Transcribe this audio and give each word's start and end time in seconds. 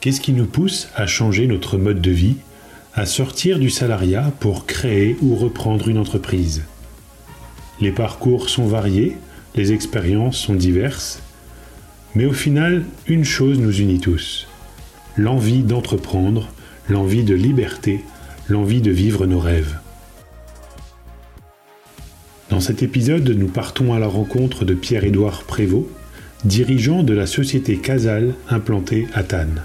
Qu'est-ce 0.00 0.20
qui 0.20 0.32
nous 0.32 0.46
pousse 0.46 0.88
à 0.94 1.06
changer 1.06 1.48
notre 1.48 1.76
mode 1.76 2.00
de 2.00 2.12
vie, 2.12 2.36
à 2.94 3.04
sortir 3.04 3.58
du 3.58 3.68
salariat 3.68 4.32
pour 4.38 4.64
créer 4.64 5.16
ou 5.22 5.34
reprendre 5.34 5.88
une 5.88 5.98
entreprise? 5.98 6.62
Les 7.80 7.90
parcours 7.90 8.48
sont 8.48 8.66
variés, 8.66 9.16
les 9.56 9.72
expériences 9.72 10.38
sont 10.38 10.54
diverses, 10.54 11.20
mais 12.14 12.26
au 12.26 12.32
final, 12.32 12.84
une 13.08 13.24
chose 13.24 13.58
nous 13.58 13.76
unit 13.76 13.98
tous. 13.98 14.46
L'envie 15.16 15.62
d'entreprendre, 15.62 16.48
l'envie 16.88 17.24
de 17.24 17.34
liberté, 17.34 18.04
l'envie 18.48 18.80
de 18.80 18.92
vivre 18.92 19.26
nos 19.26 19.40
rêves. 19.40 19.80
Dans 22.50 22.60
cet 22.60 22.84
épisode, 22.84 23.28
nous 23.28 23.48
partons 23.48 23.94
à 23.94 23.98
la 23.98 24.06
rencontre 24.06 24.64
de 24.64 24.74
Pierre-Édouard 24.74 25.42
Prévost, 25.42 25.88
dirigeant 26.46 27.02
de 27.02 27.12
la 27.12 27.26
société 27.26 27.76
Casal 27.76 28.32
implantée 28.48 29.08
à 29.14 29.24
Tannes. 29.24 29.64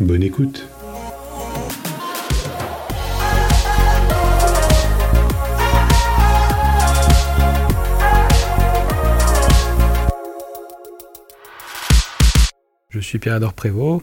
Bonne 0.00 0.24
écoute. 0.24 0.66
Je 12.90 12.98
suis 12.98 13.20
Pierre-Édouard 13.20 13.52
Prévost, 13.52 14.02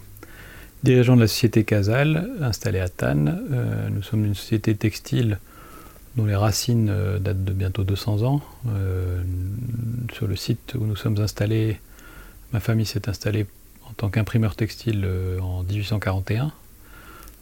dirigeant 0.83 1.17
de 1.17 1.22
la 1.22 1.28
société 1.28 1.66
Casal, 1.66 2.30
installée 2.39 2.80
à 2.80 2.88
Tannes. 2.88 3.42
Euh, 3.52 3.89
nous 3.89 4.04
sommes 4.04 4.23
une 4.23 4.36
société 4.36 4.73
textile 4.76 5.38
dont 6.16 6.26
les 6.26 6.36
racines 6.36 6.90
euh, 6.90 7.20
datent 7.20 7.44
de 7.44 7.54
bientôt 7.54 7.84
200 7.84 8.23
ans. 8.23 8.42
Euh, 8.67 9.22
sur 10.14 10.28
le 10.28 10.36
site 10.36 10.76
où 10.76 10.86
nous 10.86 10.95
sommes 10.95 11.20
installés, 11.20 11.80
ma 12.54 12.59
famille 12.59 12.86
s'est 12.86 13.08
installée 13.09 13.45
en 13.90 13.94
tant 13.94 14.09
qu'imprimeur 14.09 14.56
textile 14.56 15.04
euh, 15.06 15.39
en 15.39 15.64
1841. 15.64 16.52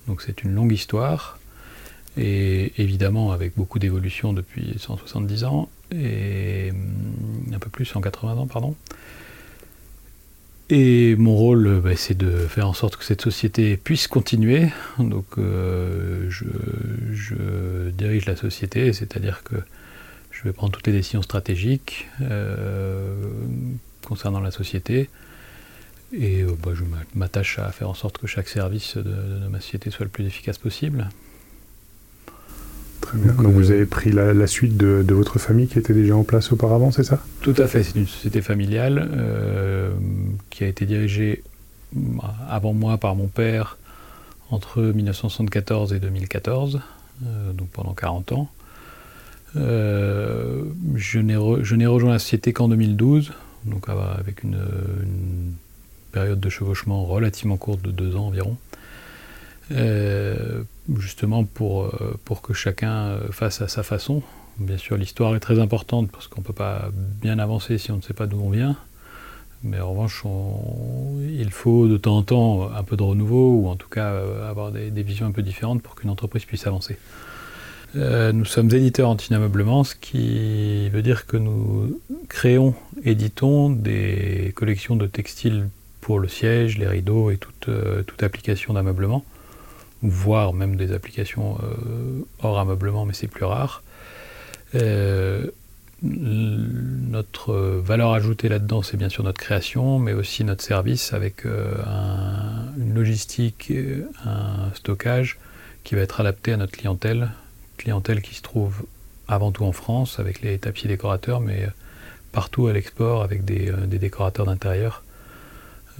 Donc 0.07 0.21
c'est 0.21 0.43
une 0.43 0.53
longue 0.53 0.71
histoire. 0.71 1.39
Et 2.17 2.73
évidemment 2.81 3.31
avec 3.31 3.55
beaucoup 3.55 3.79
d'évolution 3.79 4.33
depuis 4.33 4.75
170 4.77 5.43
ans, 5.45 5.69
et 5.91 6.73
un 7.53 7.59
peu 7.59 7.69
plus, 7.69 7.85
180 7.85 8.33
ans, 8.33 8.47
pardon. 8.47 8.75
Et 10.71 11.15
mon 11.15 11.35
rôle, 11.35 11.65
euh, 11.65 11.81
bah, 11.81 11.95
c'est 11.95 12.17
de 12.17 12.29
faire 12.29 12.67
en 12.67 12.73
sorte 12.73 12.95
que 12.95 13.03
cette 13.03 13.21
société 13.21 13.75
puisse 13.75 14.07
continuer. 14.07 14.69
Donc, 14.99 15.25
euh, 15.37 16.29
je, 16.29 17.89
dirige 17.89 18.25
la 18.27 18.35
société, 18.35 18.93
c'est-à-dire 18.93 19.43
que 19.43 19.55
je 20.31 20.43
vais 20.43 20.53
prendre 20.53 20.71
toutes 20.71 20.85
les 20.85 20.93
décisions 20.93 21.23
stratégiques 21.23 22.07
euh, 22.21 23.15
concernant 24.07 24.39
la 24.39 24.51
société. 24.51 25.09
Et 26.13 26.43
bah, 26.43 26.71
je 26.73 26.83
m'attache 27.15 27.59
à 27.59 27.71
faire 27.71 27.89
en 27.89 27.93
sorte 27.95 28.19
que 28.19 28.27
chaque 28.27 28.47
service 28.47 28.95
de, 28.95 29.03
de 29.03 29.47
ma 29.49 29.59
société 29.59 29.89
soit 29.89 30.05
le 30.05 30.11
plus 30.11 30.25
efficace 30.25 30.57
possible. 30.59 31.09
Donc 33.13 33.53
vous 33.53 33.71
avez 33.71 33.85
pris 33.85 34.11
la, 34.11 34.47
suite 34.47 34.77
de, 34.77 35.13
votre 35.13 35.39
famille 35.39 35.67
qui 35.67 35.79
était 35.79 35.93
déjà 35.93 36.15
en 36.15 36.23
place 36.23 36.51
auparavant, 36.51 36.91
c'est 36.91 37.03
ça? 37.03 37.19
Tout 37.41 37.55
à 37.57 37.67
fait, 37.67 37.83
c'est 37.83 37.97
une 37.97 38.07
société 38.07 38.41
familiale 38.41 39.09
euh, 39.13 39.91
qui 40.49 40.63
a 40.63 40.67
été 40.67 40.85
dirigée 40.85 41.43
bah, 41.93 42.35
avant 42.49 42.73
moi 42.73 42.97
par 42.97 43.15
mon 43.15 43.27
père 43.27 43.77
entre 44.51 44.81
1974 44.81 45.93
et 45.93 45.99
2014, 45.99 46.81
euh, 47.25 47.53
donc 47.53 47.69
pendant 47.69 47.93
40 47.93 48.31
ans. 48.33 48.49
Euh, 49.55 50.63
je 50.95 51.19
n'ai 51.19 51.35
rejoint 51.35 52.11
la 52.11 52.19
société 52.19 52.53
qu'en 52.53 52.67
2012, 52.67 53.31
donc 53.65 53.89
avec 53.89 54.43
une, 54.43 54.59
une, 55.03 55.53
période 56.11 56.39
de 56.39 56.49
chevauchement 56.49 57.05
relativement 57.05 57.57
courte 57.57 57.83
de 57.83 57.91
deux 57.91 58.15
ans 58.15 58.27
environ. 58.27 58.57
Euh, 60.89 60.99
justement 60.99 61.43
pour, 61.43 61.85
euh, 61.85 62.17
pour 62.25 62.41
que 62.41 62.53
chacun 62.53 62.93
euh, 62.93 63.31
fasse 63.31 63.61
à 63.61 63.67
sa 63.67 63.83
façon. 63.83 64.21
Bien 64.57 64.77
sûr, 64.77 64.97
l'histoire 64.97 65.35
est 65.35 65.39
très 65.39 65.59
importante 65.59 66.11
parce 66.11 66.27
qu'on 66.27 66.41
ne 66.41 66.45
peut 66.45 66.53
pas 66.53 66.89
bien 66.93 67.39
avancer 67.39 67.77
si 67.77 67.91
on 67.91 67.97
ne 67.97 68.01
sait 68.01 68.13
pas 68.13 68.27
d'où 68.27 68.41
on 68.41 68.49
vient. 68.49 68.75
Mais 69.63 69.79
en 69.79 69.91
revanche, 69.91 70.23
il 71.21 71.51
faut 71.51 71.87
de 71.87 71.97
temps 71.97 72.17
en 72.17 72.23
temps 72.23 72.71
un 72.71 72.83
peu 72.83 72.95
de 72.95 73.03
renouveau 73.03 73.55
ou 73.55 73.67
en 73.67 73.75
tout 73.75 73.89
cas 73.89 74.13
avoir 74.47 74.71
des, 74.71 74.89
visions 75.03 75.25
un 75.25 75.31
peu 75.31 75.41
différentes 75.41 75.81
pour 75.81 75.95
qu'une 75.95 76.09
entreprise 76.09 76.45
puisse 76.45 76.65
avancer. 76.65 76.97
nous 77.93 78.45
sommes 78.45 78.73
éditeurs 78.73 79.09
anti-ameublement, 79.09 79.83
ce 79.83 79.95
qui 79.95 80.87
veut 80.89 81.01
dire 81.01 81.25
que 81.25 81.35
nous 81.35 81.99
créons, 82.29 82.73
éditons 83.03 83.69
des 83.69 84.53
collections 84.55 84.95
de 84.95 85.07
textiles 85.07 85.67
pour 85.99 86.19
le 86.19 86.29
siège, 86.29 86.77
les 86.77 86.87
rideaux 86.87 87.29
et 87.29 87.35
toute, 87.35 87.69
toute 88.07 88.23
application 88.23 88.73
d'ameublement 88.73 89.25
voire 90.01 90.53
même 90.53 90.75
des 90.75 90.93
applications 90.93 91.57
euh, 91.63 92.25
hors 92.41 92.59
ameublement, 92.59 93.05
mais 93.05 93.13
c'est 93.13 93.27
plus 93.27 93.45
rare. 93.45 93.83
Euh, 94.75 95.47
notre 96.01 97.53
valeur 97.53 98.13
ajoutée 98.13 98.47
là-dedans, 98.47 98.81
c'est 98.83 98.95
bien 98.95 99.09
sûr 99.09 99.23
notre 99.23 99.39
création, 99.39 99.99
mais 99.99 100.13
aussi 100.13 100.45
notre 100.45 100.63
service 100.63 101.11
avec 101.11 101.45
euh, 101.45 101.75
une 102.77 102.93
logistique, 102.93 103.73
un 104.25 104.73
stockage 104.75 105.37
qui 105.83 105.95
va 105.95 106.01
être 106.01 106.21
adapté 106.21 106.53
à 106.53 106.57
notre 106.57 106.71
clientèle, 106.71 107.31
clientèle 107.77 108.21
qui 108.21 108.35
se 108.35 108.41
trouve 108.41 108.83
avant 109.27 109.51
tout 109.51 109.65
en 109.65 109.73
France 109.73 110.19
avec 110.19 110.41
les 110.41 110.57
tapiers 110.57 110.87
décorateurs, 110.87 111.41
mais 111.41 111.67
partout 112.31 112.67
à 112.67 112.73
l'export 112.73 113.21
avec 113.21 113.43
des 113.43 113.73
décorateurs 113.99 114.45
d'intérieur 114.45 115.03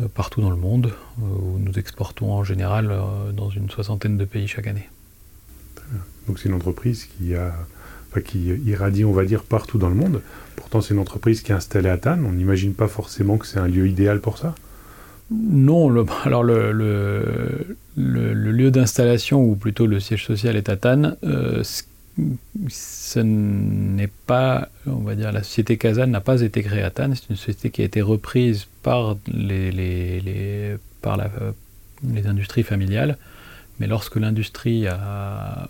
partout 0.07 0.41
dans 0.41 0.49
le 0.49 0.55
monde, 0.55 0.87
euh, 0.87 1.23
où 1.23 1.59
nous 1.59 1.77
exportons 1.77 2.31
en 2.31 2.43
général 2.43 2.89
euh, 2.91 3.31
dans 3.31 3.49
une 3.49 3.69
soixantaine 3.69 4.17
de 4.17 4.25
pays 4.25 4.47
chaque 4.47 4.67
année. 4.67 4.87
Donc 6.27 6.39
c'est 6.39 6.49
une 6.49 6.55
entreprise 6.55 7.05
qui, 7.05 7.35
a, 7.35 7.53
qui 8.23 8.47
irradie, 8.65 9.03
on 9.03 9.11
va 9.11 9.25
dire, 9.25 9.43
partout 9.43 9.77
dans 9.77 9.89
le 9.89 9.95
monde. 9.95 10.21
Pourtant, 10.55 10.81
c'est 10.81 10.93
une 10.93 10.99
entreprise 10.99 11.41
qui 11.41 11.51
est 11.51 11.55
installée 11.55 11.89
à 11.89 11.97
Tannes. 11.97 12.23
On 12.25 12.33
n'imagine 12.33 12.73
pas 12.73 12.87
forcément 12.87 13.37
que 13.37 13.47
c'est 13.47 13.59
un 13.59 13.67
lieu 13.67 13.87
idéal 13.87 14.19
pour 14.19 14.37
ça? 14.37 14.53
Non, 15.31 16.05
alors 16.23 16.43
le, 16.43 16.71
le, 16.71 18.33
lieu 18.33 18.71
d'installation, 18.71 19.43
ou 19.43 19.55
plutôt 19.55 19.87
le 19.87 19.99
siège 19.99 20.25
social 20.25 20.55
est 20.55 20.69
à 20.69 20.77
Tannes 20.77 21.17
ce 22.69 23.19
n'est 23.19 24.09
pas, 24.25 24.69
on 24.85 24.99
va 24.99 25.15
dire, 25.15 25.31
la 25.31 25.43
société 25.43 25.77
Kazan 25.77 26.07
n'a 26.07 26.21
pas 26.21 26.41
été 26.41 26.61
créée 26.61 26.83
à 26.83 26.89
Tannes, 26.89 27.15
c'est 27.15 27.29
une 27.29 27.35
société 27.35 27.69
qui 27.69 27.81
a 27.81 27.85
été 27.85 28.01
reprise 28.01 28.67
par 28.89 29.17
les, 29.27 29.69
les, 29.69 30.77
par 31.03 31.15
la, 31.15 31.29
les 32.03 32.25
industries 32.25 32.63
familiales. 32.63 33.19
Mais 33.79 33.85
lorsque 33.85 34.15
l'industrie 34.15 34.87
a 34.87 35.69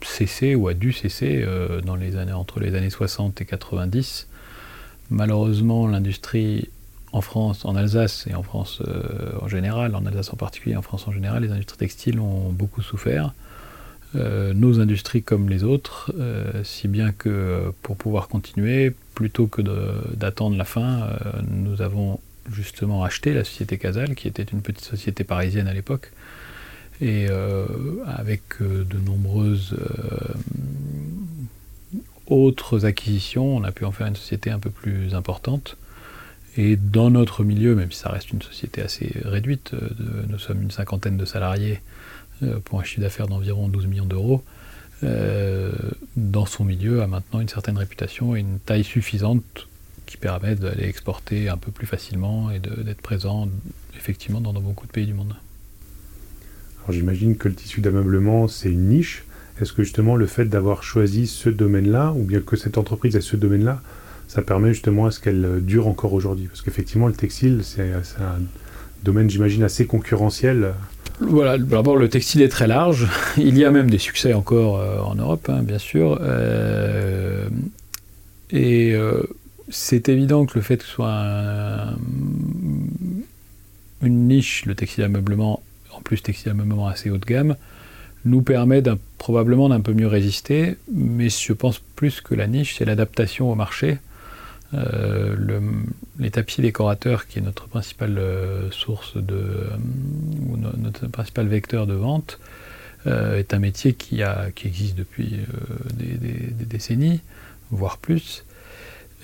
cessé 0.00 0.54
ou 0.54 0.68
a 0.68 0.74
dû 0.74 0.92
cesser 0.92 1.42
euh, 1.42 1.80
dans 1.80 1.96
les 1.96 2.14
années, 2.14 2.32
entre 2.44 2.60
les 2.60 2.76
années 2.76 2.88
60 2.88 3.40
et 3.40 3.44
90, 3.46 4.28
malheureusement 5.10 5.88
l'industrie 5.88 6.68
en 7.10 7.20
France, 7.20 7.64
en 7.64 7.74
Alsace 7.74 8.28
et 8.30 8.34
en 8.36 8.44
France 8.44 8.80
euh, 8.86 9.32
en 9.40 9.48
général, 9.48 9.96
en 9.96 10.06
Alsace 10.06 10.32
en 10.32 10.36
particulier, 10.36 10.76
en 10.76 10.82
France 10.82 11.08
en 11.08 11.12
général, 11.12 11.42
les 11.42 11.50
industries 11.50 11.78
textiles 11.78 12.20
ont 12.20 12.52
beaucoup 12.52 12.80
souffert. 12.80 13.34
Euh, 14.14 14.52
nos 14.54 14.78
industries 14.78 15.24
comme 15.24 15.48
les 15.48 15.64
autres, 15.64 16.12
euh, 16.16 16.62
si 16.62 16.86
bien 16.86 17.10
que 17.10 17.72
pour 17.82 17.96
pouvoir 17.96 18.28
continuer, 18.28 18.94
plutôt 19.16 19.48
que 19.48 19.62
d'attendre 20.14 20.56
la 20.56 20.64
fin, 20.64 21.02
euh, 21.02 21.16
nous 21.50 21.82
avons 21.82 22.20
justement 22.50 23.04
acheté 23.04 23.32
la 23.32 23.44
société 23.44 23.78
Casal, 23.78 24.14
qui 24.14 24.28
était 24.28 24.42
une 24.42 24.62
petite 24.62 24.84
société 24.84 25.24
parisienne 25.24 25.68
à 25.68 25.74
l'époque, 25.74 26.12
et 27.00 27.26
avec 28.06 28.42
de 28.60 28.98
nombreuses 29.04 29.76
autres 32.28 32.86
acquisitions, 32.86 33.56
on 33.56 33.64
a 33.64 33.72
pu 33.72 33.84
en 33.84 33.90
faire 33.90 34.06
une 34.06 34.14
société 34.14 34.50
un 34.50 34.60
peu 34.60 34.70
plus 34.70 35.14
importante. 35.14 35.76
Et 36.56 36.76
dans 36.76 37.10
notre 37.10 37.42
milieu, 37.42 37.74
même 37.74 37.90
si 37.90 37.98
ça 37.98 38.10
reste 38.10 38.30
une 38.30 38.42
société 38.42 38.82
assez 38.82 39.10
réduite, 39.24 39.72
nous 40.28 40.38
sommes 40.38 40.62
une 40.62 40.70
cinquantaine 40.70 41.16
de 41.16 41.24
salariés, 41.24 41.80
euh, 42.42 42.58
pour 42.64 42.80
un 42.80 42.84
chiffre 42.84 43.00
d'affaires 43.00 43.28
d'environ 43.28 43.68
12 43.68 43.86
millions 43.86 44.06
d'euros, 44.06 44.42
euh, 45.04 45.72
dans 46.16 46.46
son 46.46 46.64
milieu 46.64 47.02
a 47.02 47.06
maintenant 47.06 47.40
une 47.40 47.48
certaine 47.48 47.76
réputation 47.76 48.34
et 48.34 48.40
une 48.40 48.58
taille 48.58 48.84
suffisante 48.84 49.68
qui 50.12 50.18
permet 50.18 50.54
d'aller 50.54 50.84
exporter 50.84 51.48
un 51.48 51.56
peu 51.56 51.72
plus 51.72 51.86
facilement 51.86 52.50
et 52.50 52.58
d'être 52.58 53.00
présent 53.00 53.48
effectivement 53.96 54.42
dans, 54.42 54.52
beaucoup 54.52 54.86
de 54.86 54.92
pays 54.92 55.06
du 55.06 55.14
monde. 55.14 55.34
Alors 56.80 56.92
j'imagine 56.92 57.36
que 57.36 57.48
le 57.48 57.54
tissu 57.54 57.80
d'ameublement 57.80 58.46
c'est 58.46 58.70
une 58.70 58.88
niche. 58.88 59.24
Est-ce 59.58 59.72
que 59.72 59.82
justement 59.82 60.16
le 60.16 60.26
fait 60.26 60.44
d'avoir 60.44 60.82
choisi 60.82 61.26
ce 61.26 61.48
domaine-là, 61.48 62.12
ou 62.12 62.24
bien 62.24 62.40
que 62.40 62.56
cette 62.56 62.76
entreprise 62.76 63.16
ait 63.16 63.22
ce 63.22 63.36
domaine-là, 63.36 63.80
ça 64.28 64.42
permet 64.42 64.74
justement 64.74 65.06
à 65.06 65.10
ce 65.10 65.18
qu'elle 65.18 65.60
dure 65.62 65.86
encore 65.88 66.12
aujourd'hui? 66.12 66.46
Parce 66.48 66.60
qu'effectivement 66.60 67.06
le 67.06 67.14
textile 67.14 67.60
c'est 67.62 67.90
un 68.20 68.42
domaine 69.04 69.30
j'imagine 69.30 69.62
assez 69.62 69.86
concurrentiel. 69.86 70.74
Voilà, 71.20 71.56
d'abord 71.56 71.96
le 71.96 72.10
textile 72.10 72.42
est 72.42 72.50
très 72.50 72.66
large. 72.66 73.08
Il 73.38 73.56
y 73.56 73.64
a 73.64 73.70
même 73.70 73.88
des 73.88 73.98
succès 73.98 74.34
encore 74.34 74.78
euh, 74.78 74.98
en 74.98 75.14
Europe, 75.14 75.48
hein, 75.48 75.62
bien 75.62 75.78
sûr. 75.78 76.18
Euh, 76.20 77.48
et 78.50 78.92
euh, 78.92 79.22
c'est 79.72 80.08
évident 80.08 80.46
que 80.46 80.58
le 80.58 80.62
fait 80.62 80.76
que 80.76 80.84
ce 80.84 80.90
soit 80.90 81.94
une 84.02 84.28
niche, 84.28 84.66
le 84.66 84.74
textile 84.74 85.04
ameublement, 85.04 85.62
en 85.92 86.00
plus 86.00 86.22
textile 86.22 86.50
ameublement 86.50 86.86
assez 86.86 87.10
haut 87.10 87.18
de 87.18 87.24
gamme, 87.24 87.56
nous 88.24 88.42
permet 88.42 88.82
probablement 89.18 89.68
d'un 89.68 89.80
peu 89.80 89.92
mieux 89.92 90.06
résister, 90.06 90.76
mais 90.92 91.28
je 91.28 91.52
pense 91.52 91.80
plus 91.96 92.20
que 92.20 92.34
la 92.34 92.46
niche, 92.46 92.76
c'est 92.78 92.84
l'adaptation 92.84 93.50
au 93.50 93.54
marché. 93.54 93.98
Euh, 94.74 95.60
les 96.18 96.30
tapis 96.30 96.62
décorateurs, 96.62 97.26
qui 97.26 97.38
est 97.38 97.42
notre 97.42 97.68
principale 97.68 98.16
euh, 98.18 98.70
source 98.70 99.16
de, 99.16 99.34
euh, 99.34 99.68
ou 100.48 100.56
notre 100.56 101.08
principal 101.08 101.46
vecteur 101.46 101.86
de 101.86 101.94
vente, 101.94 102.38
est 103.04 103.52
un 103.52 103.58
métier 103.58 103.94
qui, 103.94 104.22
a, 104.22 104.52
qui 104.54 104.68
existe 104.68 104.94
depuis 104.94 105.40
des, 105.94 106.64
décennies, 106.66 107.20
voire 107.72 107.98
plus, 107.98 108.44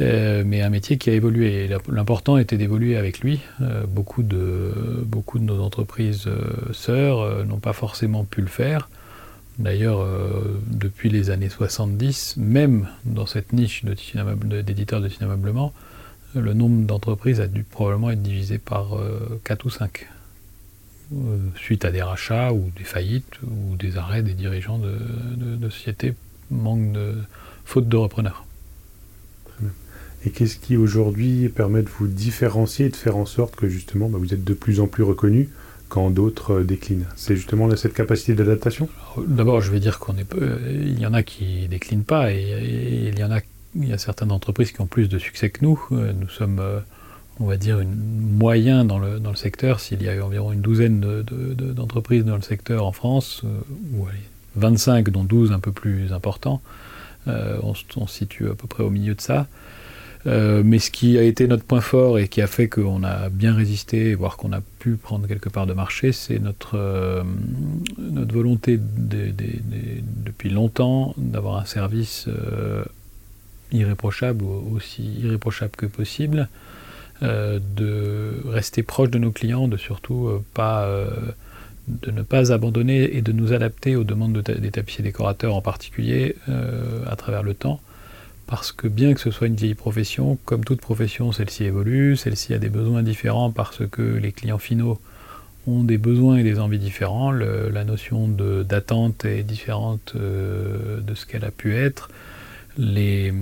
mais 0.01 0.63
un 0.63 0.71
métier 0.71 0.99
qui 0.99 1.11
a 1.11 1.13
évolué. 1.13 1.69
L'important 1.89 2.39
était 2.39 2.57
d'évoluer 2.57 2.97
avec 2.97 3.21
lui. 3.21 3.41
beaucoup, 3.89 4.23
de, 4.23 4.73
beaucoup 5.05 5.39
de 5.39 5.45
nos 5.45 5.61
entreprises 5.61 6.29
sœurs 6.73 7.45
n'ont 7.47 7.59
pas 7.59 7.73
forcément 7.73 8.25
pu 8.25 8.41
le 8.41 8.47
faire. 8.47 8.89
D'ailleurs, 9.59 10.01
euh, 10.01 10.61
depuis 10.69 11.11
les 11.11 11.31
années 11.31 11.49
70, 11.49 12.37
même 12.37 12.89
dans 13.05 13.27
cette 13.27 13.53
niche 13.53 13.85
d'éditeurs 13.85 15.01
de, 15.01 15.09
cinéma 15.09 15.37
le 16.35 16.55
nombre 16.55 16.87
d'entreprises 16.87 17.41
a 17.41 17.49
dû 17.49 17.65
probablement 17.65 18.11
être 18.11 18.23
divisé 18.23 18.59
par 18.59 18.91
4 19.45 19.61
euh, 19.61 19.67
ou 19.67 19.71
5, 19.71 20.07
euh, 21.13 21.39
suite 21.57 21.85
à 21.85 21.91
des 21.91 22.03
rachats 22.03 22.53
ou 22.53 22.71
des 22.77 22.85
faillites 22.85 23.41
ou 23.43 23.75
des 23.77 23.97
arrêts 23.97 24.23
des 24.23 24.35
dirigeants 24.35 24.79
de, 24.79 25.71
sociétés, 25.71 26.15
manque 26.51 26.93
de, 26.93 27.15
faute 27.65 27.89
de 27.89 27.97
repreneurs. 27.97 28.45
Et 30.25 30.31
qu'est-ce 30.31 30.57
qui 30.57 30.77
aujourd'hui 30.77 31.49
permet 31.49 31.83
de 31.83 31.89
vous 31.89 32.09
différencier 32.09 32.87
et 32.87 32.89
de 32.89 32.97
faire 32.97 33.17
en 33.17 33.27
sorte 33.27 33.55
que 33.55 33.69
justement 33.69 34.09
bah, 34.09 34.19
vous 34.21 34.35
êtes 34.35 34.45
de 34.45 34.55
plus 34.55 34.81
en 34.81 34.87
plus 34.87 35.05
reconnu 35.05 35.49
quand 35.89 36.11
d'autres 36.11 36.55
euh, 36.55 36.65
déclinent? 36.65 37.07
C'est 37.17 37.37
justement 37.37 37.75
cette 37.77 37.95
capacité 37.95 38.35
d'adaptation? 38.35 38.89
D'abord, 39.27 39.61
je 39.61 39.71
vais 39.71 39.81
dire 39.81 40.01
qu'on 40.01 40.17
est 40.17 40.25
peu, 40.25 40.59
il 40.71 40.99
y 40.99 41.07
en 41.07 41.15
a 41.15 41.23
qui 41.23 41.69
déclinent 41.69 42.05
pas 42.05 42.33
et, 42.33 43.13
il 43.13 43.19
y 43.19 43.25
en 43.25 43.31
a, 43.31 43.41
certaines 43.97 44.33
entreprises 44.33 44.73
qui 44.73 44.81
ont 44.81 44.87
plus 44.87 45.09
de 45.09 45.19
succès 45.19 45.51
que 45.51 45.65
nous. 45.65 45.81
Euh, 45.93 46.13
nous 46.19 46.29
sommes, 46.29 46.59
euh, 46.59 46.81
on 47.39 47.47
va 47.47 47.57
dire, 47.57 47.79
une 47.79 47.95
moyen 47.95 48.85
dans 48.85 48.99
le, 48.99 49.21
secteur. 49.37 49.79
S'il 49.79 50.03
y 50.03 50.09
a 50.09 50.25
environ 50.25 50.51
une 50.51 50.63
douzaine 50.63 51.01
d'entreprises 51.01 52.25
dans 52.25 52.35
le 52.35 52.43
secteur 52.43 52.85
en 52.85 52.93
France, 52.93 53.45
ou 53.95 54.07
25 54.57 55.11
dont 55.11 55.23
12 55.23 55.53
un 55.53 55.61
peu 55.61 55.71
plus 55.71 56.13
importants, 56.13 56.61
on, 57.27 57.75
se 57.75 57.85
situe 58.09 58.49
à 58.49 58.55
peu 58.55 58.67
près 58.67 58.83
au 58.83 58.91
milieu 58.91 59.15
de 59.15 59.21
ça. 59.21 59.47
Euh, 60.27 60.63
mais 60.65 60.79
ce 60.79 60.91
qui 60.91 61.17
a 61.19 61.23
été 61.23 61.47
notre 61.47 61.65
point 61.65 61.81
fort 61.81 62.19
et 62.19 62.29
qui 62.29 62.43
a 62.43 62.47
fait 62.47 62.69
qu'on 62.69 63.05
a 63.05 63.29
bien 63.29 63.55
résisté, 63.55 64.15
voire 64.15 64.37
qu'on 64.37 64.53
a 64.53 64.61
pu 64.79 64.97
prendre 64.97 65.27
quelque 65.27 65.49
part 65.49 65.67
de 65.67 65.75
marché, 65.75 66.13
c'est 66.13 66.39
notre, 66.39 66.77
euh, 66.77 67.23
volonté 67.99 68.79
depuis 68.79 70.51
longtemps 70.51 71.15
d'avoir 71.17 71.57
un 71.57 71.65
service 71.65 72.27
euh, 72.29 72.85
irréprochable, 73.71 74.45
aussi 74.45 75.05
irréprochable 75.23 75.73
que 75.77 75.87
possible, 75.87 76.49
de 77.21 78.43
rester 78.47 78.85
proche 78.85 79.11
de 79.11 79.19
nos 79.19 79.33
clients, 79.33 79.67
de 79.67 79.77
surtout 79.77 80.31
pas 80.55 80.89
de 81.89 82.11
ne 82.13 82.23
pas 82.23 82.53
abandonner 82.53 83.17
et 83.17 83.23
de 83.23 83.33
nous 83.33 83.53
adapter 83.53 83.97
aux 83.97 84.05
demandes 84.05 84.39
des 84.41 84.71
tapissiers 84.71 85.03
décorateurs 85.03 85.57
en 85.57 85.61
particulier 85.61 86.37
à 87.07 87.17
travers 87.17 87.43
le 87.43 87.55
temps 87.55 87.81
parce 88.49 88.73
que 88.73 88.89
bien 88.89 89.13
que 89.13 89.21
ce 89.21 89.31
soit 89.31 89.47
une 89.47 89.57
vieille 89.57 89.75
profession, 89.75 90.39
comme 90.47 90.65
toute 90.65 90.81
profession, 90.81 91.33
celle-ci 91.33 91.65
évolue, 91.65 92.17
celle-ci 92.17 92.55
a 92.55 92.59
des 92.59 92.71
besoins 92.71 93.03
différents 93.03 93.51
parce 93.51 93.87
que 93.87 94.01
les 94.01 94.33
clients 94.33 94.59
finaux 94.59 94.99
ont 95.67 95.85
des 95.85 95.99
besoins 95.99 96.39
et 96.39 96.43
des 96.43 96.59
envies 96.59 96.79
différents, 96.79 97.31
la 97.31 97.85
notion 97.85 98.27
d'attente 98.27 99.27
est 99.27 99.43
différente 99.43 100.15
euh, 100.17 101.01
de 101.03 101.15
ce 101.15 101.27
qu'elle 101.27 101.45
a 101.45 101.51
pu 101.51 101.77
être, 101.77 102.09
les, 102.79 103.35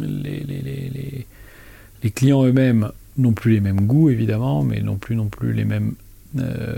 les, 0.00 1.26
les, 2.02 2.10
clients 2.10 2.44
eux-mêmes 2.44 2.90
n'ont 3.18 3.32
plus 3.32 3.52
les 3.52 3.60
mêmes 3.60 3.86
goûts 3.86 4.08
évidemment, 4.08 4.62
mais 4.62 4.80
non 4.80 4.96
plus 4.96 5.14
non 5.14 5.26
plus 5.26 5.52
les 5.52 5.66
mêmes... 5.66 5.92
Euh, 6.38 6.74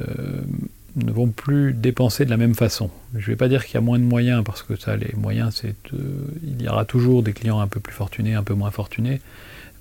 ne 0.97 1.13
vont 1.13 1.29
plus 1.29 1.75
dépenser 1.75 2.25
de 2.25 2.31
la 2.31 2.37
même 2.37 2.55
façon. 2.55 2.91
Je 3.15 3.21
ne 3.21 3.27
vais 3.27 3.37
pas 3.37 3.49
dire 3.49 3.65
qu'il 3.65 3.75
y 3.75 3.77
a 3.77 3.83
moins 3.83 3.99
de 3.99 4.05
moyens, 4.05 4.43
parce 4.45 4.63
que 4.63 4.77
ça, 4.77 4.97
les 4.97 5.13
moyens, 5.17 5.61
c'est, 5.61 5.75
euh, 5.93 5.99
il 6.43 6.63
y 6.63 6.69
aura 6.69 6.85
toujours 6.85 7.23
des 7.23 7.33
clients 7.33 7.61
un 7.61 7.69
peu 7.69 7.81
plus 7.81 7.93
fortunés, 7.93 8.35
un 8.35 8.43
peu 8.43 8.55
moins 8.55 8.71
fortunés, 8.71 9.21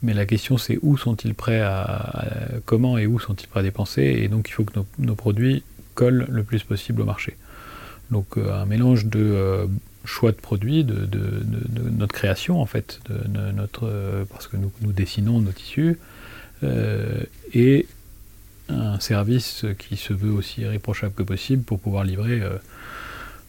mais 0.04 0.14
la 0.14 0.26
question 0.26 0.58
c'est 0.58 0.78
où 0.82 0.98
sont-ils 0.98 1.34
prêts 1.34 1.62
à, 1.62 2.26
comment 2.66 2.98
et 2.98 3.08
où 3.08 3.20
sont-ils 3.20 3.48
prêts 3.48 3.62
à 3.62 3.64
dépenser, 3.64 4.04
et 4.04 4.28
donc 4.28 4.50
il 4.50 4.52
faut 4.52 4.66
que 4.66 4.74
nos, 5.00 5.16
produits 5.16 5.64
collent 5.94 6.28
le 6.30 6.44
plus 6.44 6.64
possible 6.64 7.02
au 7.02 7.06
marché. 7.06 7.38
Donc 8.12 8.38
euh, 8.38 8.54
un 8.54 8.66
mélange 8.66 9.06
de 9.06 9.20
euh, 9.20 9.68
choix 10.04 10.32
de 10.32 10.38
produits, 10.38 10.84
de, 10.84 11.08
notre 11.92 12.14
création 12.14 12.62
en 12.62 12.66
fait, 12.66 13.00
de, 13.10 13.52
notre, 13.52 13.90
parce 14.30 14.48
que 14.48 14.58
nous, 14.58 14.72
nous, 14.82 14.92
dessinons 14.92 15.40
nos 15.40 15.52
tissus, 15.52 15.98
et 17.54 17.88
un 18.70 19.00
service 19.00 19.66
qui 19.78 19.98
se 19.98 20.14
veut 20.14 20.32
aussi 20.32 20.62
irréprochable 20.62 21.14
que 21.14 21.24
possible 21.24 21.64
pour 21.64 21.80
pouvoir 21.80 22.04
livrer 22.04 22.42
euh, 22.42 22.58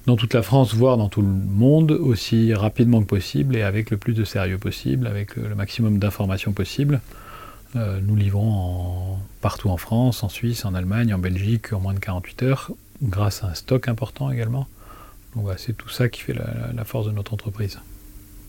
dans 0.06 0.16
toute 0.16 0.34
la 0.34 0.42
France, 0.42 0.74
voire 0.74 0.96
dans 0.96 1.08
tout 1.08 1.22
le 1.22 1.28
monde, 1.28 1.90
aussi 1.90 2.54
rapidement 2.54 3.00
que 3.02 3.06
possible 3.06 3.56
et 3.56 3.62
avec 3.62 3.90
le 3.90 3.96
plus 3.96 4.12
de 4.12 4.24
sérieux 4.24 4.58
possible, 4.58 5.06
avec 5.06 5.36
le 5.36 5.54
maximum 5.54 5.98
d'informations 5.98 6.52
possible. 6.52 7.00
Euh, 7.74 7.98
nous 8.00 8.14
livrons 8.14 9.18
partout 9.40 9.68
en 9.68 9.76
France, 9.76 10.22
en 10.22 10.28
Suisse, 10.28 10.64
en 10.64 10.74
Allemagne, 10.74 11.12
en 11.12 11.18
Belgique 11.18 11.72
en 11.72 11.80
moins 11.80 11.94
de 11.94 11.98
48 11.98 12.42
heures, 12.44 12.70
grâce 13.02 13.42
à 13.42 13.48
un 13.48 13.54
stock 13.54 13.88
important 13.88 14.30
également. 14.30 14.68
Donc 15.34 15.48
c'est 15.58 15.76
tout 15.76 15.90
ça 15.90 16.08
qui 16.08 16.22
fait 16.22 16.34
la, 16.34 16.84
force 16.84 17.06
de 17.06 17.12
notre 17.12 17.34
entreprise. 17.34 17.78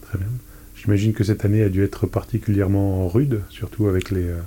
Très 0.03 0.17
bien. 0.17 0.27
J'imagine 0.75 1.13
que 1.13 1.23
cette 1.23 1.43
année 1.43 1.63
a 1.63 1.69
dû 1.69 1.83
être 1.83 2.05
particulièrement 2.05 3.07
rude, 3.07 3.41
surtout 3.49 3.87
avec 3.87 4.11
les, 4.11 4.27
euh, 4.27 4.39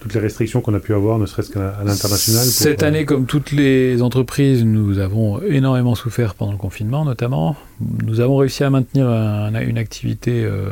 toutes 0.00 0.14
les 0.14 0.20
restrictions 0.20 0.60
qu'on 0.60 0.74
a 0.74 0.80
pu 0.80 0.94
avoir, 0.94 1.18
ne 1.18 1.26
serait-ce 1.26 1.50
qu'à 1.50 1.78
l'international 1.84 2.44
Cette 2.44 2.82
année, 2.82 3.04
comme 3.04 3.26
toutes 3.26 3.52
les 3.52 4.02
entreprises, 4.02 4.64
nous 4.64 4.98
avons 4.98 5.42
énormément 5.42 5.94
souffert 5.94 6.34
pendant 6.34 6.52
le 6.52 6.58
confinement, 6.58 7.04
notamment. 7.04 7.56
Nous 8.04 8.20
avons 8.20 8.36
réussi 8.36 8.64
à 8.64 8.70
maintenir 8.70 9.08
une 9.08 9.78
activité 9.78 10.44
euh, 10.44 10.70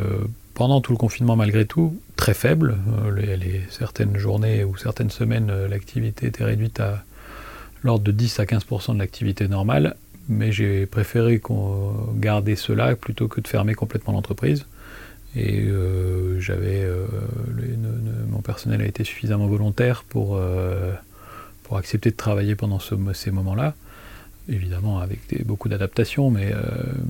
pendant 0.54 0.80
tout 0.80 0.92
le 0.92 0.98
confinement, 0.98 1.36
malgré 1.36 1.66
tout, 1.66 1.98
très 2.16 2.34
faible. 2.34 2.76
Euh, 3.04 3.36
les, 3.36 3.62
certaines 3.70 4.16
journées 4.16 4.64
ou 4.64 4.76
certaines 4.76 5.10
semaines, 5.10 5.50
euh, 5.50 5.68
l'activité 5.68 6.26
était 6.26 6.44
réduite 6.44 6.80
à 6.80 7.02
l'ordre 7.82 8.04
de 8.04 8.12
10 8.12 8.40
à 8.40 8.44
15% 8.44 8.94
de 8.94 8.98
l'activité 8.98 9.48
normale, 9.48 9.96
mais 10.28 10.52
j'ai 10.52 10.86
préféré 10.86 11.40
garder 12.14 12.56
cela 12.56 12.96
plutôt 12.96 13.28
que 13.28 13.40
de 13.40 13.48
fermer 13.48 13.74
complètement 13.74 14.12
l'entreprise. 14.12 14.66
Et 15.36 15.60
euh, 15.60 16.40
j'avais, 16.40 16.82
euh, 16.82 17.06
mon 18.30 18.40
personnel 18.40 18.80
a 18.80 18.86
été 18.86 19.04
suffisamment 19.04 19.46
volontaire 19.46 20.02
pour, 20.08 20.36
euh, 20.36 20.92
pour 21.62 21.76
accepter 21.76 22.10
de 22.10 22.16
travailler 22.16 22.54
pendant 22.54 22.78
ces 22.80 23.30
moments-là. 23.30 23.74
Évidemment 24.48 25.00
avec 25.00 25.20
beaucoup 25.44 25.68
d'adaptations, 25.68 26.30
mais, 26.30 26.54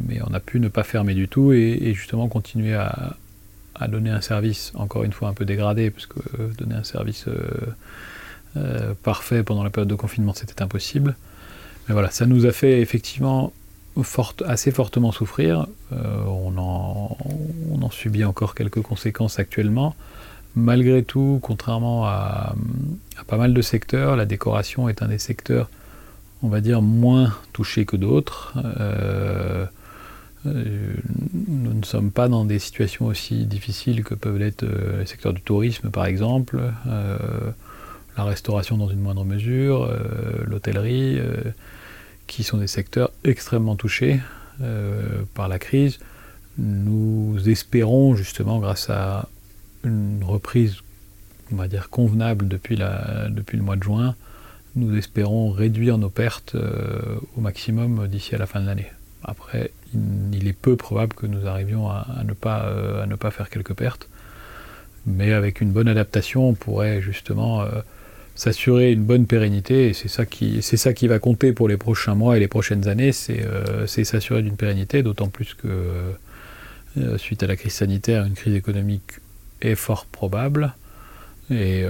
mais 0.09 0.21
on 0.27 0.33
a 0.33 0.41
pu 0.41 0.59
ne 0.59 0.69
pas 0.69 0.83
fermer 0.83 1.15
du 1.15 1.29
tout 1.29 1.53
et, 1.53 1.93
justement 1.95 2.29
continuer 2.29 2.75
à, 2.75 3.15
à, 3.75 3.89
donner 3.89 4.09
un 4.09 4.23
service, 4.23 4.73
encore 4.75 5.05
une 5.05 5.13
fois 5.13 5.29
un 5.29 5.35
peu 5.35 5.45
dégradé, 5.45 5.91
parce 5.91 6.07
que 6.07 6.19
donner 6.57 6.75
un 6.75 6.83
service 6.83 7.27
parfait 9.03 9.43
pendant 9.43 9.63
la 9.65 9.71
période 9.71 9.91
de 9.91 9.95
confinement 9.95 10.33
c'était 10.33 10.63
impossible. 10.63 11.15
Mais 11.87 11.93
voilà, 11.93 12.11
ça 12.11 12.25
nous 12.25 12.47
a 12.47 12.53
fait 12.53 12.81
effectivement 12.81 13.53
assez 14.47 14.71
fortement 14.71 15.13
souffrir. 15.13 15.67
Euh, 15.93 16.25
on, 16.27 16.57
en, 16.59 17.91
subit 17.91 18.25
encore 18.25 18.55
quelques 18.57 18.83
conséquences 18.83 19.39
actuellement. 19.39 19.95
Malgré 20.57 21.05
tout, 21.05 21.39
contrairement 21.41 22.05
à, 22.05 22.57
pas 23.29 23.37
mal 23.37 23.55
de 23.55 23.63
secteurs, 23.63 24.17
la 24.17 24.27
décoration 24.27 24.89
est 24.89 25.03
un 25.03 25.09
des 25.09 25.19
secteurs, 25.19 25.71
on 26.43 26.49
va 26.49 26.61
dire, 26.61 26.83
moins 26.83 27.33
touchés 27.53 27.85
que 27.85 27.97
d'autres. 27.97 28.55
Euh, 28.81 29.67
euh, 30.47 30.95
nous 31.47 31.75
ne 31.75 31.85
sommes 31.85 32.11
pas 32.11 32.29
dans 32.29 32.45
des 32.45 32.59
situations 32.59 33.07
aussi 33.07 33.45
difficiles 33.47 34.03
que 34.03 34.15
peuvent 34.15 34.39
l'être 34.39 34.65
les 34.99 35.07
secteurs 35.07 35.33
du 35.33 35.43
tourisme, 35.43 35.91
par 35.91 36.07
exemple, 36.07 36.61
la 38.17 38.25
restauration 38.25 38.77
dans 38.77 38.89
une 38.89 39.01
moindre 39.01 39.25
mesure, 39.25 39.89
l'hôtellerie 40.45 41.21
qui 42.27 42.43
sont 42.43 42.59
des 42.59 42.67
secteurs 42.67 43.11
extrêmement 43.25 43.77
touchés 43.77 44.21
euh, 44.61 45.23
par 45.35 45.49
la 45.49 45.59
crise. 45.59 45.99
Nous 46.59 47.37
espérons 47.49 48.15
justement, 48.15 48.59
grâce 48.59 48.91
à 48.91 49.29
une 49.85 50.23
reprise, 50.25 50.77
on 51.53 51.57
va 51.57 51.69
dire, 51.69 51.91
convenable 51.91 52.49
depuis, 52.49 52.77
le 52.77 53.63
mois 53.63 53.77
de 53.77 53.83
juin, 53.83 54.15
nous 54.75 54.97
espérons 54.97 55.51
réduire 55.51 55.99
nos 55.99 56.11
pertes 56.11 56.55
euh, 56.55 57.19
au 57.37 57.41
maximum 57.41 58.09
d'ici 58.09 58.35
à 58.35 58.39
la 58.39 58.47
fin 58.47 58.61
de 58.61 58.67
l'année. 58.67 58.91
Après, 59.23 59.71
il, 59.95 60.47
est 60.47 60.53
peu 60.53 60.77
probable 60.77 61.15
que 61.15 61.27
nous 61.27 61.47
arrivions 61.47 61.89
à, 61.89 62.23
ne 62.25 62.33
pas, 62.33 62.65
euh, 62.67 63.03
à 63.03 63.07
ne 63.07 63.15
pas 63.15 63.31
faire 63.31 63.51
quelques 63.51 63.75
pertes, 63.75 64.09
mais 65.07 65.33
avec 65.33 65.61
une 65.61 65.71
bonne 65.71 65.89
adaptation, 65.89 66.49
on 66.49 66.55
pourrait 66.55 67.01
justement 67.01 67.65
s'assurer 68.37 68.93
une 68.93 69.03
bonne 69.03 69.27
pérennité, 69.27 69.89
et 69.89 69.93
c'est 69.93 70.09
ça, 70.09 70.25
qui, 70.25 70.63
c'est 70.63 70.77
ça 70.77 70.93
qui 70.93 71.09
va 71.09 71.19
compter 71.19 71.53
pour 71.53 71.69
les 71.69 71.77
prochains 71.77 72.15
mois 72.15 72.37
et 72.37 72.41
les 72.41 72.49
prochaines 72.49 72.87
années, 72.87 73.13
c'est, 73.13 73.45
c'est 73.87 74.05
s'assurer 74.05 74.43
d'une 74.43 74.57
pérennité, 74.57 75.03
d'autant 75.03 75.29
plus 75.29 75.55
que 75.55 75.69
suite 77.19 77.43
à 77.43 77.47
la 77.47 77.57
crise 77.57 77.73
sanitaire, 77.73 78.25
une 78.25 78.35
crise 78.35 78.55
économique 78.55 79.21
est 79.61 79.75
fort 79.75 80.07
probable. 80.07 80.75
Et 81.51 81.85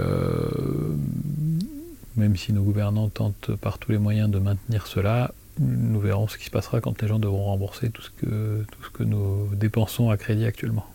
même 2.15 2.35
si 2.35 2.51
nos 2.51 2.63
gouvernants 2.63 3.09
tentent 3.09 3.55
par 3.55 3.77
tous 3.77 3.91
les 3.91 3.97
moyens 3.97 4.29
de 4.29 4.39
maintenir 4.39 4.87
cela, 4.87 5.33
nous 5.59 5.99
verrons 5.99 6.27
ce 6.27 6.37
qui 6.37 6.45
se 6.45 6.51
passera 6.51 6.81
quand 6.81 7.01
les 7.01 7.07
gens 7.07 7.19
devront 7.19 7.45
rembourser 7.45 7.89
tout 7.89 8.01
ce 8.01 8.09
que, 8.09 8.65
tout 8.71 8.83
ce 8.83 8.89
que 8.89 9.03
nous 9.03 9.49
dépensons 9.53 10.09
à 10.09 10.17
crédit 10.17 10.45
actuellement. 10.45 10.85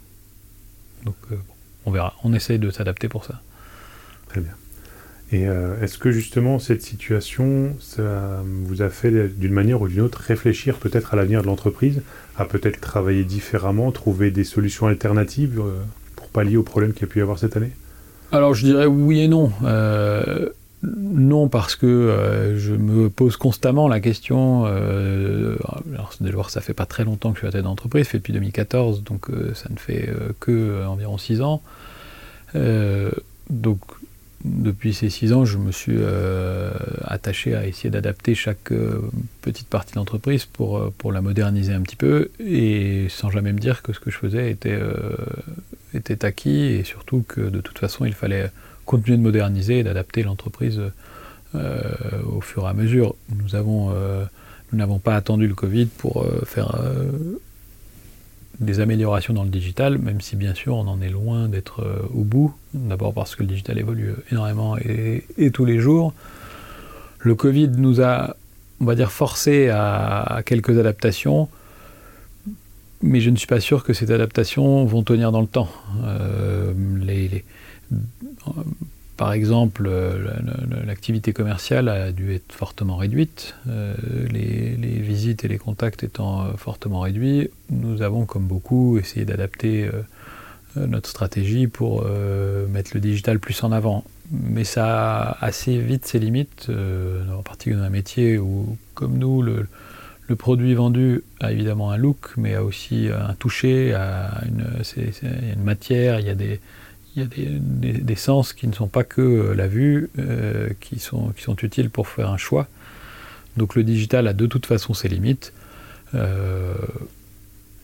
Donc 1.05 1.17
euh, 1.31 1.37
on 1.85 1.91
verra, 1.91 2.15
on 2.23 2.33
essaye 2.33 2.59
de 2.59 2.71
s'adapter 2.71 3.09
pour 3.09 3.25
ça. 3.25 3.41
Très 4.29 4.41
bien. 4.41 4.55
Et 5.33 5.49
euh, 5.49 5.81
est-ce 5.83 5.99
que 5.99 6.11
justement 6.11 6.59
cette 6.59 6.83
situation, 6.83 7.75
ça 7.81 8.43
vous 8.45 8.83
a 8.83 8.91
fait 8.91 9.29
d'une 9.29 9.53
manière 9.53 9.81
ou 9.81 9.89
d'une 9.89 10.03
autre 10.03 10.19
réfléchir 10.19 10.77
peut-être 10.77 11.15
à 11.15 11.17
l'avenir 11.17 11.43
de 11.43 11.47
l'entreprise, 11.47 12.03
à 12.37 12.45
peut-être 12.45 12.81
travailler 12.81 13.25
différemment, 13.25 13.91
trouver 13.93 14.31
des 14.31 14.45
solutions 14.45 14.87
alternatives 14.87 15.59
euh, 15.59 15.81
pour 16.17 16.29
pallier 16.29 16.59
aux 16.59 16.63
problèmes 16.63 16.93
qu'il 16.93 17.03
y 17.03 17.05
a 17.05 17.09
pu 17.09 17.19
y 17.21 17.23
avoir 17.23 17.39
cette 17.39 17.57
année? 17.57 17.73
Alors 18.31 18.55
je 18.55 18.65
dirais 18.65 18.87
oui 18.87 19.21
et 19.21 19.29
non. 19.29 19.53
Non, 20.83 21.49
parce 21.49 21.77
que 21.77 21.87
euh, 21.87 22.59
je 22.59 22.75
me 22.75 23.09
pose 23.09 23.37
constamment 23.37 23.87
la 23.87 24.01
question. 24.01 24.65
Euh, 24.67 25.57
alors, 25.95 26.13
déjà, 26.21 26.43
ça 26.49 26.61
fait 26.61 26.75
pas 26.75 26.87
très 26.87 27.05
longtemps 27.05 27.31
que 27.31 27.37
je 27.37 27.41
suis 27.43 27.49
à 27.49 27.53
tête 27.53 27.63
d'entreprise, 27.63 28.09
fait 28.09 28.19
depuis 28.19 28.33
2014, 28.33 29.05
donc 29.05 29.31
euh, 29.31 29.55
ça 29.55 29.69
ne 29.71 29.79
fait 29.79 30.11
que 30.41 30.85
environ 30.87 31.19
6 31.19 31.41
ans. 31.41 31.63
donc, 33.51 33.81
depuis 34.45 34.95
ces 34.95 35.11
6 35.11 35.33
ans, 35.33 35.45
je 35.45 35.59
me 35.59 35.73
suis 35.73 35.99
attaché 37.05 37.55
à 37.55 37.67
essayer 37.67 37.91
d'adapter 37.91 38.35
chaque 38.35 38.73
petite 39.41 39.69
partie 39.69 39.93
de 39.93 39.99
l'entreprise 39.99 40.47
pour, 40.47 40.93
pour 40.99 41.13
la 41.13 41.21
moderniser 41.21 41.73
un 41.73 41.81
petit 41.81 41.97
peu, 41.97 42.31
et 42.41 43.07
sans 43.09 43.31
jamais 43.31 43.53
me 43.53 43.61
dire 43.61 43.83
que 43.83 43.93
ce 43.93 44.01
que 44.01 44.11
je 44.11 44.19
faisais 44.19 44.51
était, 44.51 44.81
était 45.95 46.25
acquis, 46.25 46.65
et 46.65 46.85
surtout 46.85 47.25
que 47.27 47.41
de 47.41 47.61
toute 47.61 47.79
façon, 47.79 48.05
il 48.05 48.15
fallait 48.15 48.51
continuer 48.85 49.17
de 49.17 49.23
moderniser 49.23 49.79
et 49.79 49.83
d'adapter 49.85 50.23
l'entreprise 50.23 50.81
euh, 51.55 51.83
au 52.35 52.41
fur 52.41 52.65
et 52.65 52.69
à 52.69 52.73
mesure. 52.73 53.15
Nous 53.29 53.55
euh, 53.55 54.25
nous 54.73 54.79
n'avons 54.79 54.99
pas 54.99 55.17
attendu 55.17 55.47
le 55.47 55.55
Covid 55.55 55.85
pour 55.85 56.23
euh, 56.23 56.43
faire 56.47 56.75
des 58.61 58.81
améliorations 58.81 59.35
dans 59.35 59.45
le 59.45 59.51
digital, 59.51 59.99
même 59.99 60.21
si 60.21 60.37
bien 60.37 60.55
sûr 60.55 60.77
on 60.77 60.87
en 60.87 61.01
est 61.01 61.09
loin 61.09 61.49
d'être 61.49 61.85
au 62.15 62.23
bout. 62.25 62.55
D'abord 62.75 63.13
parce 63.13 63.35
que 63.35 63.43
le 63.43 63.49
digital 63.49 63.79
évolue 63.79 64.15
énormément 64.31 64.77
et, 64.79 65.51
tous 65.53 65.65
les 65.65 65.79
jours. 65.79 66.13
Le 67.19 67.35
Covid 67.35 67.69
nous 67.69 68.01
a, 68.01 68.37
on 68.81 68.85
va 68.85 68.95
dire, 68.95 69.13
forcé 69.13 69.69
à, 69.69 70.43
quelques 70.45 70.79
adaptations, 70.79 71.49
mais 73.03 73.21
je 73.21 73.31
ne 73.31 73.37
suis 73.37 73.47
pas 73.47 73.61
sûr 73.61 73.85
que 73.85 73.93
ces 73.93 74.11
adaptations 74.11 74.85
vont 74.85 75.03
tenir 75.03 75.33
dans 75.33 75.41
le 75.41 75.47
temps. 75.47 75.69
les, 77.01 77.45
par 79.23 79.35
exemple, 79.35 79.89
l'activité 80.85 81.33
commerciale 81.33 81.89
a 81.89 82.11
dû 82.11 82.35
être 82.35 82.53
fortement 82.53 82.97
réduite. 82.97 83.55
Euh, 83.69 83.95
les, 84.33 84.75
visites 84.99 85.45
et 85.45 85.49
les 85.49 85.59
contacts 85.59 86.03
étant 86.03 86.43
euh, 86.43 86.57
fortement 86.57 86.99
réduits, 86.99 87.49
nous 87.71 88.03
avons, 88.03 88.27
comme 88.27 88.47
beaucoup, 88.49 88.99
essayé 88.99 89.25
d'adapter 89.25 89.85
euh, 89.85 90.87
notre 90.89 91.09
stratégie 91.09 91.69
pour 91.69 92.05
mettre 92.69 92.91
le 92.95 93.01
digital 93.01 93.39
plus 93.39 93.63
en 93.63 93.71
avant. 93.71 94.03
Mais 94.33 94.65
ça 94.65 94.87
a 94.89 95.47
assez 95.47 95.79
vite 95.79 96.05
ses 96.05 96.19
limites, 96.19 96.69
en 96.69 97.43
particulier 97.45 97.77
dans 97.77 97.85
un 97.85 97.91
métier 97.91 98.39
où, 98.39 98.77
comme 98.95 99.19
nous, 99.19 99.41
le, 99.41 99.69
produit 100.37 100.75
vendu 100.75 101.23
a 101.39 101.53
évidemment 101.53 101.93
un 101.93 101.97
look, 101.97 102.33
mais 102.37 102.57
a 102.57 102.65
aussi 102.65 103.09
un 103.09 103.35
toucher, 103.35 103.95
a 103.95 104.43
une, 104.49 104.67
une 105.55 105.63
matière, 105.63 106.19
il 106.19 106.27
y 106.27 106.31
a 106.31 106.35
des, 106.35 106.59
il 107.15 107.23
y 107.23 107.25
a 107.25 107.29
des, 107.29 108.15
sens 108.17 108.53
qui 108.53 108.67
ne 108.67 108.73
sont 108.73 108.87
pas 108.87 109.05
que 109.05 109.21
euh, 109.21 109.55
la 109.55 109.67
vue, 109.67 110.09
euh, 110.19 110.71
qui, 110.81 110.99
sont, 110.99 111.29
qui 111.37 111.43
sont 111.43 111.57
utiles 111.57 111.91
pour 111.91 112.09
faire 112.09 112.31
un 112.31 112.39
choix. 112.39 112.69
Donc 113.57 113.75
le 113.75 113.83
digital 113.83 114.27
a 114.29 114.33
de 114.33 114.47
toute 114.47 114.65
façon 114.65 114.95
ses 114.95 115.09
limites. 115.09 115.53
Euh, 116.15 116.75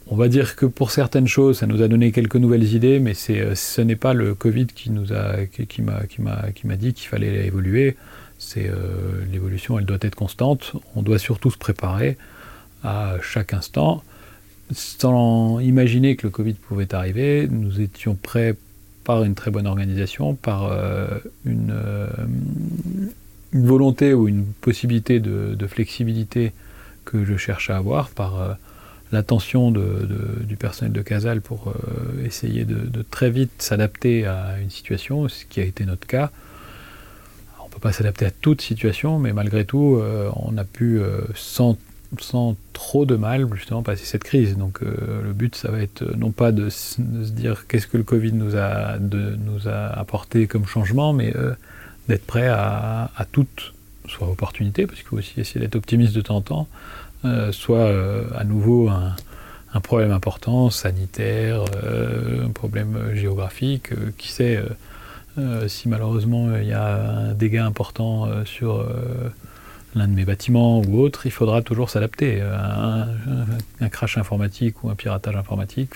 on 0.06 0.16
va 0.16 0.28
dire 0.28 0.56
que 0.56 0.64
pour 0.64 0.90
certaines 0.90 1.28
choses, 1.28 1.58
ça 1.58 1.66
nous 1.66 1.82
a 1.82 1.88
donné 1.88 2.11
quelques 2.12 2.37
nouvelles 2.37 2.73
idées, 2.73 2.99
mais 2.99 3.12
ce 3.12 3.80
n'est 3.82 3.97
pas 3.97 4.14
le 4.14 4.35
Covid 4.35 4.66
qui 4.66 4.88
nous 4.88 5.08
qui, 5.52 5.66
qui 5.66 5.82
m'a 5.82 6.76
dit 6.76 6.94
qu'il 6.94 7.08
fallait 7.08 7.47
évoluer. 7.47 7.97
L'évolution, 9.30 9.78
elle 9.78 9.85
doit 9.85 9.99
être 10.00 10.14
constante. 10.14 10.73
On 10.94 11.02
doit 11.02 11.18
surtout 11.18 11.50
se 11.50 11.58
préparer 11.58 12.16
à 12.82 13.16
chaque 13.20 13.52
instant. 13.52 14.02
Sans 14.73 15.61
imaginer 15.61 16.16
que 16.16 16.26
le 16.26 16.30
Covid 16.30 16.54
pouvait 16.54 16.94
arriver, 16.94 17.47
nous 17.50 17.82
étions 17.82 18.14
prêts 18.14 18.56
par 19.09 19.25
une 19.25 19.35
très 19.35 19.50
bonne 19.50 19.67
organisation, 19.67 20.35
par 20.35 20.65
euh, 20.65 21.07
euh, 21.47 22.09
une, 23.55 23.65
volonté 23.65 24.12
ou 24.12 24.29
une 24.29 24.45
possibilité 24.45 25.19
de, 25.19 25.67
flexibilité 25.67 26.53
que 27.07 27.25
je 27.25 27.38
cherche 27.38 27.71
à 27.71 27.79
avoir, 27.79 28.11
par 28.11 28.38
euh, 28.38 28.53
l'attention 29.11 29.71
du 29.71 30.57
personnel 30.57 30.93
de 30.93 31.00
Casal 31.00 31.41
pour 31.41 31.73
essayer 32.23 32.67
de, 32.67 33.00
très 33.00 33.31
vite 33.31 33.62
s'adapter 33.62 34.27
à 34.27 34.59
une 34.61 34.69
situation, 34.69 35.27
ce 35.27 35.47
qui 35.47 35.61
a 35.61 35.65
été 35.65 35.87
notre 35.87 36.07
cas. 36.07 36.31
on 37.62 37.65
ne 37.65 37.71
peut 37.71 37.81
pas 37.81 37.93
s'adapter 37.93 38.27
à 38.27 38.31
toute 38.31 38.61
situation, 38.61 39.19
mais 39.19 39.33
malgré 39.33 39.65
tout, 39.65 39.99
on 40.37 40.59
a 40.59 40.65
pu, 40.65 41.00
sans 41.35 41.79
sans 42.21 42.57
trop 42.73 43.05
de 43.05 43.17
mal 43.17 43.47
justement 43.55 43.83
passer 43.83 44.05
cette 44.05 44.25
crise. 44.25 44.57
Donc 44.57 44.83
euh, 44.83 45.23
le 45.23 45.33
but, 45.33 45.55
ça 45.55 45.71
va 45.71 45.81
être 45.81 46.03
euh, 46.03 46.15
non 46.17 46.31
pas 46.31 46.53
de, 46.53 46.69
se 46.71 47.00
dire 47.00 47.67
qu'est-ce 47.69 47.87
que 47.87 47.97
le 47.97 48.03
Covid 48.03 48.33
nous 48.33 48.57
a, 48.57 48.99
nous 48.99 49.69
a 49.69 49.87
apporté 49.99 50.47
comme 50.47 50.67
changement, 50.67 51.12
mais 51.12 51.37
euh, 51.37 51.53
d'être 52.09 52.27
prêt 52.27 52.49
à, 52.49 53.11
à 53.17 53.27
soit 54.07 54.29
opportunité, 54.29 54.87
parce 54.87 55.00
qu'il 55.00 55.09
faut 55.09 55.19
aussi 55.19 55.38
essayer 55.38 55.61
d'être 55.61 55.77
optimiste 55.77 56.15
de 56.15 56.23
temps 56.23 56.37
en 56.37 56.41
temps, 56.41 56.69
soit 57.50 57.93
à 58.35 58.45
nouveau 58.45 58.88
un, 58.88 59.81
problème 59.83 60.12
important, 60.12 60.71
sanitaire, 60.71 61.65
un 62.43 62.49
problème 62.49 63.11
géographique, 63.12 63.91
qui 64.17 64.29
sait 64.33 64.62
si 65.67 65.91
malheureusement 65.91 66.57
il 66.57 66.69
y 66.69 66.73
a 66.73 67.29
un 67.29 67.35
dégât 67.35 67.67
important 67.67 68.31
sur 68.47 68.83
l'un 69.95 70.09
de 70.09 70.14
mes 70.14 70.25
bâtiments 70.25 70.80
ou 70.80 71.00
autre, 71.00 71.26
il 71.26 71.33
faudra 71.33 71.62
toujours 71.62 71.90
s'adapter. 71.90 72.40
Un, 72.40 73.09
un, 73.80 73.88
crash 73.88 74.18
informatique 74.18 74.85
ou 74.85 74.90
un 74.90 74.95
piratage 74.95 75.37
informatique, 75.37 75.95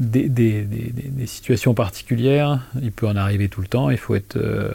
des, 0.00 1.26
situations 1.26 1.74
particulières, 1.74 2.60
il 2.82 2.92
peut 2.92 3.06
en 3.06 3.16
arriver 3.16 3.48
tout 3.48 3.60
le 3.60 3.66
temps, 3.66 3.90
il 3.90 3.98
faut 3.98 4.14
être 4.14 4.36
euh, 4.36 4.72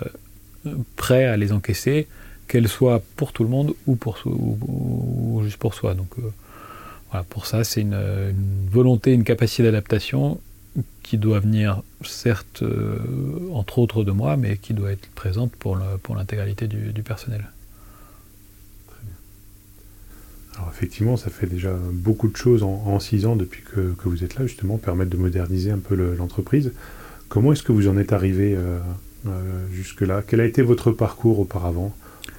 prêt 0.95 1.25
à 1.25 1.35
les 1.35 1.51
encaisser, 1.51 2.07
qu'elles 2.47 2.67
soient 2.67 3.01
pour 3.15 3.33
tout 3.33 3.43
le 3.43 3.49
monde 3.49 3.73
ou, 3.87 3.95
pour, 3.95 4.19
ou, 4.25 5.41
juste 5.43 5.57
pour 5.57 5.73
soi. 5.73 5.95
Euh, 5.95 7.21
pour 7.29 7.45
ça, 7.47 7.63
c'est 7.63 7.81
une, 7.81 8.33
volonté, 8.71 9.13
une 9.13 9.23
capacité 9.23 9.63
d'adaptation 9.63 10.39
qui 11.01 11.17
doit 11.17 11.39
venir, 11.39 11.81
certes, 12.03 12.61
euh, 12.61 12.97
entre 13.53 13.79
autres 13.79 14.03
de 14.03 14.11
moi, 14.11 14.37
mais 14.37 14.57
qui 14.57 14.73
doit 14.73 14.91
être 14.91 15.09
présente 15.11 15.51
pour 15.55 15.77
l'intégralité 16.15 16.67
du 16.67 17.03
personnel. 17.03 17.45
Effectivement, 20.71 21.17
ça 21.17 21.29
fait 21.29 21.47
déjà 21.47 21.73
beaucoup 21.91 22.27
de 22.27 22.35
choses 22.35 22.63
en, 22.63 22.99
six 22.99 23.25
ans 23.25 23.35
depuis 23.35 23.61
que, 23.63 23.93
vous 24.05 24.23
êtes 24.23 24.35
là, 24.35 24.45
justement, 24.45 24.77
permettre 24.77 25.11
de 25.11 25.17
moderniser 25.17 25.71
un 25.71 25.79
peu 25.79 25.95
l'entreprise. 26.17 26.71
Comment 27.29 27.53
est-ce 27.53 27.63
que 27.63 27.71
vous 27.71 27.87
en 27.87 27.97
êtes 27.97 28.13
arrivé 28.13 28.55
euh, 28.55 28.79
euh, 29.27 29.31
jusque-là? 29.73 30.21
Quel 30.25 30.39
a 30.41 30.45
été 30.45 30.61
votre 30.61 30.91
parcours 30.91 31.39
auparavant 31.39 31.93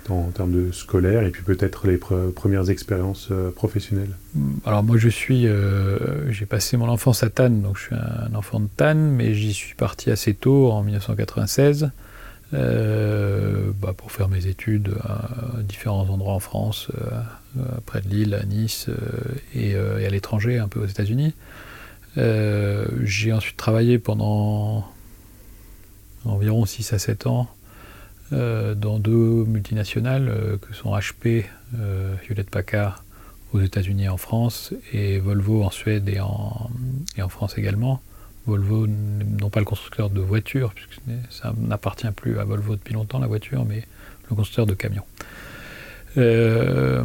en 0.08 0.30
termes 0.30 0.52
de 0.52 0.70
scolaire 0.70 1.24
et 1.24 1.30
puis 1.30 1.42
peut-être 1.42 1.88
les 1.88 1.96
premières 1.96 2.70
expériences 2.70 3.28
euh, 3.32 3.50
professionnelles? 3.50 4.16
Alors 4.64 4.84
moi 4.84 4.96
je 4.96 5.08
suis, 5.08 5.46
j'ai 6.28 6.46
passé 6.46 6.76
mon 6.76 6.88
enfance 6.88 7.22
à 7.22 7.30
Tannes, 7.30 7.60
donc 7.62 7.76
je 7.76 7.82
suis 7.84 7.94
un 7.94 8.34
enfant 8.34 8.60
de 8.60 8.68
Tannes, 8.76 9.10
mais 9.10 9.34
j'y 9.34 9.52
suis 9.52 9.74
parti 9.74 10.10
assez 10.10 10.34
tôt, 10.34 10.70
en 10.70 10.82
1996. 10.82 11.90
Euh, 12.54 13.72
bah, 13.80 13.92
pour 13.96 14.12
faire 14.12 14.28
mes 14.28 14.46
études 14.46 14.94
à 15.02 15.60
différents 15.62 16.08
endroits 16.08 16.34
en 16.34 16.40
France, 16.40 16.88
euh, 16.96 17.60
près 17.86 18.00
de 18.00 18.08
Lille, 18.08 18.34
à 18.34 18.44
Nice 18.44 18.86
euh, 18.88 18.98
et, 19.54 19.74
à 20.06 20.10
l'étranger, 20.10 20.58
un 20.58 20.68
peu 20.68 20.80
aux 20.80 20.86
États-Unis. 20.86 21.34
J'ai 22.16 23.32
ensuite 23.32 23.56
travaillé 23.56 23.98
pendant 23.98 24.90
environ 26.24 26.64
6 26.64 26.92
à 26.94 26.98
7 26.98 27.26
ans 27.26 27.48
dans 28.30 28.98
deux 28.98 29.44
multinationales 29.44 30.58
que 30.62 30.74
sont 30.74 30.96
HP, 30.96 31.44
Hewlett 31.74 32.48
Packard 32.48 33.04
aux 33.52 33.60
États-Unis 33.60 34.04
et 34.04 34.08
en 34.08 34.16
France, 34.16 34.72
et 34.94 35.18
Volvo 35.18 35.62
en 35.62 35.70
Suède 35.70 36.08
et 36.08 36.20
en, 36.20 36.70
et 37.18 37.22
en 37.22 37.28
France 37.28 37.58
également, 37.58 38.00
Volvo, 38.46 38.86
non 38.86 39.50
pas 39.50 39.60
le 39.60 39.66
constructeur 39.66 40.10
de 40.10 40.20
voitures, 40.20 40.72
puisque 40.72 41.00
ça 41.30 41.54
n'appartient 41.58 42.10
plus 42.12 42.38
à 42.38 42.44
Volvo 42.44 42.76
depuis 42.76 42.94
longtemps 42.94 43.18
la 43.18 43.26
voiture, 43.26 43.64
mais 43.64 43.84
le 44.30 44.36
constructeur 44.36 44.66
de 44.66 44.74
camions. 44.74 45.04
Euh, 46.16 47.04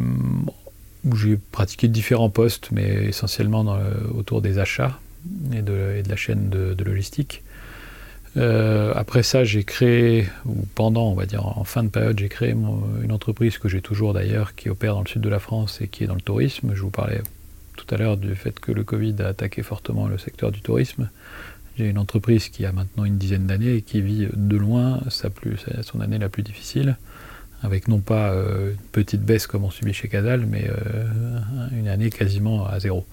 j'ai 1.14 1.36
pratiqué 1.36 1.88
différents 1.88 2.30
postes, 2.30 2.68
mais 2.70 3.06
essentiellement 3.06 3.78
autour 4.14 4.40
des 4.40 4.58
achats 4.58 4.98
et 5.52 5.62
de, 5.62 6.02
la 6.08 6.16
chaîne 6.16 6.48
de, 6.48 6.84
logistique. 6.84 7.42
Euh, 8.36 8.92
après 8.94 9.22
ça, 9.22 9.44
j'ai 9.44 9.64
créé, 9.64 10.26
ou 10.46 10.66
pendant, 10.74 11.10
on 11.10 11.14
va 11.14 11.26
dire, 11.26 11.46
en 11.46 11.64
fin 11.64 11.82
de 11.82 11.88
période, 11.88 12.18
j'ai 12.18 12.28
créé 12.28 12.50
une 12.52 13.12
entreprise 13.12 13.58
que 13.58 13.68
j'ai 13.68 13.82
toujours 13.82 14.14
d'ailleurs, 14.14 14.54
qui 14.54 14.70
opère 14.70 14.94
dans 14.94 15.02
le 15.02 15.08
sud 15.08 15.20
de 15.20 15.28
la 15.28 15.38
France 15.38 15.80
et 15.80 15.88
qui 15.88 16.04
est 16.04 16.06
dans 16.06 16.14
le 16.14 16.20
tourisme. 16.20 16.72
Je 16.74 16.82
vous 16.82 16.90
parlais 16.90 17.20
tout 17.76 17.94
à 17.94 17.98
l'heure 17.98 18.16
du 18.16 18.34
fait 18.34 18.58
que 18.58 18.72
le 18.72 18.84
Covid 18.84 19.16
a 19.20 19.28
attaqué 19.28 19.62
fortement 19.62 20.06
le 20.06 20.18
secteur 20.18 20.50
du 20.50 20.60
tourisme. 20.60 21.10
J'ai 21.76 21.88
une 21.88 21.98
entreprise 21.98 22.48
qui 22.48 22.66
a 22.66 22.72
maintenant 22.72 23.04
une 23.04 23.18
dizaine 23.18 23.46
d'années 23.46 23.76
et 23.76 23.82
qui 23.82 24.00
vit 24.00 24.28
de 24.32 24.56
loin 24.56 25.00
sa 25.08 25.30
plus, 25.30 25.64
son 25.82 26.00
année 26.00 26.18
la 26.18 26.28
plus 26.28 26.42
difficile 26.42 26.96
avec 27.62 27.88
non 27.88 28.00
pas 28.00 28.32
euh, 28.32 28.72
une 28.72 28.88
petite 28.90 29.22
baisse 29.22 29.46
comme 29.46 29.64
on 29.64 29.70
subit 29.70 29.92
chez 29.92 30.08
Casal, 30.08 30.46
mais 30.46 30.68
euh, 30.68 31.08
une 31.72 31.88
année 31.88 32.10
quasiment 32.10 32.66
à 32.66 32.80
zéro. 32.80 33.06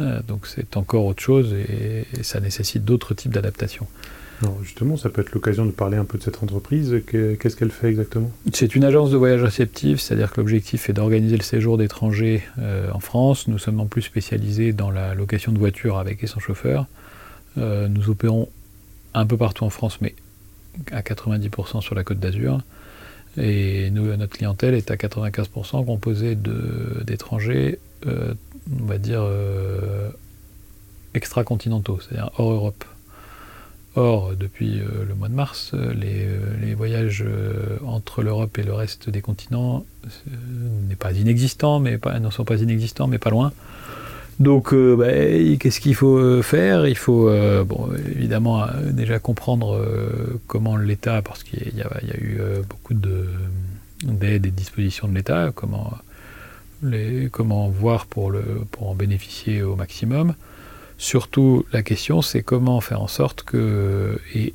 Euh, 0.00 0.20
donc 0.26 0.46
c'est 0.46 0.76
encore 0.76 1.06
autre 1.06 1.22
chose 1.22 1.52
et, 1.54 2.06
ça 2.22 2.40
nécessite 2.40 2.84
d'autres 2.84 3.14
types 3.14 3.32
d'adaptations. 3.32 3.86
Justement, 4.62 4.96
ça 4.96 5.10
peut 5.10 5.20
être 5.20 5.32
l'occasion 5.32 5.66
de 5.66 5.70
parler 5.70 5.98
un 5.98 6.06
peu 6.06 6.16
de 6.16 6.22
cette 6.22 6.42
entreprise. 6.42 7.02
Qu'est-ce 7.06 7.56
qu'elle 7.56 7.70
fait 7.70 7.90
exactement? 7.90 8.30
C'est 8.54 8.74
une 8.74 8.84
agence 8.84 9.10
de 9.10 9.18
voyage 9.18 9.42
réceptif, 9.42 10.00
c'est-à-dire 10.00 10.32
que 10.32 10.40
l'objectif 10.40 10.88
est 10.88 10.94
d'organiser 10.94 11.36
le 11.36 11.42
séjour 11.42 11.76
d'étrangers 11.76 12.42
en 12.90 13.00
France. 13.00 13.48
Nous 13.48 13.58
sommes 13.58 13.80
en 13.80 13.86
plus 13.86 14.00
spécialisés 14.00 14.72
dans 14.72 14.90
la 14.90 15.14
location 15.14 15.52
de 15.52 15.58
voitures 15.58 15.98
avec 15.98 16.24
et 16.24 16.26
sans 16.26 16.40
chauffeur. 16.40 16.86
Nous 17.56 18.08
opérons 18.08 18.48
un 19.14 19.26
peu 19.26 19.36
partout 19.36 19.64
en 19.64 19.70
France, 19.70 20.00
mais 20.00 20.14
à 20.92 21.02
90% 21.02 21.80
sur 21.80 21.94
la 21.94 22.04
côte 22.04 22.18
d'Azur. 22.18 22.60
Et 23.36 23.90
notre 23.90 24.36
clientèle 24.36 24.74
est 24.74 24.90
à 24.90 24.96
95% 24.96 25.84
composée 25.84 26.36
d'étrangers, 27.04 27.78
euh, 28.06 28.34
on 28.80 28.86
va 28.86 28.98
dire, 28.98 29.20
euh, 29.22 30.10
extra-continentaux, 31.14 32.00
c'est-à-dire 32.00 32.30
hors 32.38 32.52
Europe. 32.52 32.84
Or, 33.96 34.32
depuis 34.36 34.80
euh, 34.80 35.04
le 35.06 35.14
mois 35.14 35.28
de 35.28 35.34
mars, 35.34 35.74
les, 35.74 36.74
voyages 36.74 37.24
entre 37.84 38.22
l'Europe 38.22 38.56
et 38.58 38.62
le 38.62 38.72
reste 38.72 39.10
des 39.10 39.20
continents 39.20 39.84
n'est 40.88 40.96
pas 40.96 41.12
inexistant, 41.12 41.78
mais 41.78 41.98
ne 42.20 42.30
sont 42.30 42.44
pas 42.44 42.56
inexistants, 42.56 43.06
mais 43.06 43.18
pas 43.18 43.30
loin. 43.30 43.52
Donc, 44.40 44.72
euh, 44.72 44.96
bah, 44.96 45.12
qu'est-ce 45.58 45.80
qu'il 45.80 45.94
faut 45.94 46.16
euh, 46.16 46.40
faire? 46.40 46.86
Il 46.86 46.96
faut, 46.96 47.28
euh, 47.28 47.62
évidemment, 48.10 48.66
déjà 48.90 49.18
comprendre 49.18 49.78
comment 50.46 50.78
l'État, 50.78 51.20
parce 51.20 51.44
qu'il 51.44 51.76
y, 51.76 51.82
a 51.82 52.16
eu 52.18 52.40
beaucoup 52.68 52.94
d'aides 52.94 54.46
et 54.46 54.50
de 54.50 54.56
dispositions 54.56 55.08
de 55.08 55.14
l'État, 55.14 55.52
comment, 55.52 55.98
voir 57.68 58.06
pour, 58.06 58.32
en 58.80 58.94
bénéficier 58.94 59.62
au 59.62 59.76
maximum. 59.76 60.34
Surtout, 60.96 61.66
la 61.72 61.82
question, 61.82 62.22
c'est 62.22 62.42
comment 62.42 62.80
faire 62.80 63.02
en 63.02 63.08
sorte 63.08 63.42
que, 63.42 64.18
et, 64.34 64.54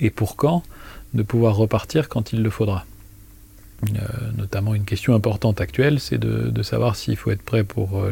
pour 0.14 0.36
quand, 0.36 0.62
de 1.14 1.22
pouvoir 1.22 1.56
repartir 1.56 2.10
quand 2.10 2.34
il 2.34 2.42
le 2.42 2.50
faudra? 2.50 2.84
notamment 4.36 4.74
une 4.74 4.84
question 4.84 5.14
importante 5.14 5.62
actuelle, 5.62 6.00
c'est 6.00 6.18
de 6.18 6.62
savoir 6.62 6.96
s'il 6.96 7.16
faut 7.16 7.30
être 7.30 7.40
prêt 7.40 7.64
pour 7.64 8.04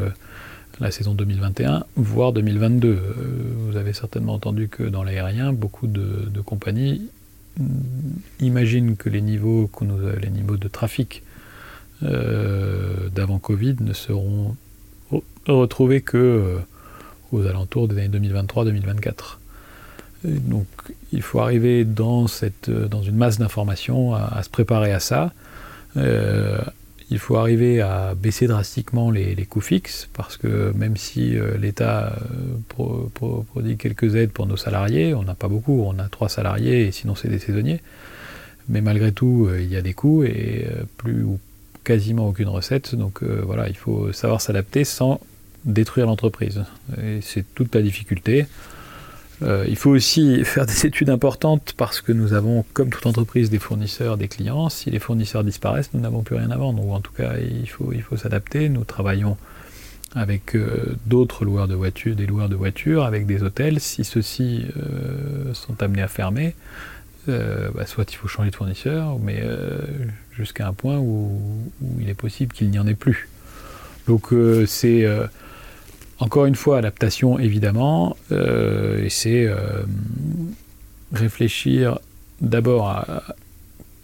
la 0.80 0.90
saison 0.90 1.14
2021, 1.14 1.84
voire 1.96 2.32
2022. 2.32 2.88
Euh, 2.88 3.00
vous 3.66 3.76
avez 3.76 3.92
certainement 3.92 4.34
entendu 4.34 4.68
que 4.68 4.82
dans 4.82 5.02
l'aérien, 5.02 5.52
beaucoup 5.52 5.86
de, 5.86 6.40
compagnies 6.44 7.08
mm, 7.58 7.64
imaginent 8.40 8.96
que 8.96 9.08
les 9.08 9.20
niveaux, 9.20 9.70
les 10.22 10.30
niveaux 10.30 10.56
de 10.56 10.68
trafic 10.68 11.22
euh, 12.02 13.08
d'avant 13.14 13.38
Covid 13.38 13.76
ne 13.80 13.92
seront 13.92 14.56
retrouvés 15.46 16.00
que 16.00 16.16
euh, 16.16 16.58
aux 17.32 17.44
alentours 17.46 17.88
des 17.88 17.98
années 17.98 18.18
2023-2024. 18.18 19.38
Donc 20.24 20.66
il 21.12 21.22
faut 21.22 21.40
arriver 21.40 21.84
dans, 21.84 22.26
cette, 22.26 22.70
dans 22.70 23.02
une 23.02 23.16
masse 23.16 23.38
d'informations 23.38 24.14
à, 24.14 24.42
se 24.42 24.50
préparer 24.50 24.92
à 24.92 24.98
ça, 24.98 25.32
il 27.10 27.18
faut 27.18 27.36
arriver 27.36 27.80
à 27.80 28.14
baisser 28.14 28.46
drastiquement 28.46 29.10
les, 29.10 29.46
coûts 29.46 29.60
fixes, 29.60 30.08
parce 30.12 30.36
que 30.36 30.72
même 30.74 30.96
si 30.96 31.36
euh, 31.36 31.56
l'État 31.56 32.18
euh, 32.78 33.40
produit 33.46 33.76
quelques 33.76 34.14
aides 34.14 34.30
pour 34.30 34.46
nos 34.46 34.56
salariés, 34.56 35.14
on 35.14 35.22
n'a 35.22 35.34
pas 35.34 35.48
beaucoup, 35.48 35.82
on 35.82 35.98
a 35.98 36.08
trois 36.08 36.28
salariés 36.28 36.86
et 36.86 36.92
sinon 36.92 37.14
c'est 37.14 37.28
des 37.28 37.38
saisonniers, 37.38 37.80
mais 38.68 38.82
malgré 38.82 39.12
tout 39.12 39.46
euh, 39.48 39.60
il 39.60 39.72
y 39.72 39.76
a 39.76 39.82
des 39.82 39.94
coûts 39.94 40.22
et 40.22 40.66
plus 40.98 41.22
ou 41.22 41.38
quasiment 41.84 42.28
aucune 42.28 42.48
recette, 42.48 42.94
donc 42.94 43.22
voilà, 43.22 43.68
il 43.68 43.76
faut 43.76 44.12
savoir 44.12 44.42
s'adapter 44.42 44.84
sans 44.84 45.20
détruire 45.64 46.06
l'entreprise. 46.06 46.64
Et 47.02 47.20
c'est 47.22 47.44
toute 47.54 47.74
la 47.74 47.80
difficulté. 47.80 48.46
Euh, 49.42 49.64
il 49.68 49.76
faut 49.76 49.90
aussi 49.90 50.44
faire 50.44 50.66
des 50.66 50.86
études 50.86 51.10
importantes 51.10 51.74
parce 51.76 52.00
que 52.00 52.12
nous 52.12 52.32
avons, 52.32 52.64
comme 52.72 52.90
toute 52.90 53.06
entreprise, 53.06 53.50
des 53.50 53.58
fournisseurs, 53.58 54.16
des 54.16 54.28
clients. 54.28 54.68
Si 54.68 54.90
les 54.90 54.98
fournisseurs 54.98 55.44
disparaissent, 55.44 55.90
nous 55.94 56.00
n'avons 56.00 56.22
plus 56.22 56.36
rien 56.36 56.50
à 56.50 56.56
vendre. 56.56 56.84
Ou 56.84 56.92
en 56.92 57.00
tout 57.00 57.12
cas, 57.12 57.34
il 57.38 57.68
faut, 57.68 58.16
s'adapter. 58.16 58.68
Nous 58.68 58.84
travaillons 58.84 59.36
avec 60.14 60.56
euh, 60.56 60.96
d'autres 61.06 61.44
loueurs 61.44 61.68
de 61.68 61.74
voitures, 61.74 62.16
des 62.16 62.26
loueurs 62.26 62.48
de 62.48 62.56
voitures, 62.56 63.04
avec 63.04 63.26
des 63.26 63.42
hôtels. 63.42 63.80
Si 63.80 64.04
ceux-ci 64.04 64.66
euh, 64.76 65.52
sont 65.54 65.82
amenés 65.82 66.02
à 66.02 66.08
fermer, 66.08 66.54
bah, 67.26 67.84
soit 67.84 68.10
il 68.10 68.16
faut 68.16 68.26
changer 68.26 68.50
de 68.50 68.56
fournisseur, 68.56 69.18
mais 69.18 69.42
jusqu'à 70.32 70.66
un 70.66 70.72
point 70.72 70.96
où, 70.96 71.38
où, 71.82 72.00
il 72.00 72.08
est 72.08 72.14
possible 72.14 72.54
qu'il 72.54 72.70
n'y 72.70 72.78
en 72.78 72.86
ait 72.86 72.94
plus. 72.94 73.28
Donc 74.06 74.32
c'est 74.66 75.06
encore 76.18 76.46
une 76.46 76.54
fois, 76.54 76.78
adaptation 76.78 77.38
évidemment, 77.38 78.16
euh, 78.32 79.06
c'est 79.08 79.46
euh, 79.46 79.82
réfléchir 81.12 81.98
d'abord 82.40 82.88
à 82.88 83.22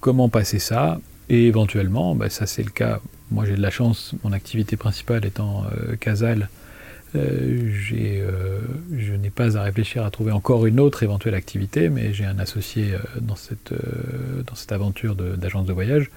comment 0.00 0.28
passer 0.28 0.58
ça, 0.58 1.00
et 1.28 1.46
éventuellement, 1.46 2.14
bah, 2.14 2.30
ça 2.30 2.46
c'est 2.46 2.62
le 2.62 2.70
cas, 2.70 3.00
moi 3.30 3.44
j'ai 3.46 3.56
de 3.56 3.62
la 3.62 3.70
chance, 3.70 4.14
mon 4.22 4.32
activité 4.32 4.76
principale 4.76 5.24
étant 5.24 5.64
euh, 5.64 5.96
Casal, 5.96 6.48
je 7.14 9.14
n'ai 9.14 9.30
pas 9.30 9.56
à 9.56 9.62
réfléchir 9.62 10.04
à 10.04 10.10
trouver 10.10 10.32
encore 10.32 10.66
une 10.66 10.80
autre 10.80 11.04
éventuelle 11.04 11.36
activité, 11.36 11.88
mais 11.88 12.12
j'ai 12.12 12.24
un 12.24 12.40
associé 12.40 12.94
dans 13.20 13.36
cette 13.36 14.72
aventure 14.72 15.14
d'agence 15.14 15.64
de, 15.64 15.72
voyage 15.72 16.10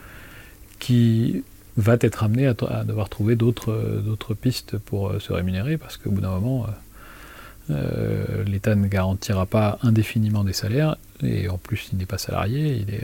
qui 0.80 1.44
va 1.78 1.96
être 2.02 2.24
amené 2.24 2.48
à, 2.48 2.84
devoir 2.84 3.08
trouver 3.08 3.36
d'autres 3.36 4.34
pistes 4.34 4.78
pour 4.78 5.10
euh, 5.10 5.20
se 5.20 5.32
rémunérer, 5.32 5.78
parce 5.78 5.98
qu'au 5.98 6.10
bout 6.10 6.22
d'un 6.22 6.32
moment, 6.32 6.66
euh, 6.66 7.74
euh, 7.74 8.44
l'État 8.46 8.76
ne 8.76 8.88
garantira 8.88 9.46
pas 9.46 9.78
indéfiniment 9.84 10.44
des 10.44 10.54
salaires, 10.54 10.98
et 11.22 11.50
en 11.50 11.58
plus 11.58 11.90
il 11.94 12.00
n'est 12.00 12.06
pas 12.06 12.18
salarié, 12.18 12.76
il 12.76 12.94
est, 12.94 13.04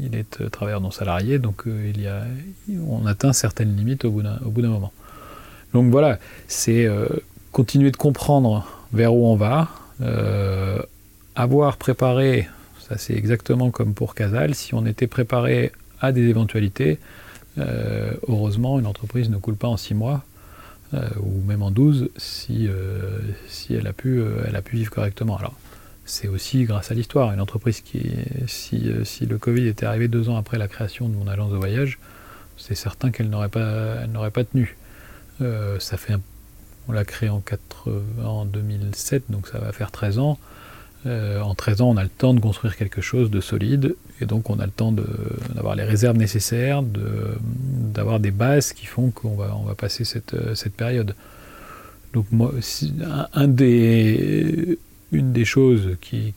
il 0.00 0.16
est 0.16 0.50
travailleur 0.50 0.80
non 0.80 0.90
salarié, 0.90 1.38
donc 1.38 1.64
on 2.86 3.06
atteint 3.06 3.32
certaines 3.32 3.76
limites 3.76 4.04
au 4.04 4.10
bout 4.10 4.22
d'un 4.22 4.68
moment. 4.68 4.92
Donc 5.74 5.90
voilà, 5.90 6.18
c'est 6.46 6.88
continuer 7.52 7.90
de 7.90 7.96
comprendre 7.96 8.66
vers 8.92 9.12
où 9.12 9.26
on 9.26 9.36
va, 9.36 9.68
avoir 11.34 11.76
préparé, 11.76 12.48
ça 12.88 12.96
c'est 12.96 13.14
exactement 13.14 13.70
comme 13.70 13.92
pour 13.92 14.14
Casal, 14.14 14.54
si 14.54 14.72
on 14.72 14.86
était 14.86 15.08
préparé 15.08 15.72
à 16.00 16.12
des 16.12 16.28
éventualités, 16.28 16.98
euh, 17.58 18.12
heureusement, 18.28 18.78
une 18.78 18.86
entreprise 18.86 19.30
ne 19.30 19.36
coule 19.36 19.56
pas 19.56 19.68
en 19.68 19.76
6 19.76 19.94
mois, 19.94 20.24
euh, 20.94 21.08
ou 21.20 21.42
même 21.42 21.62
en 21.62 21.70
12, 21.70 22.10
si, 22.16 22.68
euh, 22.68 23.18
si 23.48 23.74
elle, 23.74 23.86
a 23.86 23.92
pu, 23.92 24.22
elle 24.46 24.56
a 24.56 24.62
pu 24.62 24.76
vivre 24.76 24.90
correctement. 24.90 25.36
Alors, 25.36 25.54
c'est 26.04 26.28
aussi 26.28 26.64
grâce 26.64 26.90
à 26.90 26.94
l'histoire. 26.94 27.32
Une 27.32 27.40
entreprise 27.40 27.80
qui, 27.80 28.10
si, 28.46 28.90
si, 29.04 29.26
le 29.26 29.38
Covid 29.38 29.66
était 29.66 29.86
arrivé 29.86 30.08
deux 30.08 30.28
ans 30.28 30.36
après 30.36 30.58
la 30.58 30.68
création 30.68 31.08
de 31.08 31.14
mon 31.14 31.28
agence 31.28 31.52
de 31.52 31.56
voyage, 31.56 31.98
c'est 32.56 32.74
certain 32.74 33.10
qu'elle 33.10 33.30
n'aurait 33.30 33.48
pas, 33.48 34.06
n'aurait 34.06 34.30
pas 34.30 34.44
tenu. 34.44 34.76
ça 35.38 35.96
fait 35.96 36.14
on 36.88 36.92
l'a 36.92 37.04
créée 37.04 37.28
en, 37.28 37.42
en 38.24 38.44
2007, 38.46 39.24
donc 39.28 39.46
ça 39.46 39.58
va 39.58 39.70
faire 39.70 39.92
13 39.92 40.18
ans. 40.18 40.38
En 41.06 41.54
13 41.54 41.82
ans, 41.82 41.90
on 41.90 41.96
a 41.96 42.02
le 42.02 42.08
temps 42.08 42.34
de 42.34 42.40
construire 42.40 42.76
quelque 42.76 43.00
chose 43.00 43.30
de 43.30 43.40
solide, 43.40 43.94
et 44.20 44.26
donc 44.26 44.50
on 44.50 44.58
a 44.58 44.66
le 44.66 44.72
temps 44.72 44.92
d'avoir 44.92 45.74
les 45.74 45.84
réserves 45.84 46.16
nécessaires, 46.16 46.82
d'avoir 46.82 48.20
des 48.20 48.30
bases 48.30 48.72
qui 48.72 48.86
font 48.86 49.10
qu'on 49.10 49.34
va, 49.34 49.74
passer 49.76 50.04
cette, 50.04 50.34
euh, 50.34 50.54
cette 50.54 50.74
période. 50.74 51.14
Donc 52.12 52.26
moi, 52.30 52.52
une 53.36 55.32
des 55.32 55.44
choses 55.44 55.96
qui, 56.00 56.34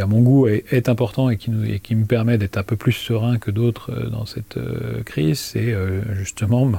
à 0.00 0.06
mon 0.06 0.20
goût 0.20 0.46
est, 0.46 0.64
est 0.70 0.88
important 0.88 1.30
et 1.30 1.36
qui, 1.36 1.50
me 1.50 2.04
permet 2.04 2.38
d'être 2.38 2.58
un 2.58 2.62
peu 2.62 2.76
plus 2.76 2.92
serein 2.92 3.38
que 3.38 3.50
d'autres 3.50 3.92
euh, 3.92 4.08
dans 4.08 4.24
cette 4.24 4.58
crise, 5.04 5.38
c'est 5.38 5.74
justement 6.14 6.70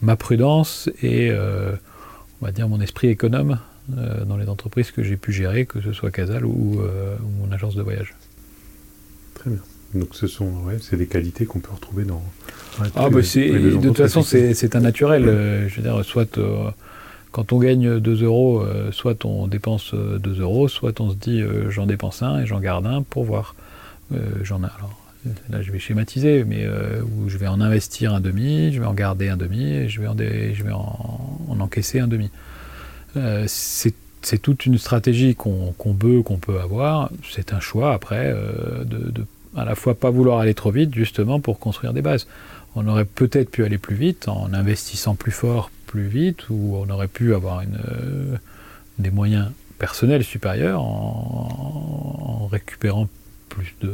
ma, 0.00 0.16
prudence 0.16 0.88
et 1.02 1.32
on 1.32 2.44
va 2.44 2.52
dire 2.52 2.68
mon 2.68 2.80
esprit 2.80 3.08
économe 3.08 3.58
dans 3.88 4.36
les 4.36 4.48
entreprises 4.48 4.90
que 4.90 5.02
j'ai 5.02 5.16
pu 5.16 5.32
gérer, 5.32 5.66
que 5.66 5.80
ce 5.80 5.92
soit 5.92 6.10
Casal 6.10 6.44
ou, 6.44 6.80
mon 7.40 7.52
agence 7.52 7.74
de 7.74 7.82
voyage. 7.82 8.14
Très 9.48 9.56
bien. 9.56 9.62
Donc 9.94 10.08
ce 10.12 10.26
sont 10.26 10.52
c'est 10.80 10.96
des 10.96 11.06
qualités 11.06 11.46
qu'on 11.46 11.60
peut 11.60 11.72
retrouver 11.72 12.04
dans. 12.04 12.22
ah 12.94 13.08
bah 13.08 13.20
de 13.20 13.80
toute 13.80 13.96
façon 13.96 14.22
c'est 14.22 14.76
un 14.76 14.80
naturel. 14.80 15.24
je 15.68 15.76
veux 15.76 15.82
dire, 15.82 16.04
soit 16.04 16.38
quand 17.30 17.52
on 17.52 17.58
gagne 17.58 17.98
2 17.98 18.22
euros, 18.22 18.62
soit 18.90 19.24
on 19.24 19.46
dépense 19.46 19.94
2 19.94 20.40
euros, 20.40 20.68
soit 20.68 21.00
on 21.00 21.10
se 21.10 21.16
dit 21.16 21.42
j'en 21.70 21.86
dépense 21.86 22.22
un 22.22 22.40
et 22.40 22.46
j'en 22.46 22.60
garde 22.60 22.86
un 22.86 23.02
pour 23.02 23.24
voir. 23.24 23.54
j'en 24.42 24.62
ai 24.62 24.66
alors 24.78 25.08
là 25.50 25.62
je 25.62 25.72
vais 25.72 25.78
schématiser, 25.78 26.44
mais 26.44 26.64
euh, 26.64 27.02
où 27.02 27.28
je 27.28 27.38
vais 27.38 27.46
en 27.46 27.60
investir 27.60 28.14
un 28.14 28.20
demi, 28.20 28.72
je 28.72 28.80
vais 28.80 28.86
en 28.86 28.94
garder 28.94 29.28
un 29.28 29.36
demi, 29.36 29.64
et 29.64 29.88
je 29.88 30.00
vais 30.00 30.06
en, 30.06 30.16
je 30.16 30.62
vais 30.62 30.72
en, 30.72 31.56
encaisser 31.58 32.00
un 32.00 32.08
demi. 32.08 32.30
Euh, 33.16 33.44
c'est 33.46 34.38
toute 34.42 34.66
une 34.66 34.78
stratégie 34.78 35.34
qu'on 35.34 35.74
veut, 36.00 36.22
qu'on 36.22 36.38
peut 36.38 36.60
avoir. 36.60 37.10
C'est 37.30 37.52
un 37.52 37.60
choix 37.60 37.94
après 37.94 38.32
euh, 38.34 38.84
de, 38.84 39.24
à 39.58 39.64
la 39.64 39.74
fois 39.74 39.94
pas 39.94 40.10
vouloir 40.10 40.40
aller 40.40 40.54
trop 40.54 40.70
vite, 40.70 40.94
justement 40.94 41.40
pour 41.40 41.58
construire 41.58 41.92
des 41.92 42.02
bases. 42.02 42.26
On 42.74 42.86
aurait 42.86 43.04
peut-être 43.04 43.50
pu 43.50 43.64
aller 43.64 43.78
plus 43.78 43.96
vite 43.96 44.28
en 44.28 44.52
investissant 44.52 45.14
plus 45.14 45.32
fort, 45.32 45.70
plus 45.86 46.06
vite, 46.06 46.48
ou 46.50 46.76
on 46.76 46.88
aurait 46.90 47.08
pu 47.08 47.34
avoir 47.34 47.62
une, 47.62 47.78
des 48.98 49.10
moyens 49.10 49.50
personnels 49.78 50.24
supérieurs 50.24 50.82
en, 50.82 52.48
récupérant 52.50 53.08
plus 53.48 53.74
de, 53.80 53.92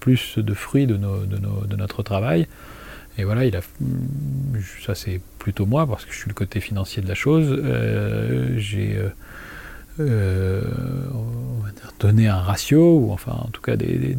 plus 0.00 0.38
de 0.38 0.54
fruits 0.54 0.86
de, 0.86 0.96
de, 0.96 1.76
notre 1.76 2.02
travail. 2.02 2.46
Et 3.16 3.24
voilà, 3.24 3.44
il 3.44 3.56
a, 3.56 3.60
ça 4.84 4.94
c'est 4.94 5.20
plutôt 5.38 5.66
moi, 5.66 5.86
parce 5.86 6.04
que 6.04 6.12
je 6.12 6.18
suis 6.18 6.28
le 6.28 6.34
côté 6.34 6.60
financier 6.60 7.02
de 7.02 7.08
la 7.08 7.14
chose. 7.14 7.46
Euh, 7.48 8.58
j'ai 8.58 8.96
euh, 8.96 9.08
euh, 10.00 10.62
donné 12.00 12.28
un 12.28 12.40
ratio, 12.40 12.98
ou 12.98 13.12
enfin 13.12 13.32
en 13.32 13.48
tout 13.48 13.62
cas 13.62 13.76
des, 13.76 14.14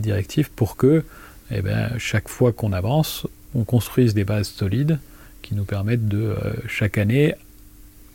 directives 0.00 0.50
pour 0.50 0.76
que 0.76 1.04
eh 1.50 1.62
ben, 1.62 1.90
chaque 1.98 2.28
fois 2.28 2.52
qu'on 2.52 2.72
avance, 2.72 3.26
on 3.54 3.64
construise 3.64 4.14
des 4.14 4.24
bases 4.24 4.48
solides 4.48 4.98
qui 5.42 5.54
nous 5.54 5.64
permettent 5.64 6.08
de, 6.08 6.34
chaque 6.66 6.98
année, 6.98 7.34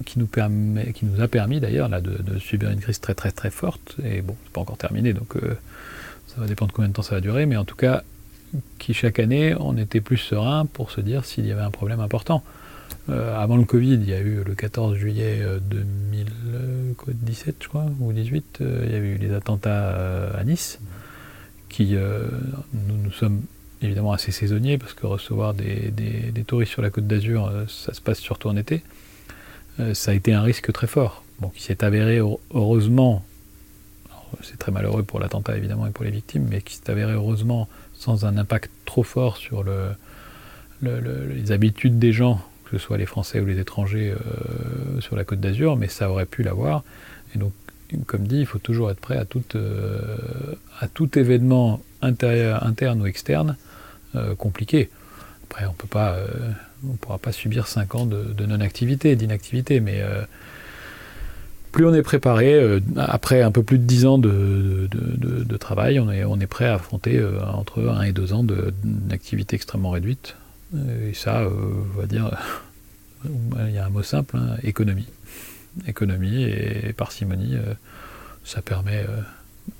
qui 0.05 0.19
nous, 0.19 0.25
permet, 0.25 0.91
qui 0.93 1.05
nous 1.05 1.21
a 1.21 1.27
permis 1.27 1.59
d'ailleurs 1.59 1.87
là, 1.87 2.01
de, 2.01 2.37
subir 2.39 2.69
une 2.69 2.79
crise 2.79 2.99
très 2.99 3.13
très 3.13 3.31
très 3.31 3.49
forte. 3.49 3.95
Et 4.03 4.21
bon, 4.21 4.35
c'est 4.43 4.51
pas 4.53 4.61
encore 4.61 4.77
terminé, 4.77 5.13
donc 5.13 5.35
ça 6.27 6.41
va 6.41 6.47
dépendre 6.47 6.73
combien 6.73 6.89
de 6.89 6.93
temps 6.93 7.03
ça 7.03 7.15
va 7.15 7.21
durer, 7.21 7.45
mais 7.45 7.57
en 7.57 7.65
tout 7.65 7.75
cas, 7.75 8.03
qui 8.79 8.93
chaque 8.93 9.19
année, 9.19 9.55
on 9.59 9.77
était 9.77 10.01
plus 10.01 10.17
serein 10.17 10.65
pour 10.65 10.91
se 10.91 11.01
dire 11.01 11.25
s'il 11.25 11.45
y 11.45 11.51
avait 11.51 11.61
un 11.61 11.71
problème 11.71 11.99
important. 11.99 12.43
Euh, 13.09 13.37
avant 13.37 13.57
le 13.57 13.65
Covid, 13.65 13.95
il 13.95 14.09
y 14.09 14.13
a 14.13 14.19
eu 14.19 14.43
le 14.45 14.55
14 14.55 14.95
juillet 14.95 15.41
2017, 15.69 17.55
je 17.61 17.67
crois, 17.67 17.85
ou 17.99 18.13
2018, 18.13 18.59
euh, 18.61 18.83
il 18.85 18.91
y 18.91 18.95
a 18.95 18.97
eu 18.97 19.17
les 19.17 19.33
attentats 19.33 19.89
euh, 19.89 20.31
à 20.39 20.43
Nice, 20.43 20.79
qui, 21.67 21.95
nous, 21.95 22.97
nous 23.03 23.11
sommes 23.11 23.41
évidemment 23.81 24.13
assez 24.13 24.31
saisonniers, 24.31 24.77
parce 24.77 24.93
que 24.93 25.05
recevoir 25.05 25.53
des, 25.53 25.91
des 25.91 26.43
touristes 26.43 26.71
sur 26.71 26.81
la 26.81 26.91
côte 26.91 27.07
d'Azur, 27.07 27.51
ça 27.67 27.93
se 27.93 27.99
passe 27.99 28.19
surtout 28.19 28.47
en 28.47 28.55
été. 28.55 28.83
ça 29.93 30.11
a 30.11 30.13
été 30.13 30.33
un 30.33 30.43
risque 30.43 30.71
très 30.71 30.87
fort, 30.87 31.23
bon, 31.39 31.49
qui 31.49 31.63
s'est 31.63 31.83
avéré 31.83 32.21
heureusement 32.53 33.25
c'est 34.41 34.57
très 34.57 34.71
malheureux 34.71 35.03
pour 35.03 35.19
l'attentat 35.19 35.55
évidemment 35.57 35.85
et 35.85 35.91
pour 35.91 36.05
les 36.05 36.11
victimes, 36.11 36.47
mais 36.49 36.61
qui 36.61 36.75
s'est 36.75 36.89
avéré 36.89 37.13
heureusement 37.13 37.67
sans 37.93 38.25
un 38.25 38.37
impact 38.37 38.71
trop 38.85 39.03
fort 39.03 39.37
sur 39.37 39.63
le, 39.63 39.95
les 40.81 41.51
habitudes 41.51 41.99
des 41.99 42.13
gens, 42.13 42.41
que 42.73 42.79
ce 42.79 42.85
soit 42.85 42.97
les 42.97 43.05
Français 43.05 43.39
ou 43.39 43.45
les 43.45 43.59
étrangers 43.59 44.15
euh, 44.15 44.99
sur 44.99 45.15
la 45.15 45.23
côte 45.23 45.39
d'Azur, 45.39 45.77
mais 45.77 45.87
ça 45.87 46.09
aurait 46.09 46.25
pu 46.25 46.41
l'avoir. 46.41 46.83
Et 47.35 47.37
donc, 47.37 47.53
comme 48.07 48.25
dit, 48.25 48.39
il 48.39 48.47
faut 48.47 48.57
toujours 48.57 48.89
être 48.89 48.99
prêt 48.99 49.15
à 49.15 49.25
tout, 49.25 49.43
euh, 49.53 50.17
événement 51.15 51.81
interne 52.01 52.99
ou 52.99 53.05
externe 53.05 53.57
euh, 54.15 54.33
compliqué. 54.33 54.89
Après, 55.43 55.67
on 55.67 55.73
peut 55.73 55.87
pas, 55.87 56.17
on 56.83 56.93
ne 56.93 56.97
pourra 56.97 57.19
pas 57.19 57.31
subir 57.31 57.67
5 57.67 57.93
ans 57.93 58.05
de, 58.07 58.43
non-activité, 58.43 59.15
d'inactivité, 59.15 59.79
mais 59.79 60.01
plus 61.71 61.85
on 61.85 61.93
est 61.93 62.01
préparé, 62.01 62.79
après 62.97 63.43
un 63.43 63.51
peu 63.51 63.61
plus 63.61 63.77
de 63.77 63.83
10 63.83 64.05
ans 64.07 64.17
de, 64.17 65.57
travail, 65.59 65.99
on 65.99 66.09
est, 66.39 66.47
prêt 66.47 66.65
à 66.65 66.75
affronter 66.75 67.23
entre 67.53 67.87
1 67.87 68.01
et 68.01 68.13
2 68.13 68.33
ans 68.33 68.43
d'activité 68.83 69.57
extrêmement 69.57 69.91
réduite. 69.91 70.35
Et 70.75 71.13
ça, 71.13 71.41
euh, 71.41 71.49
on 71.95 71.99
va 71.99 72.07
dire, 72.07 72.35
il 73.25 73.71
y 73.71 73.77
a 73.77 73.85
un 73.85 73.89
mot 73.89 74.03
simple, 74.03 74.37
hein, 74.37 74.57
économie. 74.63 75.07
Économie 75.87 76.43
et 76.43 76.93
parcimonie, 76.93 77.55
ça 78.43 78.61
permet, 78.61 79.07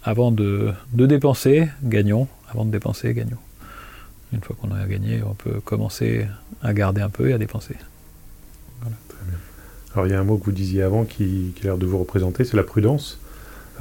avant 0.04 0.32
de, 0.32 0.74
dépenser, 0.94 1.70
gagnons. 1.84 2.28
Avant 2.50 2.66
de 2.66 2.72
dépenser, 2.72 3.14
gagnons. 3.14 3.38
Une 4.32 4.42
fois 4.42 4.56
qu'on 4.60 4.72
a 4.72 4.88
gagné, 4.88 5.22
on 5.24 5.36
peut 5.36 5.60
commencer 5.60 6.26
à 6.64 6.74
garder 6.74 7.02
un 7.02 7.10
peu 7.10 7.30
et 7.30 7.34
à 7.34 7.38
dépenser. 7.38 7.76
Alors 9.94 10.08
il 10.08 10.12
y 10.12 10.16
a 10.16 10.20
un 10.20 10.24
mot 10.24 10.38
que 10.38 10.46
vous 10.46 10.52
disiez 10.52 10.82
avant 10.82 11.06
qui, 11.06 11.54
a 11.62 11.64
l'air 11.66 11.78
de 11.78 11.86
vous 11.86 12.00
représenter, 12.00 12.46
c'est 12.46 12.58
la 12.58 12.64
prudence. 12.64 13.20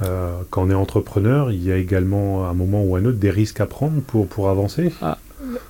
Euh, 0.01 0.41
quand 0.49 0.63
on 0.63 0.69
est 0.69 0.75
entrepreneur, 0.75 1.51
il 1.51 1.63
y 1.63 1.71
a 1.71 1.77
également 1.77 2.45
à 2.45 2.49
un 2.49 2.53
moment 2.53 2.83
ou 2.83 2.95
à 2.95 2.99
un 2.99 3.05
autre 3.05 3.17
des 3.17 3.29
risques 3.29 3.61
à 3.61 3.65
prendre 3.65 4.01
pour, 4.01 4.27
pour 4.27 4.49
avancer? 4.49 4.91
Ah, 5.01 5.17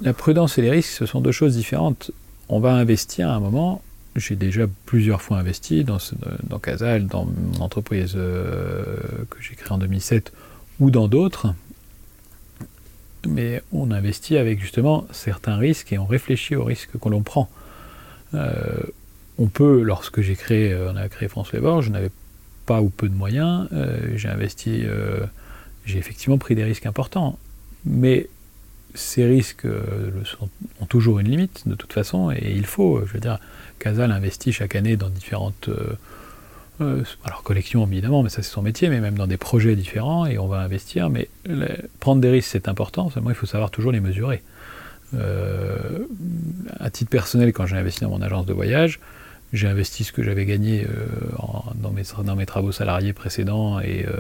La 0.02 0.14
prudence 0.14 0.58
et 0.58 0.62
les 0.62 0.70
risques, 0.70 0.92
ce 0.92 1.06
sont 1.06 1.22
deux 1.22 1.32
choses 1.32 1.56
différentes. 1.56 2.12
On 2.50 2.60
va 2.60 2.74
investir 2.74 3.30
à 3.30 3.34
un 3.34 3.40
moment, 3.40 3.82
j'ai 4.16 4.36
déjà 4.36 4.66
plusieurs 4.86 5.22
fois 5.22 5.40
investi 5.40 5.84
dans, 5.84 5.98
dans 6.44 6.60
Casal, 6.60 7.08
dans 7.08 7.26
mon 7.26 7.62
entreprise 7.62 8.14
euh, 8.16 8.96
que 9.30 9.42
j'ai 9.42 9.56
créée 9.56 9.72
en 9.72 9.78
2007 9.78 10.32
ou 10.80 10.92
dans 10.92 11.08
d'autres, 11.08 11.54
mais 13.28 13.64
on 13.72 13.92
investit 13.92 14.38
avec 14.38 14.60
justement 14.60 15.08
certains 15.12 15.58
risques 15.58 15.94
et 15.94 15.98
on 15.98 16.06
réfléchit 16.06 16.56
aux 16.56 16.64
risques 16.64 17.00
que 17.00 17.10
l'on 17.10 17.22
prend. 17.22 17.50
Euh, 18.34 18.52
on 19.40 19.48
peut, 19.48 19.82
lorsque 19.82 20.22
j'ai 20.22 20.36
créé, 20.36 20.72
euh, 20.72 20.92
on 20.92 20.96
a 20.96 21.10
créé 21.10 21.28
France 21.28 21.52
Labor, 21.54 21.82
je 21.82 21.90
n'avais 21.90 22.12
pas 22.66 22.82
ou 22.82 22.90
peu 22.90 23.10
de 23.10 23.16
moyens, 23.16 23.68
j'ai 24.16 24.30
investi, 24.30 24.86
j'ai 25.84 25.98
effectivement 25.98 26.38
pris 26.38 26.56
des 26.56 26.64
risques 26.64 26.86
importants, 26.86 27.38
mais 27.84 28.30
ces 28.94 29.26
risques 29.26 29.68
ont 30.80 30.86
toujours 30.86 31.20
une 31.20 31.28
limite 31.28 31.68
de 31.68 31.76
toute 31.76 31.94
façon, 31.94 32.32
et 32.32 32.54
il 32.56 32.66
faut, 32.66 33.06
je 33.06 33.14
veux 33.14 33.20
dire, 33.20 33.40
Casal 33.80 34.12
investit 34.12 34.52
chaque 34.52 34.76
année 34.76 34.98
dans 34.98 35.10
différentes 35.10 35.70
alors 36.80 37.44
collections 37.44 37.88
évidemment, 37.88 38.24
mais 38.24 38.30
ça 38.30 38.42
c'est 38.42 38.52
son 38.52 38.62
métier, 38.62 38.90
mais 38.90 39.00
même 39.00 39.16
dans 39.16 39.28
des 39.28 39.38
projets 39.38 39.76
différents, 39.76 40.26
et 40.26 40.38
on 40.38 40.48
va 40.48 40.60
investir, 40.60 41.10
mais 41.10 41.30
prendre 42.00 42.22
des 42.22 42.30
risques 42.30 42.50
c'est 42.52 42.68
important, 42.68 43.10
seulement 43.10 43.30
il 43.30 43.36
faut 43.36 43.46
savoir 43.46 43.72
toujours 43.72 43.92
les 43.92 44.00
mesurer. 44.00 44.42
à 46.80 46.90
titre 46.90 47.10
personnel, 47.10 47.54
quand 47.54 47.66
j'ai 47.66 47.78
investi 47.78 48.02
dans 48.02 48.10
mon 48.10 48.22
agence 48.22 48.46
de 48.46 48.54
voyage, 48.54 49.00
j'ai 49.54 49.68
investi 49.68 50.04
ce 50.04 50.12
que 50.12 50.24
j'avais 50.24 50.46
gagné 50.46 50.84
euh, 50.84 51.06
dans, 51.76 51.92
mes, 51.92 52.02
dans, 52.26 52.36
mes, 52.36 52.46
travaux 52.46 52.72
salariés 52.72 53.14
précédents 53.14 53.80
et 53.80 54.06
euh, 54.08 54.18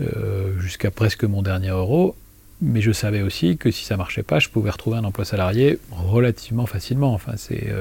euh, 0.00 0.58
jusqu'à 0.58 0.90
presque 0.90 1.22
mon 1.24 1.40
dernier 1.40 1.68
euro. 1.68 2.16
Mais 2.60 2.80
je 2.80 2.92
savais 2.92 3.22
aussi 3.22 3.56
que 3.56 3.70
si 3.70 3.84
ça 3.84 3.96
marchait 3.96 4.22
pas, 4.22 4.38
je 4.38 4.48
pouvais 4.48 4.70
retrouver 4.70 4.96
un 4.96 5.04
emploi 5.04 5.24
salarié 5.24 5.78
relativement 5.90 6.66
facilement. 6.66 7.12
Enfin, 7.12 7.32
c'est 7.36 7.72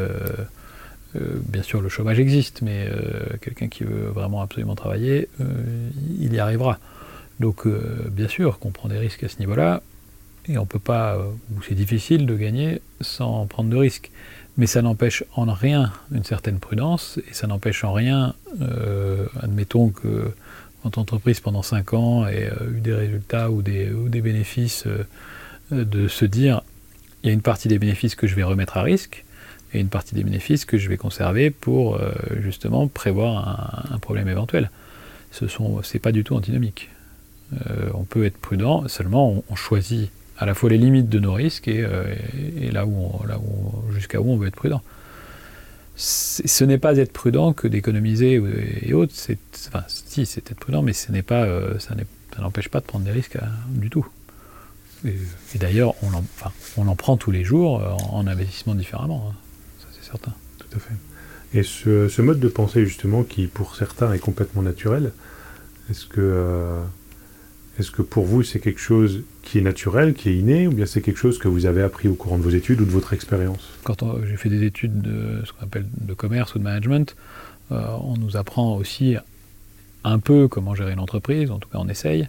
bien 1.16 1.62
sûr 1.62 1.82
le 1.82 1.90
chômage 1.90 2.20
existe, 2.20 2.62
mais 2.62 2.90
quelqu'un 3.42 3.68
qui 3.68 3.84
veut 3.84 4.08
vraiment 4.08 4.42
absolument 4.42 4.76
travailler, 4.76 5.30
il 6.20 6.34
y 6.34 6.40
arrivera. 6.40 6.80
Donc, 7.40 7.68
bien 8.12 8.28
sûr 8.28 8.60
qu'on 8.60 8.72
prend 8.72 8.90
des 8.90 8.98
risques 8.98 9.24
à 9.24 9.30
ce 9.30 9.40
niveau-là, 9.40 9.82
et 10.50 10.58
on 10.58 10.66
peut 10.66 10.80
pas, 10.80 11.18
ou 11.20 11.62
c'est 11.68 11.76
difficile 11.76 12.26
de 12.26 12.36
gagner 12.36 12.82
sans 13.00 13.46
prendre 13.46 13.70
de 13.70 13.78
risques. 13.78 14.12
Mais 14.58 14.68
ça 14.68 14.82
n'empêche 14.82 15.24
en 15.36 15.52
rien 15.52 15.92
une 16.12 16.24
certaine 16.24 16.60
prudence, 16.60 17.20
et 17.30 17.34
ça 17.34 17.48
n'empêche 17.48 17.84
en 17.84 17.94
rien, 17.94 18.36
euh, 18.62 19.26
admettons 19.40 19.90
que 19.90 20.32
entreprise 20.86 21.40
pendant 21.40 21.62
5 21.62 21.94
ans 21.94 22.28
ait 22.28 22.50
euh, 22.50 22.78
eu 22.78 22.82
des 22.82 22.94
résultats 22.94 23.50
ou 23.52 23.62
des, 23.62 23.92
ou 23.92 24.10
des 24.10 24.22
bénéfices, 24.22 24.86
euh, 24.88 25.06
de 25.72 26.08
se 26.08 26.26
dire, 26.26 26.62
il 27.24 27.28
y 27.28 27.30
a 27.30 27.34
une 27.34 27.42
partie 27.42 27.68
des 27.68 27.80
bénéfices 27.80 28.16
que 28.16 28.28
je 28.28 28.36
vais 28.36 28.44
remettre 28.44 28.78
à 28.78 28.84
risque, 28.84 29.26
et 29.74 29.80
une 29.80 29.90
partie 29.90 30.14
des 30.14 30.24
bénéfices 30.24 30.66
que 30.66 30.78
je 30.78 30.88
vais 30.88 30.98
conserver 30.98 31.50
pour 31.50 32.00
justement 32.42 32.88
prévoir 32.88 33.90
un, 33.92 33.98
problème 33.98 34.28
éventuel. 34.28 34.70
Ce 35.32 35.46
n'est 35.46 36.00
pas 36.00 36.12
du 36.12 36.24
tout 36.24 36.36
antinomique. 36.36 36.92
on 37.96 38.04
peut 38.04 38.24
être 38.24 38.38
prudent, 38.38 38.88
seulement 38.88 39.44
on 39.50 39.56
choisit 39.56 40.12
à 40.38 40.46
la 40.46 40.54
fois 40.54 40.70
les 40.70 40.78
limites 40.78 41.10
de 41.10 41.20
nos 41.20 41.34
risques 41.34 41.68
et, 41.68 41.84
euh, 41.84 42.04
là 42.72 42.86
où, 42.86 43.26
là 43.28 43.38
où 43.40 43.92
jusqu'à 43.94 44.20
où 44.20 44.30
on 44.30 44.38
veut 44.38 44.48
être 44.48 44.56
prudent. 44.56 44.82
Ce 45.96 46.64
n'est 46.64 46.80
pas 46.80 46.98
être 46.98 47.14
prudent 47.14 47.54
que 47.54 47.68
d'économiser 47.68 48.42
et 48.82 48.94
autres. 48.94 49.14
Enfin, 49.68 49.84
si, 49.88 50.26
c'est 50.26 50.52
être 50.52 50.60
prudent, 50.60 50.82
mais 50.82 50.94
ce 50.94 51.12
n'est 51.12 51.22
pas, 51.22 51.44
euh, 51.44 51.78
ça 51.80 51.96
n'empêche 52.40 52.70
pas 52.70 52.80
de 52.80 52.86
prendre 52.86 53.06
des 53.06 53.12
risques 53.12 53.36
euh, 53.36 53.46
du 53.70 53.90
tout. 53.90 54.08
Et, 55.06 55.58
d'ailleurs, 55.58 55.96
on, 56.02 56.14
en, 56.14 56.88
en 56.88 56.96
prend 56.96 57.18
tous 57.18 57.32
les 57.32 57.44
jours 57.44 57.82
en, 58.14 58.26
investissement 58.26 58.74
différemment. 58.74 59.30
Hein. 59.30 59.36
Ça, 59.82 59.88
c'est 59.92 60.10
certain. 60.10 60.34
Tout 60.58 60.78
à 60.78 60.80
fait. 60.80 60.94
Et 61.54 61.62
ce, 61.62 62.22
mode 62.22 62.40
de 62.40 62.48
pensée, 62.48 62.86
justement, 62.86 63.24
qui 63.24 63.48
pour 63.48 63.76
certains 63.76 64.12
est 64.14 64.20
complètement 64.20 64.64
naturel, 64.64 65.12
est-ce 65.90 66.08
que, 66.08 66.20
euh, 66.20 66.82
est-ce 67.80 67.92
que 67.92 68.02
pour 68.02 68.26
vous 68.26 68.44
c'est 68.44 68.60
quelque 68.60 68.80
chose 68.80 69.24
qui 69.42 69.58
est 69.58 69.62
naturel, 69.62 70.14
qui 70.14 70.30
est 70.30 70.36
inné, 70.36 70.68
ou 70.68 70.72
bien 70.72 70.86
c'est 70.86 71.02
quelque 71.02 71.18
chose 71.18 71.40
que 71.40 71.48
vous 71.48 71.66
avez 71.66 71.82
appris 71.82 72.08
au 72.08 72.14
courant 72.14 72.38
de 72.38 72.44
vos 72.44 72.52
études 72.52 72.82
ou 72.82 72.86
de 72.86 72.92
votre 72.92 73.14
expérience? 73.14 73.70
Quand 73.84 74.04
j'ai 74.26 74.38
fait 74.38 74.50
des 74.50 74.64
études 74.64 75.02
de 75.02 75.44
ce 75.46 75.54
qu'on 75.54 75.64
appelle 75.64 75.86
de 76.00 76.14
commerce 76.14 76.56
ou 76.56 76.60
de 76.60 76.64
management, 76.64 77.16
euh, 77.72 77.82
on 78.02 78.16
nous 78.18 78.38
apprend 78.38 78.76
aussi 78.76 79.16
un 80.04 80.20
peu 80.20 80.48
comment 80.48 80.76
gérer 80.76 80.94
une 80.94 81.00
entreprise, 81.00 81.50
en 81.50 81.60
tout 81.60 81.70
cas 81.70 81.80
on 81.80 81.88
essaye. 81.88 82.28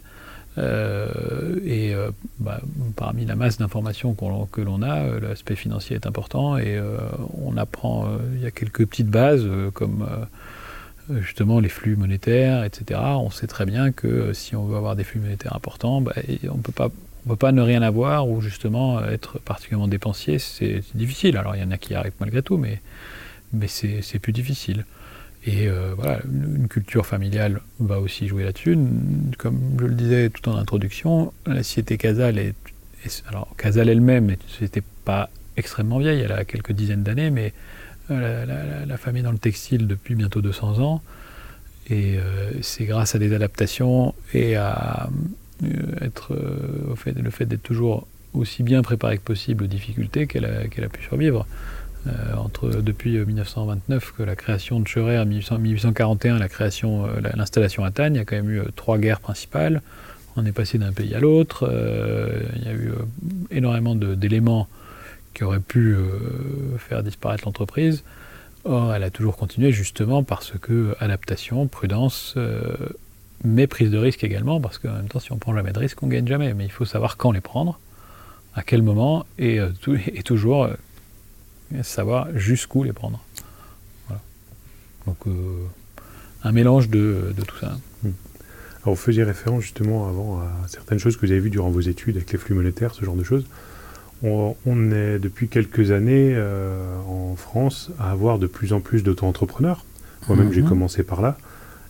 Euh, 0.57 1.59
et 1.65 1.93
euh, 1.95 2.11
bah, 2.39 2.61
parmi 2.95 3.27
la 3.27 3.35
masse 3.35 3.59
d'informations 3.59 4.15
que 4.15 4.61
l'on 4.61 4.83
a, 4.83 5.19
l'aspect 5.21 5.57
financier 5.57 5.97
est 5.97 6.07
important 6.07 6.57
et 6.57 6.81
on 7.43 7.57
apprend, 7.57 8.09
il 8.35 8.43
y 8.43 8.47
a 8.47 8.51
quelques 8.51 8.87
petites 8.87 9.11
bases 9.11 9.47
comme 9.75 10.07
justement 11.21 11.61
les 11.61 11.69
flux 11.69 11.97
monétaires, 11.97 12.65
etc. 12.65 13.01
On 13.17 13.31
sait 13.31 13.47
très 13.47 13.67
bien 13.67 13.93
que 13.93 14.33
si 14.33 14.57
on 14.57 14.65
veut 14.65 14.77
avoir 14.77 14.97
des 14.97 15.05
flux 15.05 15.21
monétaires 15.21 15.55
importants, 15.55 16.01
bah, 16.01 16.15
on 16.51 16.59
peut 16.59 16.73
pas 16.73 16.91
on 17.27 17.31
peut 17.31 17.37
pas 17.37 17.53
ne 17.53 17.63
rien 17.63 17.83
avoir 17.83 18.29
ou 18.29 18.41
justement 18.41 19.03
être 19.05 19.39
particulièrement 19.39 19.89
dépensier, 19.89 20.39
c'est 20.39 20.83
difficile. 20.95 21.37
Alors 21.37 21.57
il 21.57 21.63
y 21.63 21.65
en 21.65 21.71
a 21.71 21.79
qui 21.79 21.95
arrivent 21.95 22.13
malgré 22.21 22.43
tout, 22.43 22.59
mais, 22.59 22.81
mais 23.53 23.67
c'est 23.67 24.19
plus 24.19 24.33
difficile. 24.33 24.85
Et 25.47 25.69
euh, 25.69 25.95
voilà, 25.97 26.21
une 26.25 26.69
culture 26.69 27.07
familiale 27.07 27.61
va 27.79 28.01
aussi 28.01 28.29
jouer 28.29 28.45
là-dessus. 28.45 28.79
Comme 29.39 29.61
je 29.79 29.85
le 29.85 29.95
disais 29.95 30.31
tout 30.31 30.49
en 30.49 30.57
introduction, 30.57 31.33
la 31.47 31.63
société 31.63 31.99
Casal 31.99 32.39
est, 32.39 32.55
alors 33.29 33.49
Casal 33.57 33.89
elle-même 33.89 34.27
n'est 34.27 34.39
société 34.49 34.83
pas 35.05 35.31
extrêmement 35.57 35.99
vieille, 35.99 36.21
elle 36.21 36.33
a 36.33 36.45
quelques 36.45 36.73
dizaines 36.73 37.03
d'années, 37.03 37.31
mais 37.31 37.53
euh, 38.11 38.85
la, 38.87 38.97
famille 38.97 39.23
dans 39.23 39.33
le 39.33 39.39
textile 39.39 39.87
depuis 39.87 40.15
bientôt 40.15 40.41
200 40.41 40.81
ans. 40.81 41.03
Et 41.89 42.17
euh, 42.17 42.51
c'est 42.63 42.85
grâce 42.85 43.15
à 43.15 43.19
des 43.19 43.35
adaptations 43.35 44.15
et 44.33 44.57
à 44.57 45.09
être 46.01 46.37
au 46.91 46.97
fait, 46.97 47.13
le 47.13 47.31
fait 47.31 47.47
d'être 47.47 47.63
toujours 47.63 48.07
aussi 48.35 48.63
bien 48.63 48.83
préparé 48.83 49.17
que 49.19 49.23
possible 49.23 49.65
aux 49.65 49.69
difficultés 49.69 50.27
qu'elle 50.27 50.45
a, 50.45 50.89
pu 50.89 51.03
survivre. 51.03 51.47
Euh, 52.07 52.37
entre, 52.37 52.69
depuis 52.69 53.17
1929 53.17 54.05
euh, 54.05 54.19
que 54.19 54.23
la 54.25 54.37
création 54.37 54.79
de 54.79 54.87
Scherer, 54.87 55.19
en 55.19 55.25
1841, 55.25 56.39
la 56.39 56.51
création, 56.51 57.07
euh, 57.07 57.09
l'installation 57.35 57.83
à 57.83 57.91
Tagne, 57.91 58.17
il 58.17 58.19
y 58.19 58.21
a 58.21 58.27
quand 58.27 58.37
même 58.37 58.51
eu 58.51 58.61
trois 58.77 58.99
guerres 58.99 59.21
principales. 59.21 59.81
On 60.37 60.45
est 60.45 60.53
passé 60.53 60.77
d'un 60.77 60.93
pays 60.93 61.15
à 61.15 61.21
l'autre. 61.21 61.71
il 62.57 62.63
y 62.65 62.69
a 62.69 62.75
eu 62.75 62.93
énormément 63.53 63.95
d'éléments 63.95 64.69
qui 65.35 65.45
auraient 65.45 65.61
pu 65.61 65.97
faire 66.79 67.03
disparaître 67.03 67.45
l'entreprise. 67.45 68.03
Or, 68.65 68.95
elle 68.95 69.03
a 69.03 69.11
toujours 69.11 69.37
continué 69.37 69.73
justement 69.73 70.23
parce 70.23 70.53
que 70.61 70.97
adaptation, 71.01 71.67
prudence, 71.67 72.37
mais 73.45 73.67
prise 73.67 73.91
de 73.91 73.99
risque 73.99 74.25
également, 74.25 74.61
parce 74.61 74.79
qu'en 74.79 74.93
même 74.93 75.09
temps, 75.09 75.21
si 75.21 75.33
on 75.33 75.37
prend 75.37 75.55
jamais 75.55 75.73
de 75.73 75.79
risque, 75.79 76.03
on 76.03 76.07
gagne 76.07 76.27
jamais. 76.27 76.55
Mais 76.55 76.65
il 76.65 76.73
faut 76.73 76.87
savoir 76.87 77.17
quand 77.17 77.33
les 77.33 77.43
prendre, 77.43 77.79
à 78.55 78.63
quel 78.63 78.83
moment, 78.83 79.27
et, 79.39 79.59
et 80.07 80.23
toujours 80.23 80.69
savoir 81.83 82.29
jusqu'où 82.35 82.85
les 82.85 82.93
prendre. 82.93 83.21
Donc 85.07 85.17
euh, 85.27 85.67
un 86.43 86.53
mélange 86.53 86.89
de, 86.89 87.35
tout 87.47 87.57
ça. 87.59 87.79
Hmm. 88.03 88.11
Alors 88.83 88.95
vous 88.95 89.01
faisiez 89.01 89.25
référence 89.25 89.63
justement 89.63 90.09
avant 90.09 90.41
à 90.41 90.69
certaines 90.69 90.99
choses 90.99 91.17
que 91.17 91.27
vous 91.27 91.33
avez 91.33 91.41
vues 91.41 91.51
durant 91.51 91.71
vos 91.71 91.81
études 91.81 92.17
avec 92.17 92.33
les 92.33 92.39
flux 92.39 92.55
monétaires, 92.55 92.95
ce 92.95 93.05
genre 93.05 93.17
de 93.17 93.25
choses. 93.25 93.47
On, 94.23 94.55
est 94.91 95.19
depuis 95.19 95.49
quelques 95.49 95.91
années 95.91 96.33
euh, 96.35 96.97
en 97.07 97.37
France 97.37 97.91
à 97.99 98.11
avoir 98.11 98.39
de 98.39 98.47
plus 98.47 98.73
en 98.73 98.81
plus 98.81 99.03
d'auto-entrepreneurs. 99.03 99.85
Moi-même 100.29 100.51
j'ai 100.53 100.63
mhm. 100.63 100.69
commencé 100.69 101.03
par 101.03 101.21
là. 101.21 101.37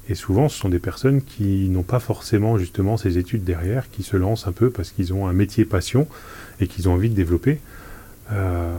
Et 0.09 0.15
souvent, 0.15 0.49
ce 0.49 0.59
sont 0.59 0.69
des 0.69 0.81
personnes 0.81 1.23
qui 1.23 1.69
n'ont 1.71 1.83
pas 1.83 2.01
forcément 2.01 2.59
justement 2.59 2.97
ces 2.97 3.17
études 3.17 3.45
derrière, 3.45 3.91
qui 3.91 4.03
se 4.03 4.17
lancent 4.17 4.47
un 4.47 4.53
peu 4.53 4.71
parce 4.71 4.91
qu'ils 4.91 5.15
ont 5.15 5.29
un 5.29 5.33
métier 5.33 5.65
passion 5.65 6.07
et 6.61 6.67
qu'ils 6.67 6.89
ont 6.89 6.93
envie 6.93 7.09
de 7.09 7.15
développer. 7.15 7.61
Euh, 8.33 8.73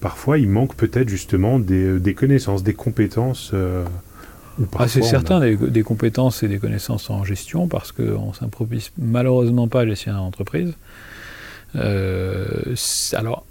parfois 0.00 0.38
il 0.38 0.50
manque 0.50 0.74
peut-être 0.74 1.08
justement 1.08 1.58
des, 1.58 1.98
euh, 1.98 2.14
connaissances, 2.14 2.62
des 2.62 2.74
compétences. 2.74 3.50
Euh, 3.54 3.84
ah, 4.78 4.86
c'est 4.86 5.02
certain, 5.02 5.40
des, 5.40 5.82
compétences 5.82 6.42
et 6.42 6.48
des 6.48 6.58
connaissances 6.58 7.08
en 7.08 7.24
gestion, 7.24 7.68
parce 7.68 7.90
qu'on 7.90 8.28
ne 8.28 8.34
s'improvise 8.34 8.90
malheureusement 8.98 9.66
pas 9.66 9.80
à 9.80 9.86
gestionnaire 9.86 10.20
d'entreprise. 10.20 10.74
Alors, 11.74 13.46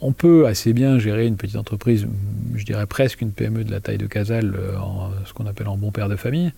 on 0.00 0.12
peut 0.12 0.46
assez 0.46 0.72
bien 0.72 0.98
gérer 0.98 1.26
une 1.26 1.36
petite 1.36 1.56
entreprise, 1.56 2.06
je 2.54 2.64
dirais 2.64 2.86
presque 2.86 3.20
une 3.20 3.32
PME 3.32 3.64
de 3.64 3.70
la 3.70 3.80
taille 3.80 3.98
de 3.98 4.06
Casal, 4.06 4.54
en, 4.78 5.10
ce 5.24 5.32
qu'on 5.32 5.46
appelle 5.46 5.68
en 5.68 5.76
bon 5.76 5.90
père 5.90 6.08
de 6.08 6.16
famille. 6.16 6.52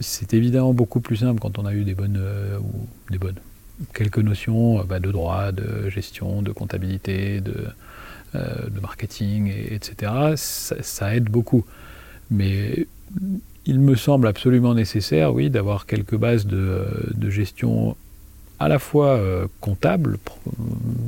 c'est 0.00 0.34
évidemment 0.34 0.74
beaucoup 0.74 1.00
plus 1.00 1.16
simple 1.16 1.40
quand 1.40 1.58
on 1.58 1.66
a 1.66 1.72
eu 1.72 1.84
des 1.84 1.94
bonnes, 1.94 2.22
ou 2.60 2.86
des 3.10 3.18
bonnes, 3.18 3.40
quelques 3.94 4.18
notions 4.18 4.80
euh, 4.80 4.84
bah, 4.84 5.00
de 5.00 5.10
droit, 5.10 5.52
de 5.52 5.88
gestion, 5.88 6.42
de 6.42 6.52
comptabilité, 6.52 7.40
de, 7.40 7.66
euh, 8.34 8.68
marketing, 8.80 9.52
etc. 9.70 10.12
Ça, 10.36 11.14
aide 11.14 11.24
beaucoup. 11.24 11.64
Mais 12.30 12.86
il 13.66 13.80
me 13.80 13.96
semble 13.96 14.26
absolument 14.28 14.74
nécessaire, 14.74 15.34
oui, 15.34 15.50
d'avoir 15.50 15.86
quelques 15.86 16.16
bases 16.16 16.46
de, 16.46 16.86
gestion 17.28 17.96
à 18.60 18.68
la 18.68 18.78
fois 18.78 19.16
euh, 19.16 19.46
comptable, 19.60 20.18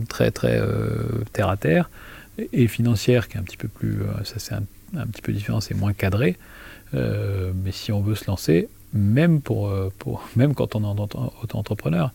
très 0.08 0.30
très 0.30 0.60
terre 1.32 1.48
à 1.48 1.56
terre, 1.56 1.90
et 2.52 2.66
financière, 2.66 3.28
qui 3.28 3.36
est 3.36 3.40
un 3.40 3.44
petit 3.44 3.58
peu 3.58 3.68
plus, 3.68 3.98
ça 4.24 4.34
c'est 4.38 4.54
un, 4.54 5.06
petit 5.06 5.22
peu 5.22 5.32
différent, 5.32 5.60
c'est 5.60 5.74
moins 5.74 5.92
cadré. 5.92 6.36
mais 6.92 7.72
si 7.72 7.92
on 7.92 8.00
veut 8.00 8.14
se 8.14 8.26
lancer, 8.26 8.68
même, 8.92 9.40
pour, 9.40 9.70
même 10.36 10.54
quand 10.54 10.74
on 10.74 10.82
est 10.82 11.00
auto-entrepreneur, 11.42 12.12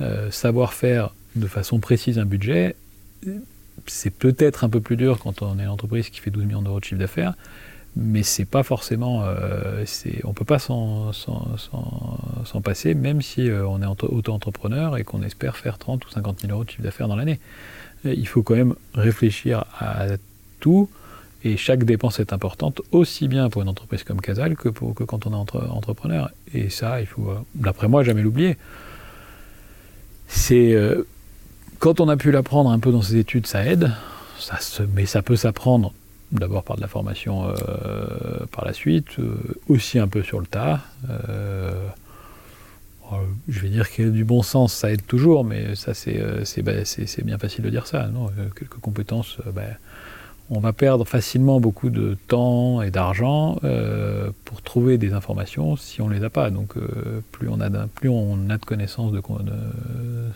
euh, 0.00 0.30
savoir 0.30 0.72
faire 0.72 1.14
de 1.36 1.46
façon 1.46 1.78
précise 1.78 2.18
un 2.18 2.24
budget, 2.24 2.74
c'est 3.86 4.10
peut-être 4.10 4.64
un 4.64 4.68
peu 4.68 4.80
plus 4.80 4.96
dur 4.96 5.18
quand 5.18 5.42
on 5.42 5.58
est 5.58 5.62
une 5.62 5.68
entreprise 5.68 6.08
qui 6.10 6.20
fait 6.20 6.30
12 6.30 6.44
millions 6.44 6.62
d'euros 6.62 6.80
de 6.80 6.84
chiffre 6.84 6.98
d'affaires, 6.98 7.34
mais 7.96 8.22
c'est 8.22 8.44
pas 8.44 8.62
forcément, 8.62 9.22
euh, 9.24 9.84
on 10.24 10.32
peut 10.32 10.44
pas 10.44 10.58
s'en 10.58 11.12
passer, 12.62 12.94
même 12.94 13.22
si 13.22 13.48
euh, 13.48 13.66
on 13.66 13.82
est 13.82 13.86
auto-entrepreneur 13.86 14.96
et 14.96 15.04
qu'on 15.04 15.22
espère 15.22 15.56
faire 15.56 15.78
30 15.78 16.06
ou 16.06 16.10
50 16.10 16.40
000 16.40 16.52
euros 16.52 16.64
de 16.64 16.70
chiffre 16.70 16.82
d'affaires 16.82 17.08
dans 17.08 17.16
l'année. 17.16 17.40
Il 18.04 18.26
faut 18.26 18.42
quand 18.42 18.54
même 18.54 18.74
réfléchir 18.94 19.64
à 19.78 20.06
tout, 20.58 20.88
et 21.44 21.56
chaque 21.56 21.84
dépense 21.84 22.18
est 22.18 22.32
importante, 22.32 22.80
aussi 22.92 23.28
bien 23.28 23.50
pour 23.50 23.62
une 23.62 23.68
entreprise 23.68 24.04
comme 24.04 24.20
Casal 24.20 24.56
que, 24.56 24.68
quand 24.70 25.26
on 25.26 25.32
est 25.32 25.56
entrepreneur. 25.68 26.30
Et 26.54 26.70
ça, 26.70 27.00
il 27.00 27.06
faut, 27.06 27.30
d'après 27.54 27.88
moi, 27.88 28.02
jamais 28.02 28.22
l'oublier 28.22 28.56
c'est 30.30 30.72
euh, 30.72 31.06
quand 31.80 32.00
on 32.00 32.08
a 32.08 32.16
pu 32.16 32.30
l'apprendre 32.30 32.70
un 32.70 32.78
peu 32.78 32.92
dans 32.92 33.02
ses 33.02 33.16
études, 33.16 33.46
ça 33.46 33.66
aide, 33.66 33.92
ça 34.38 34.58
mais 34.94 35.04
ça 35.04 35.22
peut 35.22 35.36
s'apprendre 35.36 35.92
d'abord 36.32 36.62
par 36.62 36.76
de 36.76 36.80
la 36.80 36.86
formation 36.86 37.48
euh, 37.48 38.46
par 38.52 38.64
la 38.64 38.72
suite, 38.72 39.18
euh, 39.18 39.34
aussi 39.68 39.98
un 39.98 40.06
peu 40.06 40.22
sur 40.22 40.38
le 40.40 40.46
tas. 40.46 40.80
Je 43.48 43.60
vais 43.60 43.68
dire 43.68 43.86
a 43.98 44.02
du 44.02 44.24
bon 44.24 44.42
sens, 44.42 44.72
ça 44.72 44.90
aide 44.90 45.04
toujours, 45.06 45.44
mais 45.44 45.74
ça 45.74 45.94
c'est 45.94 46.62
bah, 46.62 46.72
bien 47.24 47.38
facile 47.38 47.64
de 47.64 47.70
dire 47.70 47.86
ça. 47.86 48.08
Non? 48.08 48.30
Quelques 48.56 48.78
compétences, 48.80 49.38
bah, 49.54 49.62
on 50.50 50.58
va 50.58 50.72
perdre 50.72 51.06
facilement 51.06 51.60
beaucoup 51.60 51.90
de 51.90 52.16
temps 52.26 52.82
et 52.82 52.90
d'argent 52.90 53.58
euh, 53.62 54.30
pour 54.44 54.62
trouver 54.62 54.98
des 54.98 55.12
informations 55.12 55.76
si 55.76 56.02
on 56.02 56.08
ne 56.08 56.14
les 56.14 56.24
a 56.24 56.30
pas. 56.30 56.50
Donc 56.50 56.76
euh, 56.76 57.20
plus, 57.30 57.48
on 57.48 57.60
a 57.60 57.70
plus 57.86 58.08
on 58.08 58.50
a 58.50 58.58
de 58.58 58.64
connaissances 58.64 59.12
de, 59.12 59.22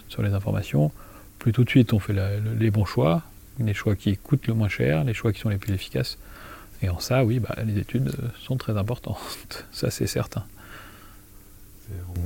sur 0.08 0.22
les 0.22 0.32
informations, 0.32 0.92
plus 1.40 1.52
tout 1.52 1.64
de 1.64 1.68
suite 1.68 1.92
on 1.92 1.98
fait 1.98 2.14
les 2.58 2.70
bons 2.70 2.84
choix, 2.84 3.22
les 3.58 3.74
choix 3.74 3.96
qui 3.96 4.16
coûtent 4.16 4.46
le 4.46 4.54
moins 4.54 4.68
cher, 4.68 5.02
les 5.02 5.14
choix 5.14 5.32
qui 5.32 5.40
sont 5.40 5.48
les 5.48 5.58
plus 5.58 5.74
efficaces. 5.74 6.16
Et 6.82 6.88
en 6.88 7.00
ça, 7.00 7.24
oui, 7.24 7.40
bah, 7.40 7.56
les 7.66 7.78
études 7.78 8.12
sont 8.40 8.56
très 8.56 8.76
importantes, 8.76 9.66
ça 9.72 9.90
c'est 9.90 10.06
certain. 10.06 10.44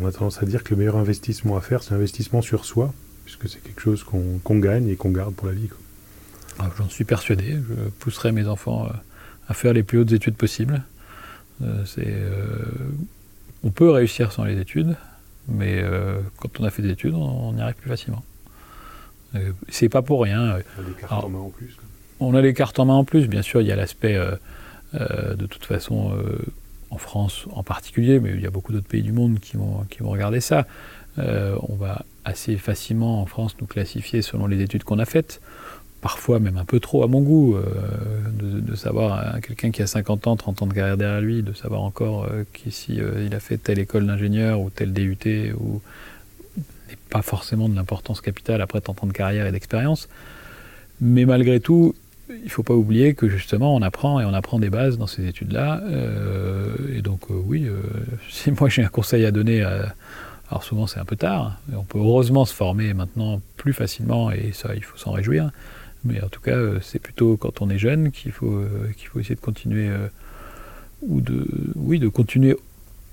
On 0.00 0.06
a 0.06 0.12
tendance 0.12 0.42
à 0.42 0.46
dire 0.46 0.62
que 0.62 0.70
le 0.70 0.76
meilleur 0.76 0.96
investissement 0.96 1.56
à 1.56 1.60
faire, 1.60 1.82
c'est 1.82 1.92
l'investissement 1.92 2.42
sur 2.42 2.64
soi, 2.64 2.92
puisque 3.24 3.48
c'est 3.48 3.62
quelque 3.62 3.80
chose 3.80 4.04
qu'on 4.04 4.58
gagne 4.58 4.88
et 4.88 4.96
qu'on 4.96 5.10
garde 5.10 5.34
pour 5.34 5.48
la 5.48 5.54
vie. 5.54 5.68
Ah, 6.58 6.70
j'en 6.76 6.88
suis 6.88 7.04
persuadé. 7.04 7.52
Je 7.52 7.88
pousserai 8.00 8.32
mes 8.32 8.48
enfants 8.48 8.86
euh, 8.86 8.92
à 9.48 9.54
faire 9.54 9.72
les 9.72 9.82
plus 9.82 9.98
hautes 9.98 10.12
études 10.12 10.34
possibles. 10.34 10.82
Euh, 11.62 11.84
euh, 11.98 12.64
on 13.62 13.70
peut 13.70 13.90
réussir 13.90 14.32
sans 14.32 14.44
les 14.44 14.58
études, 14.60 14.96
mais 15.48 15.82
quand 16.36 16.60
on 16.60 16.64
a 16.64 16.70
fait 16.70 16.82
des 16.82 16.90
études, 16.90 17.14
on, 17.14 17.56
y 17.56 17.60
arrive 17.60 17.74
plus 17.74 17.88
facilement. 17.88 18.22
c'est 19.68 19.88
pas 19.88 20.02
pour 20.02 20.22
rien. 20.22 20.58
On 20.78 20.82
a 20.82 20.86
les 20.86 20.94
cartes 20.94 21.24
en 21.24 21.28
main 21.28 21.38
en 21.38 21.50
plus. 21.50 21.76
On 22.20 22.34
a 22.34 22.40
les 22.40 22.54
cartes 22.54 22.78
en 22.78 22.84
main 22.84 22.94
en 22.94 23.04
plus. 23.04 23.26
Bien 23.26 23.42
sûr, 23.42 23.60
il 23.60 23.66
y 23.66 23.72
a 23.72 23.76
l'aspect, 23.76 24.16
de 24.94 25.46
toute 25.46 25.64
façon, 25.64 26.16
en 26.90 26.98
France 26.98 27.46
en 27.52 27.62
particulier, 27.62 28.20
mais 28.20 28.30
il 28.34 28.40
y 28.40 28.46
a 28.46 28.50
beaucoup 28.50 28.72
d'autres 28.72 28.88
pays 28.88 29.02
du 29.02 29.12
monde 29.12 29.38
qui 29.40 29.56
vont, 29.56 29.84
regarder 30.00 30.40
ça. 30.40 30.66
on 31.16 31.74
va 31.76 32.04
assez 32.24 32.56
facilement 32.56 33.22
en 33.22 33.26
France 33.26 33.56
nous 33.60 33.66
classifier 33.66 34.22
selon 34.22 34.46
les 34.46 34.60
études 34.60 34.84
qu'on 34.84 34.98
a 34.98 35.04
faites 35.04 35.40
parfois 36.00 36.38
même 36.38 36.58
un 36.58 36.64
peu 36.64 36.78
trop 36.78 37.02
à 37.02 37.08
mon 37.08 37.20
goût, 37.20 37.56
de, 38.40 38.76
savoir 38.76 39.40
quelqu'un 39.40 39.72
qui 39.72 39.82
a 39.82 39.86
50 39.88 40.28
ans, 40.28 40.36
30 40.36 40.62
ans 40.62 40.66
de 40.68 40.72
carrière 40.72 40.96
derrière 40.96 41.20
lui, 41.20 41.42
de 41.42 41.52
savoir 41.52 41.82
encore 41.82 42.28
qu'ici 42.52 43.00
il 43.26 43.34
a 43.34 43.40
fait 43.40 43.58
telle 43.58 43.80
école 43.80 44.06
d'ingénieur 44.06 44.60
ou 44.60 44.70
tel 44.70 44.92
DUT 44.92 45.18
ou 45.58 45.80
n'est 46.88 46.98
pas 47.10 47.22
forcément 47.22 47.68
de 47.68 47.76
l'importance 47.76 48.20
capitale 48.20 48.60
après 48.62 48.80
30 48.80 49.04
ans 49.04 49.06
de 49.06 49.12
carrière 49.12 49.46
et 49.46 49.52
d'expérience. 49.52 50.08
Mais 51.00 51.24
malgré 51.24 51.60
tout, 51.60 51.94
il 52.30 52.44
ne 52.44 52.48
faut 52.48 52.62
pas 52.62 52.74
oublier 52.74 53.14
que 53.14 53.28
justement 53.28 53.74
on 53.74 53.82
apprend 53.82 54.20
et 54.20 54.24
on 54.24 54.34
apprend 54.34 54.58
des 54.58 54.70
bases 54.70 54.98
dans 54.98 55.06
ces 55.06 55.26
études-là. 55.26 55.80
Euh, 55.84 56.74
et 56.94 57.02
donc 57.02 57.22
euh, 57.30 57.34
oui, 57.34 57.66
euh, 57.66 57.80
si 58.30 58.50
moi 58.50 58.68
j'ai 58.68 58.82
un 58.82 58.88
conseil 58.88 59.24
à 59.24 59.30
donner, 59.30 59.62
alors 59.62 60.62
souvent 60.62 60.86
c'est 60.86 61.00
un 61.00 61.04
peu 61.04 61.16
tard, 61.16 61.58
on 61.74 61.84
peut 61.84 61.98
heureusement 61.98 62.44
se 62.44 62.54
former 62.54 62.94
maintenant 62.94 63.40
plus 63.56 63.72
facilement 63.72 64.30
et 64.30 64.52
ça 64.52 64.74
il 64.74 64.84
faut 64.84 64.96
s'en 64.96 65.12
réjouir. 65.12 65.50
Mais 66.04 66.22
en 66.22 66.28
tout 66.28 66.40
cas 66.40 66.56
c'est 66.80 67.00
plutôt 67.00 67.36
quand 67.36 67.60
on 67.60 67.70
est 67.70 67.78
jeune 67.78 68.12
qu'il 68.12 68.32
faut, 68.32 68.62
qu'il 68.96 69.08
faut 69.08 69.20
essayer 69.20 69.34
de 69.34 69.40
continuer 69.40 69.90
ou 71.02 71.20
de, 71.20 71.46
oui, 71.76 71.98
de 71.98 72.08
continuer. 72.08 72.56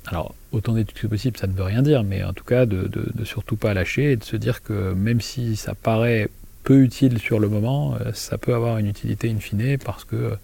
Alors 0.07 0.35
autant 0.51 0.73
d'études 0.73 0.99
que 0.99 1.07
possible, 1.07 1.37
ça 1.37 1.47
ne 1.47 1.53
veut 1.53 1.63
rien 1.63 1.81
dire, 1.81 2.03
mais 2.03 2.23
en 2.23 2.33
tout 2.33 2.43
cas 2.43 2.65
de, 2.67 2.87
de, 2.87 3.09
de 3.13 3.25
surtout 3.25 3.55
pas 3.55 3.73
lâcher 3.73 4.11
et 4.11 4.15
de 4.17 4.23
se 4.23 4.35
dire 4.35 4.61
que 4.61 4.93
même 4.93 5.19
si 5.19 5.55
ça 5.55 5.73
paraît 5.73 6.29
peu 6.65 6.81
utile 6.81 7.19
sur 7.19 7.39
le 7.39 7.47
moment, 7.47 7.95
euh, 8.01 8.11
ça 8.13 8.37
peut 8.37 8.53
avoir 8.53 8.79
une 8.79 8.87
utilité 8.87 9.29
in 9.29 9.39
fine 9.39 9.77
parce 9.77 10.03
que 10.03 10.15
euh, 10.15 10.35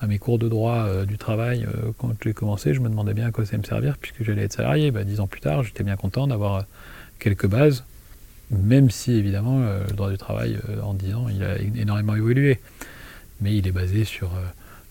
à 0.00 0.06
mes 0.06 0.18
cours 0.18 0.38
de 0.38 0.48
droit 0.48 0.78
euh, 0.78 1.04
du 1.04 1.18
travail, 1.18 1.66
quand 1.98 2.12
j'ai 2.22 2.32
commencé, 2.32 2.74
je 2.74 2.80
me 2.80 2.88
demandais 2.88 3.14
bien 3.14 3.26
à 3.26 3.30
quoi 3.30 3.46
ça 3.46 3.56
me 3.56 3.62
servir 3.62 3.96
puisque 3.98 4.24
j'allais 4.24 4.42
être 4.42 4.54
salarié. 4.54 4.90
Bah, 4.90 5.04
dix 5.04 5.20
ans 5.20 5.26
plus 5.26 5.40
tard, 5.40 5.62
j'étais 5.62 5.84
bien 5.84 5.96
content 5.96 6.26
d'avoir 6.26 6.64
quelques 7.18 7.46
bases, 7.46 7.84
même 8.50 8.90
si 8.90 9.12
évidemment 9.12 9.60
le 9.60 9.92
droit 9.94 10.10
du 10.10 10.18
travail 10.18 10.58
en 10.82 10.94
dix 10.94 11.14
ans, 11.14 11.28
il 11.28 11.42
a 11.42 11.58
énormément 11.58 12.14
évolué. 12.14 12.58
Mais 13.40 13.54
il 13.54 13.66
est 13.66 13.72
basé 13.72 14.04
sur 14.04 14.30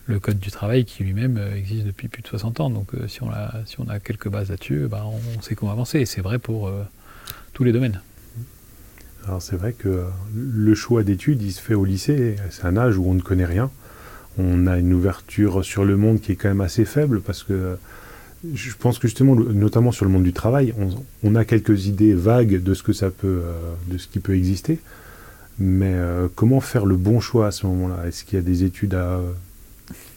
le 0.06 0.20
code 0.20 0.38
du 0.38 0.50
travail 0.50 0.84
qui 0.84 1.02
lui-même 1.02 1.40
existe 1.56 1.84
depuis 1.84 2.08
plus 2.08 2.22
de 2.22 2.28
60 2.28 2.60
ans. 2.60 2.70
Donc 2.70 2.90
si, 3.08 3.22
on 3.22 3.30
a, 3.30 3.54
si 3.64 3.80
on 3.80 3.88
a 3.88 4.00
quelques 4.00 4.28
bases 4.28 4.50
là-dessus, 4.50 4.86
bah, 4.88 5.04
on 5.06 5.40
sait 5.40 5.54
comment 5.54 5.72
avancer. 5.72 6.00
Et 6.00 6.06
c'est 6.06 6.20
vrai 6.20 6.38
pour 6.38 6.70
tous 7.54 7.64
les 7.64 7.72
domaines. 7.72 8.00
Alors 9.26 9.42
c'est 9.42 9.56
vrai 9.56 9.72
que 9.72 10.04
le 10.34 10.74
choix 10.74 11.02
d'études, 11.02 11.42
il 11.42 11.52
se 11.52 11.60
fait 11.60 11.74
au 11.74 11.84
lycée. 11.84 12.36
C'est 12.50 12.64
un 12.64 12.76
âge 12.76 12.96
où 12.96 13.04
on 13.08 13.14
ne 13.14 13.20
connaît 13.20 13.44
rien. 13.44 13.70
On 14.38 14.66
a 14.66 14.78
une 14.78 14.92
ouverture 14.92 15.64
sur 15.64 15.84
le 15.84 15.96
monde 15.96 16.20
qui 16.20 16.32
est 16.32 16.36
quand 16.36 16.48
même 16.48 16.60
assez 16.60 16.84
faible 16.84 17.20
parce 17.20 17.42
que 17.42 17.76
je 18.54 18.74
pense 18.78 18.98
que 18.98 19.08
justement, 19.08 19.34
notamment 19.34 19.92
sur 19.92 20.04
le 20.04 20.10
monde 20.10 20.22
du 20.22 20.32
travail, 20.32 20.74
on, 21.24 21.34
a 21.34 21.44
quelques 21.44 21.86
idées 21.86 22.14
vagues 22.14 22.62
de 22.62 22.74
ce 22.74 22.82
que 22.82 22.92
ça 22.92 23.10
peut, 23.10 23.40
euh, 23.44 23.52
de 23.88 23.98
ce 23.98 24.06
qui 24.06 24.20
peut 24.20 24.36
exister. 24.36 24.78
Mais 25.58 25.94
euh, 25.94 26.28
comment 26.34 26.60
faire 26.60 26.84
le 26.84 26.96
bon 26.96 27.18
choix 27.18 27.46
à 27.46 27.50
ce 27.50 27.66
moment-là? 27.66 28.06
Est-ce 28.06 28.24
qu'il 28.24 28.36
y 28.36 28.38
a 28.38 28.44
des 28.44 28.62
études 28.62 28.96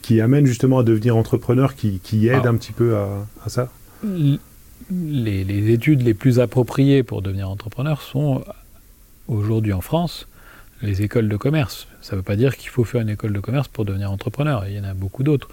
qui 0.02 0.20
amènent 0.20 0.46
justement 0.46 0.78
à 0.78 0.82
devenir 0.84 1.16
entrepreneur, 1.16 1.74
qui, 1.74 2.28
aident 2.28 2.46
un 2.46 2.56
petit 2.56 2.72
peu 2.72 2.96
à, 2.96 3.48
ça? 3.48 3.70
les, 4.90 5.44
les, 5.44 5.70
études 5.70 6.02
les 6.02 6.14
plus 6.14 6.40
appropriées 6.40 7.02
pour 7.02 7.22
devenir 7.22 7.48
entrepreneur 7.48 8.02
sont 8.02 8.42
aujourd'hui 9.30 9.72
en 9.72 9.80
France 9.80 10.26
les 10.82 11.02
écoles 11.02 11.28
de 11.28 11.36
commerce. 11.36 11.86
Ça 12.00 12.12
ne 12.12 12.18
veut 12.18 12.22
pas 12.22 12.36
dire 12.36 12.56
qu'il 12.56 12.70
faut 12.70 12.84
faire 12.84 13.02
une 13.02 13.10
école 13.10 13.32
de 13.32 13.40
commerce 13.40 13.68
pour 13.68 13.84
devenir 13.84 14.10
entrepreneur. 14.10 14.66
Il 14.66 14.74
y 14.74 14.80
en 14.80 14.84
a 14.84 14.94
beaucoup 14.94 15.22
d'autres. 15.22 15.48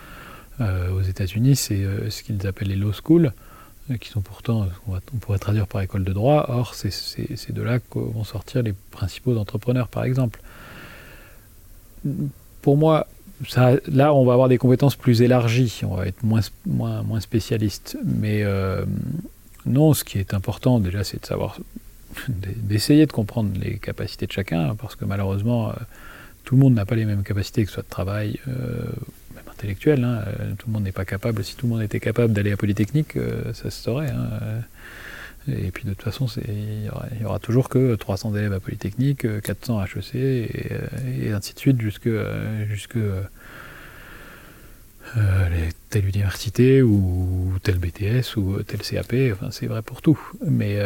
Euh, 0.59 0.91
aux 0.91 1.01
États-Unis, 1.01 1.55
c'est 1.55 1.83
euh, 1.83 2.09
ce 2.09 2.23
qu'ils 2.23 2.47
appellent 2.47 2.69
les 2.69 2.75
law 2.75 2.93
schools, 2.93 3.31
euh, 3.91 3.97
qui 3.97 4.09
sont 4.09 4.21
pourtant, 4.21 4.67
on, 4.87 5.17
pourrait 5.17 5.37
traduire 5.37 5.67
par 5.67 5.81
école 5.81 6.03
de 6.03 6.13
droit. 6.13 6.45
Or, 6.47 6.73
c'est 6.73 7.51
de 7.51 7.61
là 7.61 7.79
que 7.79 7.99
vont 7.99 8.23
sortir 8.23 8.63
les 8.63 8.73
principaux 8.91 9.37
entrepreneurs, 9.37 9.89
par 9.89 10.03
exemple. 10.05 10.41
Pour 12.61 12.77
moi, 12.77 13.07
là, 13.87 14.13
on 14.13 14.25
va 14.25 14.33
avoir 14.33 14.47
des 14.47 14.57
compétences 14.57 14.95
plus 14.95 15.21
élargies. 15.21 15.81
On 15.83 15.95
va 15.95 16.07
être 16.07 16.23
moins, 16.23 16.41
moins, 16.65 17.03
moins 17.03 17.19
spécialiste. 17.19 17.97
Mais 18.03 18.43
non, 19.65 19.93
ce 19.93 20.03
qui 20.03 20.17
est 20.17 20.33
important, 20.33 20.79
déjà, 20.79 21.03
c'est 21.03 21.21
de 21.21 21.25
savoir 21.25 21.59
d'essayer 22.29 23.05
de 23.05 23.11
comprendre 23.11 23.51
les 23.59 23.77
capacités 23.77 24.27
de 24.27 24.31
chacun, 24.31 24.75
parce 24.75 24.95
que 24.95 25.05
malheureusement, 25.05 25.69
euh, 25.69 25.73
tout 26.43 26.55
le 26.55 26.61
monde 26.61 26.73
n'a 26.73 26.85
pas 26.85 26.95
les 26.95 27.05
mêmes 27.05 27.23
capacités, 27.23 27.63
que 27.63 27.69
ce 27.69 27.75
soit 27.75 27.83
de 27.83 27.89
travail, 27.89 28.39
euh, 28.47 28.83
même 29.35 29.45
intellectuel. 29.51 30.03
Hein, 30.03 30.23
euh, 30.27 30.53
tout 30.57 30.67
le 30.67 30.73
monde 30.73 30.83
n'est 30.83 30.91
pas 30.91 31.05
capable. 31.05 31.43
Si 31.43 31.55
tout 31.55 31.67
le 31.67 31.73
monde 31.73 31.81
était 31.81 31.99
capable 31.99 32.33
d'aller 32.33 32.51
à 32.51 32.57
Polytechnique, 32.57 33.17
ça 33.53 33.69
se 33.69 33.81
saurait. 33.83 34.11
Hein, 34.11 34.61
et 35.47 35.71
puis 35.71 35.85
de 35.85 35.91
toute 35.91 36.03
façon, 36.03 36.27
il 36.47 36.89
n'y 37.19 37.25
aura, 37.25 37.39
toujours 37.39 37.69
que 37.69 37.95
300 37.95 38.35
élèves 38.35 38.53
à 38.53 38.59
Polytechnique, 38.59 39.25
400 39.41 39.79
à 39.79 39.85
HEC, 39.85 40.15
et, 40.15 41.31
ainsi 41.31 41.53
de 41.53 41.59
suite, 41.59 41.81
jusque, 41.81 42.09
jusque 42.69 42.97
telle 45.89 46.05
université 46.05 46.81
ou 46.81 47.53
tel 47.63 47.77
BTS 47.77 48.35
ou 48.35 48.61
tel 48.63 48.81
CAP. 48.81 49.13
Enfin, 49.33 49.51
c'est 49.51 49.67
vrai 49.67 49.81
pour 49.81 50.01
tout. 50.01 50.19
Mais 50.45 50.79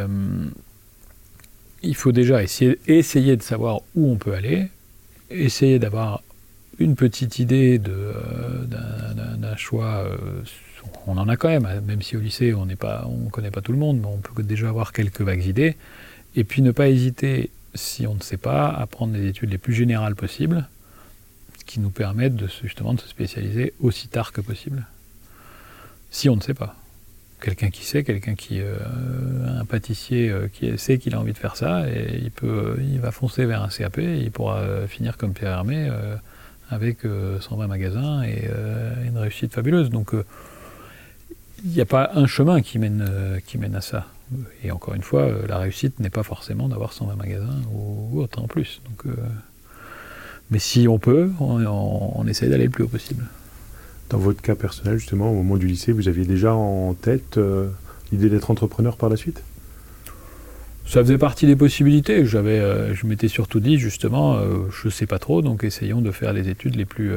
il 1.83 1.95
faut 1.95 2.11
déjà 2.11 2.43
essayer, 2.43 2.79
essayer 2.87 3.35
de 3.35 3.41
savoir 3.41 3.81
où 3.95 4.11
on 4.11 4.15
peut 4.17 4.33
aller, 4.33 4.69
essayer 5.29 5.79
d'avoir 5.79 6.21
une 6.79 6.95
petite 6.95 7.39
idée 7.39 7.81
euh, 7.87 8.65
d'un 8.65 9.55
choix. 9.55 10.05
Euh, 10.05 10.43
on 11.07 11.17
en 11.17 11.29
a 11.29 11.37
quand 11.37 11.49
même, 11.49 11.81
même 11.85 12.01
si 12.01 12.17
au 12.17 12.19
lycée 12.19 12.53
on 12.53 12.65
ne 12.65 13.29
connaît 13.29 13.51
pas 13.51 13.61
tout 13.61 13.71
le 13.71 13.77
monde, 13.77 13.99
mais 13.99 14.07
on 14.07 14.17
peut 14.17 14.43
déjà 14.43 14.69
avoir 14.69 14.93
quelques 14.93 15.21
vagues 15.21 15.45
idées. 15.45 15.75
Et 16.35 16.43
puis 16.43 16.61
ne 16.61 16.71
pas 16.71 16.89
hésiter, 16.89 17.49
si 17.75 18.07
on 18.07 18.15
ne 18.15 18.21
sait 18.21 18.37
pas, 18.37 18.69
à 18.69 18.85
prendre 18.87 19.13
les 19.13 19.27
études 19.27 19.51
les 19.51 19.57
plus 19.57 19.73
générales 19.73 20.15
possibles, 20.15 20.67
qui 21.65 21.79
nous 21.79 21.89
permettent 21.89 22.35
de, 22.35 22.47
justement 22.63 22.93
de 22.93 23.01
se 23.01 23.07
spécialiser 23.07 23.73
aussi 23.79 24.07
tard 24.07 24.31
que 24.31 24.41
possible. 24.41 24.85
Si 26.09 26.29
on 26.29 26.35
ne 26.35 26.41
sait 26.41 26.53
pas 26.53 26.80
quelqu'un 27.41 27.69
qui 27.69 27.84
sait, 27.84 28.04
quelqu'un 28.04 28.36
qui 28.36 28.62
euh, 28.62 28.77
un 29.60 29.65
pâtissier 29.65 30.30
euh, 30.30 30.47
qui 30.47 30.77
sait 30.77 30.97
qu'il 30.97 31.15
a 31.15 31.19
envie 31.19 31.34
de 31.34 31.38
faire 31.38 31.58
ça 31.58 31.89
et 31.89 32.19
il 32.21 32.32
peut, 32.32 32.77
il 32.80 32.99
va 32.99 33.12
foncer 33.12 33.45
vers 33.45 33.62
un 33.63 33.67
CAP, 33.67 33.97
et 33.97 34.19
il 34.19 34.32
pourra 34.32 34.60
euh, 34.60 34.88
finir 34.88 35.17
comme 35.17 35.34
Pierre 35.34 35.51
Hermé 35.51 35.89
avec 36.69 36.99
120 37.41 37.67
magasins 37.67 38.23
et 38.23 38.49
une 39.06 39.17
réussite 39.17 39.54
fabuleuse. 39.54 39.89
Donc 39.89 40.13
il 41.65 41.71
n'y 41.71 41.82
a 41.82 41.86
pas 41.86 42.12
un 42.15 42.27
chemin 42.27 42.62
qui 42.62 42.80
mène 42.80 43.41
qui 43.45 43.58
mène 43.58 43.75
à 43.75 43.82
ça. 43.82 44.08
Et 44.63 44.71
encore 44.71 44.93
une 44.93 45.01
fois, 45.01 45.30
la 45.49 45.58
réussite 45.58 45.99
n'est 45.99 46.10
pas 46.10 46.23
forcément 46.23 46.69
d'avoir 46.69 46.93
120 46.93 47.17
magasins 47.17 47.60
ou, 47.73 48.21
autre 48.21 48.41
en 48.41 48.47
plus. 48.47 48.80
Donc, 48.86 49.13
mais 50.49 50.60
si 50.60 50.88
on 50.88 50.97
peut, 50.97 51.30
on, 51.41 52.13
on 52.15 52.27
essaie 52.27 52.47
d'aller 52.47 52.65
le 52.65 52.69
plus 52.69 52.86
haut 52.86 52.88
possible. 52.88 53.25
Dans 54.12 54.17
votre 54.17 54.41
cas 54.41 54.56
personnel, 54.56 54.97
justement, 54.97 55.32
au 55.32 55.36
moment 55.36 55.56
du 55.56 55.67
lycée, 55.67 55.93
vous 55.93 56.10
aviez 56.10 56.26
déjà 56.26 56.54
en 56.54 56.93
tête 56.93 57.38
euh, 57.38 57.69
l'idée 58.12 58.30
d'être 58.30 58.52
entrepreneur 58.52 58.97
par 58.97 59.08
la 59.08 59.15
suite? 59.15 59.41
Ça 60.86 61.00
faisait 61.00 61.17
partie 61.17 61.47
des 61.47 61.56
possibilités. 61.56 62.26
J'avais, 62.26 62.60
euh, 62.60 62.93
je 62.93 63.08
m'étais 63.08 63.30
surtout 63.30 63.62
dit 63.62 63.78
justement, 63.78 64.36
euh, 64.36 64.63
je 64.69 64.88
ne 64.88 64.91
sais 64.91 65.06
pas 65.06 65.17
trop, 65.17 65.41
donc 65.41 65.63
essayons 65.63 66.02
de 66.02 66.12
faire 66.12 66.34
les 66.34 66.50
études 66.50 66.76
les 66.76 66.84
plus 66.84 67.13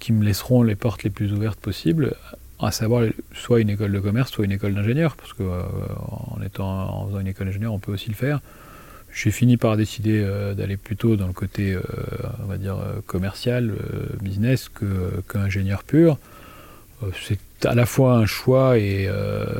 qui 0.00 0.12
me 0.12 0.24
laisseront 0.24 0.64
les 0.64 0.74
portes 0.74 1.04
les 1.04 1.10
plus 1.10 1.32
ouvertes 1.32 1.60
possibles, 1.60 2.16
à 2.58 2.72
savoir 2.72 3.04
soit 3.32 3.60
une 3.60 3.70
école 3.70 3.92
de 3.92 4.00
commerce, 4.00 4.32
soit 4.32 4.44
une 4.44 4.52
école 4.52 4.74
d'ingénieur, 4.74 5.14
parce 5.14 5.34
que 5.34 5.44
en 5.44 6.42
étant 6.42 6.66
en 6.66 7.06
faisant 7.06 7.20
une 7.20 7.28
école 7.28 7.46
d'ingénieur, 7.46 7.72
on 7.72 7.78
peut 7.78 7.92
aussi 7.92 8.08
le 8.08 8.16
faire. 8.16 8.40
J'ai 9.14 9.30
fini 9.30 9.56
par 9.56 9.76
décider 9.76 10.20
euh, 10.24 10.54
d'aller 10.54 10.76
plutôt 10.76 11.14
dans 11.14 11.28
le 11.28 11.32
côté, 11.32 11.72
euh, 11.72 11.82
on 12.42 12.46
va 12.46 12.58
dire, 12.58 12.76
euh, 12.76 13.00
commercial, 13.06 13.72
business, 14.20 14.68
qu'ingénieur 15.28 15.84
pur. 15.84 16.18
c'est 17.24 17.38
à 17.64 17.76
la 17.76 17.86
fois 17.86 18.16
un 18.16 18.26
choix 18.26 18.76
et, 18.76 19.08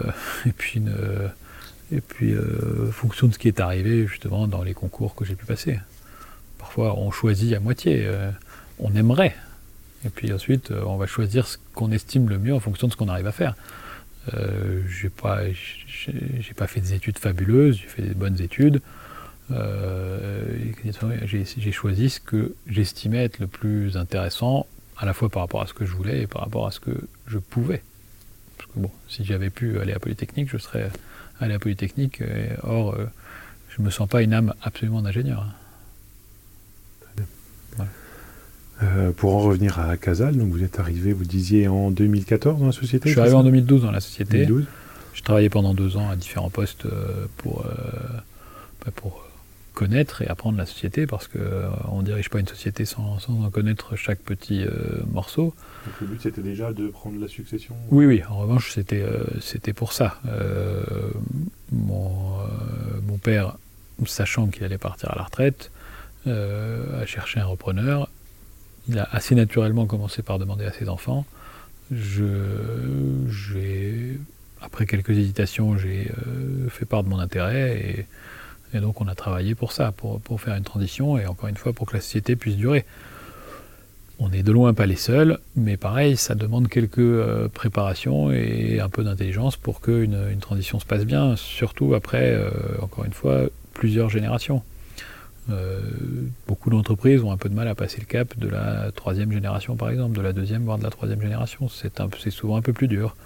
puis 0.59 0.81
une, 0.81 0.95
et 1.93 2.01
puis 2.01 2.35
fonction 2.91 3.29
de 3.29 3.35
ce 3.35 3.39
qui 3.39 3.49
est 3.49 3.61
arrivé 3.61 4.07
justement 4.09 4.49
dans 4.49 4.63
les 4.63 4.75
concours 4.75 5.15
que 5.15 5.25
j'ai 5.25 5.37
pu 5.37 5.47
passer. 5.47 5.79
Parfois 6.59 6.99
on 6.99 7.11
choisit 7.13 7.55
à 7.55 7.61
moitié, 7.61 8.09
on 8.79 8.95
aimerait, 8.95 9.37
et 10.05 10.09
puis 10.09 10.33
ensuite 10.33 10.73
on 10.73 10.97
va 10.97 11.07
choisir 11.07 11.47
ce 11.47 11.59
qu'on 11.75 11.93
estime 11.93 12.29
le 12.29 12.39
mieux 12.39 12.55
en 12.55 12.61
fonction 12.61 12.89
de 12.89 12.93
ce 12.93 12.97
qu'on 12.97 13.09
arrive 13.09 13.27
à 13.27 13.33
faire. 13.33 13.55
j'ai 14.89 15.11
pas, 15.11 15.41
pas 16.57 16.67
fait 16.67 16.81
des 16.81 16.95
études 16.95 17.19
fabuleuses, 17.19 17.79
j'ai 17.81 17.89
fait 17.89 18.03
des 18.03 18.15
bonnes 18.15 18.41
études. 18.41 18.83
Euh, 19.51 20.43
j'ai 21.27 21.73
choisi 21.73 22.11
ce 22.11 22.21
que 22.21 22.55
j'estimais 22.67 23.25
être 23.25 23.39
le 23.39 23.47
plus 23.47 23.97
intéressant, 23.97 24.67
à 24.97 25.07
la 25.07 25.13
fois 25.13 25.29
par 25.29 25.43
rapport 25.43 25.63
à 25.63 25.67
ce 25.67 25.75
que 25.75 25.85
je 25.85 25.93
voulais 25.93 26.23
et 26.23 26.27
par 26.27 26.43
rapport 26.43 26.67
à 26.67 26.71
ce 26.71 26.81
que 26.81 26.93
je 27.27 27.39
pouvais. 27.39 27.83
Parce 28.57 28.71
que 28.71 28.79
bon, 28.79 28.91
si 29.09 29.25
j'avais 29.25 29.51
pu 29.51 29.79
aller 29.81 29.93
à 29.93 29.99
Polytechnique, 29.99 30.49
je 30.51 30.59
serais 30.59 30.91
allé 31.41 31.55
à 31.55 31.59
Polytechnique. 31.59 32.23
or, 32.63 32.95
euh, 32.95 33.07
je 33.69 33.81
ne 33.81 33.87
me 33.87 33.91
sens 33.91 34.09
pas 34.09 34.23
une 34.23 34.33
âme 34.33 34.55
absolument 34.63 35.03
d'ingénieur. 35.03 35.47
Euh, 38.83 39.13
pour 39.13 39.37
en 39.37 39.39
revenir 39.39 39.79
à 39.79 39.97
Casal, 39.97 40.37
donc 40.37 40.49
vous 40.49 40.65
êtes 40.65 40.81
arrivé, 40.81 41.13
vous 41.13 41.25
disiez 41.25 41.69
en 41.69 41.93
2014 41.93 42.59
dans 42.59 42.67
la 42.67 42.73
société 42.73 43.09
Je 43.09 43.15
suis 43.15 43.21
arrivé 43.21 43.37
en 43.37 43.45
2012 43.45 43.83
dans 43.83 43.93
la 43.93 44.01
société. 44.01 44.47
2012. 44.47 44.65
Je 45.15 45.23
travaillais 45.23 45.49
pendant 45.49 45.75
deux 45.75 45.97
ans 45.97 46.11
à 46.11 46.17
différents 46.17 46.51
postes 46.51 46.85
pour, 47.37 47.65
bah, 48.85 48.91
pour 48.97 49.25
connaître 49.75 50.23
et 50.23 50.27
apprendre 50.27 50.57
la 50.57 50.67
société 50.67 51.07
parce 51.07 51.29
qu'on 51.29 51.99
ne 51.99 52.03
dirige 52.05 52.31
pas 52.31 52.41
une 52.41 52.49
société 52.49 52.85
sans, 52.85 53.19
en 53.29 53.51
connaître 53.51 53.97
chaque 53.97 54.21
petit 54.21 54.65
morceau. 55.13 55.55
Donc 55.87 56.01
le 56.01 56.07
but 56.07 56.23
c'était 56.23 56.43
déjà 56.43 56.73
de 56.73 56.89
prendre 56.89 57.21
la 57.21 57.29
succession 57.29 57.75
Oui, 57.91 58.07
oui, 58.07 58.23
en 58.29 58.39
revanche 58.39 58.73
c'était 58.73 59.05
c'était 59.41 59.73
pour 59.73 59.93
ça. 59.93 60.21
Mon, 61.73 62.39
mon, 63.07 63.19
père, 63.19 63.57
sachant 64.07 64.47
qu'il 64.47 64.65
allait 64.65 64.79
partir 64.79 65.11
à 65.11 65.17
la 65.17 65.25
retraite, 65.25 65.71
a 66.27 67.05
cherché 67.07 67.41
un 67.41 67.47
repreneur. 67.47 68.09
Il 68.89 68.99
a 68.99 69.09
assez 69.11 69.35
naturellement 69.35 69.87
commencé 69.87 70.23
par 70.23 70.39
demander 70.39 70.65
à 70.65 70.73
ses 70.73 70.89
enfants. 70.89 71.27
Je, 71.91 72.25
après 74.61 74.87
quelques 74.87 75.11
hésitations, 75.11 75.77
j'ai 75.77 76.11
euh, 76.27 76.69
fait 76.69 76.87
part 76.87 77.05
de 77.05 77.09
mon 77.09 77.19
intérêt 77.19 77.79
et, 77.79 78.07
donc 78.81 79.01
on 79.01 79.09
a 79.09 79.15
travaillé 79.15 79.55
pour 79.55 79.73
ça, 79.73 79.93
pour, 79.93 80.41
faire 80.41 80.55
une 80.55 80.65
transition 80.65 81.19
et 81.19 81.27
encore 81.27 81.49
une 81.49 81.57
fois 81.57 81.73
pour 81.73 81.87
que 81.87 81.95
la 81.95 82.01
société 82.01 82.37
puisse 82.37 82.57
durer. 82.57 82.85
On 84.21 84.29
n'est 84.29 84.45
de 84.45 84.53
loin 84.53 84.75
pas 84.75 84.87
les 84.87 84.97
seuls, 84.97 85.39
mais 85.57 85.77
pareil, 85.77 86.17
ça 86.17 86.37
demande 86.37 86.69
quelques 86.69 86.99
euh, 86.99 87.49
préparations 87.49 88.31
et 88.31 88.79
un 88.81 88.89
peu 88.89 89.03
d'intelligence 89.03 89.57
pour 89.57 89.81
qu'une 89.81 90.17
une 90.31 90.39
transition 90.39 90.79
se 90.79 90.87
passe 90.87 91.05
bien, 91.05 91.35
surtout 91.35 91.95
après, 91.95 92.33
euh, 92.33 92.51
encore 92.81 93.05
une 93.05 93.13
fois, 93.13 93.47
plusieurs 93.73 94.11
générations. 94.11 94.63
beaucoup 96.47 96.71
d'entreprises 96.71 97.23
ont 97.23 97.33
un 97.33 97.37
peu 97.37 97.49
de 97.49 97.55
mal 97.55 97.69
à 97.69 97.75
passer 97.75 97.99
le 97.99 98.07
cap 98.07 98.39
de 98.39 98.49
la 98.49 98.93
troisième 98.95 99.33
génération, 99.33 99.77
par 99.77 99.91
exemple, 99.91 100.17
de 100.17 100.23
la 100.23 100.33
deuxième, 100.33 100.63
voire 100.63 100.79
de 100.79 100.85
la 100.85 100.91
troisième 100.91 101.21
génération. 101.21 101.69
C'est 101.69 102.31
souvent 102.31 102.57
un 102.57 102.63
peu 102.63 102.73
plus 102.73 102.89
dur 102.89 103.17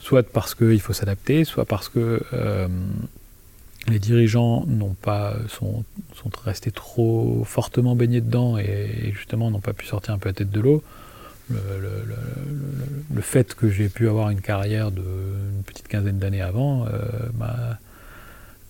soit 0.00 0.22
parce 0.22 0.54
qu'il 0.54 0.80
faut 0.80 0.92
s'adapter, 0.92 1.44
soit 1.44 1.66
parce 1.66 1.88
que 1.88 2.22
euh, 2.32 2.68
les 3.88 3.98
dirigeants 3.98 4.64
n'ont 4.66 4.94
pas, 4.94 5.36
sont, 5.48 5.84
sont, 6.14 6.30
restés 6.44 6.70
trop 6.70 7.42
fortement 7.44 7.96
baignés 7.96 8.20
dedans 8.20 8.58
et, 8.58 9.12
justement 9.12 9.50
n'ont 9.50 9.60
pas 9.60 9.72
pu 9.72 9.86
sortir 9.86 10.14
un 10.14 10.18
peu 10.18 10.28
la 10.28 10.34
tête 10.34 10.50
de 10.50 10.60
l'eau. 10.60 10.82
Le, 11.50 13.20
fait 13.22 13.54
que 13.54 13.68
j'ai 13.68 13.88
pu 13.88 14.08
avoir 14.08 14.30
une 14.30 14.40
carrière 14.40 14.92
d'une 14.92 15.62
petite 15.66 15.88
quinzaine 15.88 16.18
d'années 16.18 16.40
avant 16.40 16.86
euh, 16.86 17.00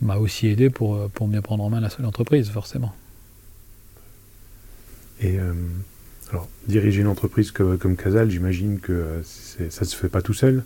m'a 0.01 0.17
aussi 0.17 0.49
aidé 0.49 0.71
pour, 0.71 1.11
pour 1.11 1.29
mieux 1.29 1.43
prendre 1.43 1.63
en 1.63 1.71
main 1.71 1.81
l'entreprise, 2.01 2.49
forcément. 2.51 2.95
Et 5.21 5.39
euh, 5.39 5.53
alors, 6.31 6.49
diriger 6.67 7.03
une 7.03 7.07
entreprise 7.07 7.51
comme, 7.51 7.77
comme 7.79 7.97
Casal, 7.97 8.31
j'imagine 8.31 8.81
que 8.81 9.21
ça 9.25 9.81
ne 9.81 9.87
se 9.87 9.97
fait 9.97 10.09
pas 10.09 10.23
tout 10.23 10.35
seul. 10.35 10.65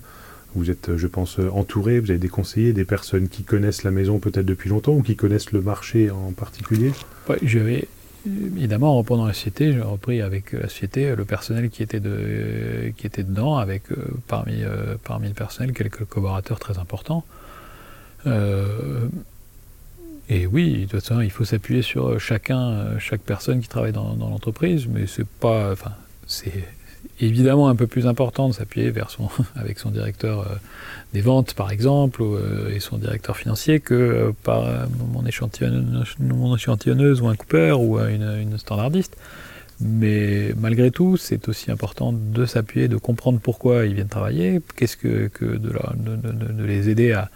Vous 0.55 0.71
êtes, 0.71 0.97
je 0.97 1.07
pense, 1.07 1.39
entouré, 1.53 2.01
vous 2.01 2.11
avez 2.11 2.19
des 2.19 2.29
conseillers, 2.29 2.73
des 2.73 2.85
personnes 2.85 3.29
qui 3.29 3.43
connaissent 3.43 3.83
la 3.83 3.91
maison 3.91 4.19
peut-être 4.19 4.47
depuis 4.47 4.71
longtemps 4.71 4.93
ou 4.93 5.03
qui 5.03 5.17
connaissent 5.17 5.53
le 5.53 5.61
marché 5.61 6.11
en 6.11 6.33
particulier? 6.33 6.93
Oui, 7.29 7.37
j'avais 7.43 7.89
évidemment 8.27 8.95
en 8.95 8.99
reprenant 8.99 9.27
la 9.27 9.33
société, 9.33 9.73
j'ai 9.73 9.81
repris 9.81 10.23
avec 10.23 10.53
la 10.53 10.69
société 10.69 11.15
le 11.15 11.25
personnel 11.25 11.71
qui 11.71 11.83
était, 11.83 12.01
de, 12.01 12.93
qui 12.97 13.07
était 13.07 13.23
dedans, 13.23 13.57
avec 13.57 13.91
euh, 13.93 13.97
parmi, 14.29 14.63
euh, 14.63 14.97
parmi 15.03 15.29
le 15.29 15.35
personnel 15.35 15.73
quelques 15.73 16.05
collaborateurs 16.05 16.59
très 16.59 16.79
importants. 16.79 17.25
Euh, 18.27 19.07
et 20.29 20.47
oui, 20.47 20.87
de 20.87 20.91
toute 20.91 21.01
façon, 21.03 21.21
il 21.21 21.31
faut 21.31 21.45
s'appuyer 21.45 21.83
sur 21.83 22.19
chacun, 22.19 22.99
chaque 22.99 23.21
personne 23.21 23.61
qui 23.61 23.69
travaille 23.69 23.93
dans, 23.93 24.15
dans 24.15 24.31
l'entreprise, 24.31 24.87
mais 24.87 25.07
c'est 25.07 25.27
pas, 25.27 25.73
enfin, 25.73 25.93
c'est 26.27 26.65
évidemment 27.21 27.69
un 27.69 27.77
peu 27.77 27.87
plus 27.87 28.07
important 28.07 28.49
de 28.49 28.55
s'appuyer 28.55 28.91
vers 28.91 29.11
son, 29.11 29.29
avec 29.57 29.79
son 29.79 29.91
directeur 29.91 30.41
euh, 30.41 30.55
des 31.13 31.21
ventes, 31.21 31.55
par 31.55 31.71
exemple, 31.71 32.23
euh, 32.23 32.75
et 32.75 32.81
son 32.81 32.99
directeur 32.99 33.37
financier, 33.37 33.81
que 33.81 33.95
euh, 33.95 34.33
par 34.43 34.65
mon, 35.13 35.25
échantillonneuse, 35.27 37.21
ou 37.21 37.29
un 37.29 37.37
coupeur 37.37 37.81
ou 37.81 37.99
une, 37.99 38.59
standardiste. 38.59 39.17
Mais 39.81 40.55
malgré 40.57 40.91
tout, 40.91 41.17
c'est 41.17 41.49
aussi 41.49 41.71
important 41.71 42.13
de 42.13 42.47
s'appuyer, 42.47 42.87
de 42.89 42.97
comprendre 42.97 43.41
pourquoi 43.41 43.87
ils 43.87 43.95
viennent 43.95 44.09
travailler, 44.09 44.61
qu'est-ce 44.77 44.97
que, 44.97 45.27
que 45.29 45.45
de, 45.45 45.73
les 46.65 46.89
aider 46.89 47.13
à, 47.13 47.29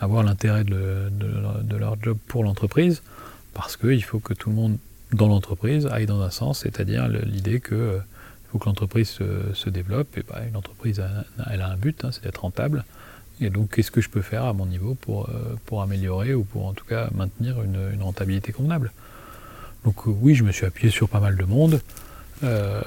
avoir 0.00 0.24
l'intérêt 0.24 0.64
de, 0.64 0.76
leur 1.78 1.96
job 2.02 2.18
pour 2.26 2.42
l'entreprise, 2.42 3.02
parce 3.54 3.76
qu'il 3.76 4.02
faut 4.02 4.18
que 4.18 4.34
tout 4.34 4.50
le 4.50 4.56
monde 4.56 4.78
dans 5.12 5.28
l'entreprise 5.28 5.86
aille 5.86 6.06
dans 6.06 6.20
un 6.20 6.30
sens, 6.30 6.60
c'est-à-dire 6.60 7.08
l'idée 7.08 7.60
que 7.60 8.00
faut 8.56 8.58
que 8.58 8.66
l'entreprise 8.66 9.10
se, 9.10 9.70
développe. 9.70 10.16
Et 10.16 10.22
bah, 10.22 10.40
une 10.48 10.56
entreprise, 10.56 11.02
elle 11.50 11.60
a 11.60 11.68
un 11.68 11.76
but, 11.76 12.04
hein, 12.04 12.10
c'est 12.12 12.24
d'être 12.24 12.42
rentable. 12.42 12.84
Et 13.40 13.50
donc, 13.50 13.74
qu'est-ce 13.74 13.90
que 13.90 14.00
je 14.00 14.08
peux 14.08 14.22
faire 14.22 14.44
à 14.44 14.54
mon 14.54 14.64
niveau 14.64 14.94
pour, 14.94 15.28
euh, 15.28 15.56
pour 15.66 15.82
améliorer 15.82 16.32
ou 16.32 16.42
pour 16.42 16.66
en 16.66 16.72
tout 16.72 16.86
cas 16.86 17.10
maintenir 17.14 17.62
une, 17.62 18.02
rentabilité 18.02 18.52
convenable? 18.52 18.92
Donc, 19.84 20.06
euh, 20.06 20.10
oui, 20.10 20.34
je 20.34 20.42
me 20.42 20.52
suis 20.52 20.64
appuyé 20.64 20.90
sur 20.90 21.08
pas 21.08 21.20
mal 21.20 21.36
de 21.36 21.44
monde. 21.44 21.80
Euh, 22.44 22.80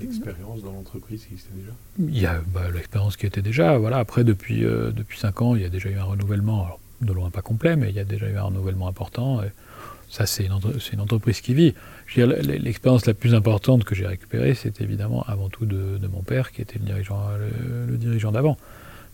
l'expérience 0.00 0.62
dans 0.62 0.72
l'entreprise 0.72 1.24
qui 1.26 1.34
existait 1.34 1.54
déjà? 1.54 1.72
Il 1.98 2.18
y 2.18 2.26
a 2.26 2.40
bah, 2.54 2.70
l'expérience 2.72 3.18
qui 3.18 3.26
était 3.26 3.42
déjà. 3.42 3.76
Voilà. 3.76 3.98
Après, 3.98 4.24
depuis, 4.24 4.60
depuis 4.60 5.18
5 5.18 5.42
ans, 5.42 5.54
il 5.54 5.62
y 5.62 5.66
a 5.66 5.68
déjà 5.68 5.90
eu 5.90 5.98
un 5.98 6.04
renouvellement, 6.04 6.78
de 7.02 7.12
loin 7.12 7.28
pas 7.28 7.42
complet, 7.42 7.76
mais 7.76 7.90
il 7.90 7.94
y 7.94 8.00
a 8.00 8.04
déjà 8.04 8.26
eu 8.26 8.36
un 8.36 8.44
renouvellement 8.44 8.88
important. 8.88 9.42
Ça, 10.08 10.24
c'est 10.26 10.44
une, 10.46 11.00
entreprise 11.00 11.40
qui 11.40 11.54
vit. 11.54 11.74
L'expérience 12.16 13.06
la 13.06 13.14
plus 13.14 13.34
importante 13.34 13.84
que 13.84 13.94
j'ai 13.94 14.06
récupérée, 14.06 14.54
c'est 14.54 14.80
évidemment 14.80 15.22
avant 15.24 15.48
tout 15.48 15.66
de, 15.66 16.06
mon 16.06 16.22
père, 16.22 16.52
qui 16.52 16.62
était 16.62 16.78
le 16.78 17.96
dirigeant, 17.96 18.32
d'avant. 18.32 18.56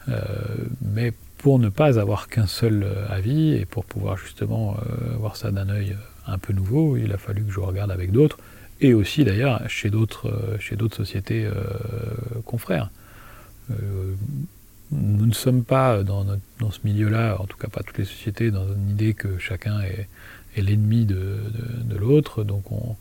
Euh, 0.08 0.20
mais 0.82 1.12
pour 1.38 1.58
ne 1.58 1.68
pas 1.68 1.98
avoir 1.98 2.28
qu'un 2.28 2.46
seul 2.46 2.82
euh, 2.82 3.06
avis 3.08 3.54
et 3.54 3.64
pour 3.64 3.84
pouvoir 3.84 4.16
justement 4.16 4.76
euh, 4.76 5.16
voir 5.16 5.36
ça 5.36 5.50
d'un 5.52 5.68
œil 5.68 5.96
un 6.26 6.38
peu 6.38 6.52
nouveau, 6.52 6.96
il 6.96 7.12
a 7.12 7.18
fallu 7.18 7.44
que 7.44 7.52
je 7.52 7.60
regarde 7.60 7.90
avec 7.90 8.10
d'autres, 8.10 8.38
et 8.80 8.94
aussi 8.94 9.24
d'ailleurs 9.24 9.62
chez 9.68 9.90
d'autres 9.90 10.56
chez 10.58 10.76
d'autres 10.76 10.96
sociétés 10.96 11.48
confrères. 12.44 12.90
nous 13.70 15.26
ne 15.26 15.32
sommes 15.32 15.64
pas 15.64 16.02
dans 16.02 16.24
ce 16.70 16.78
milieu-là, 16.84 17.40
en 17.40 17.46
tout 17.46 17.56
cas 17.56 17.68
pas 17.68 17.82
toutes 17.82 17.98
les 17.98 18.04
sociétés, 18.04 18.50
dans 18.50 18.66
une 18.72 18.90
idée 18.90 19.14
que 19.14 19.38
chacun 19.38 19.80
est 19.80 20.08
est 20.56 20.62
l'ennemi 20.62 21.04
de, 21.04 21.36
l'autre, 21.98 22.44
donc 22.44 22.64
on, 22.72 22.96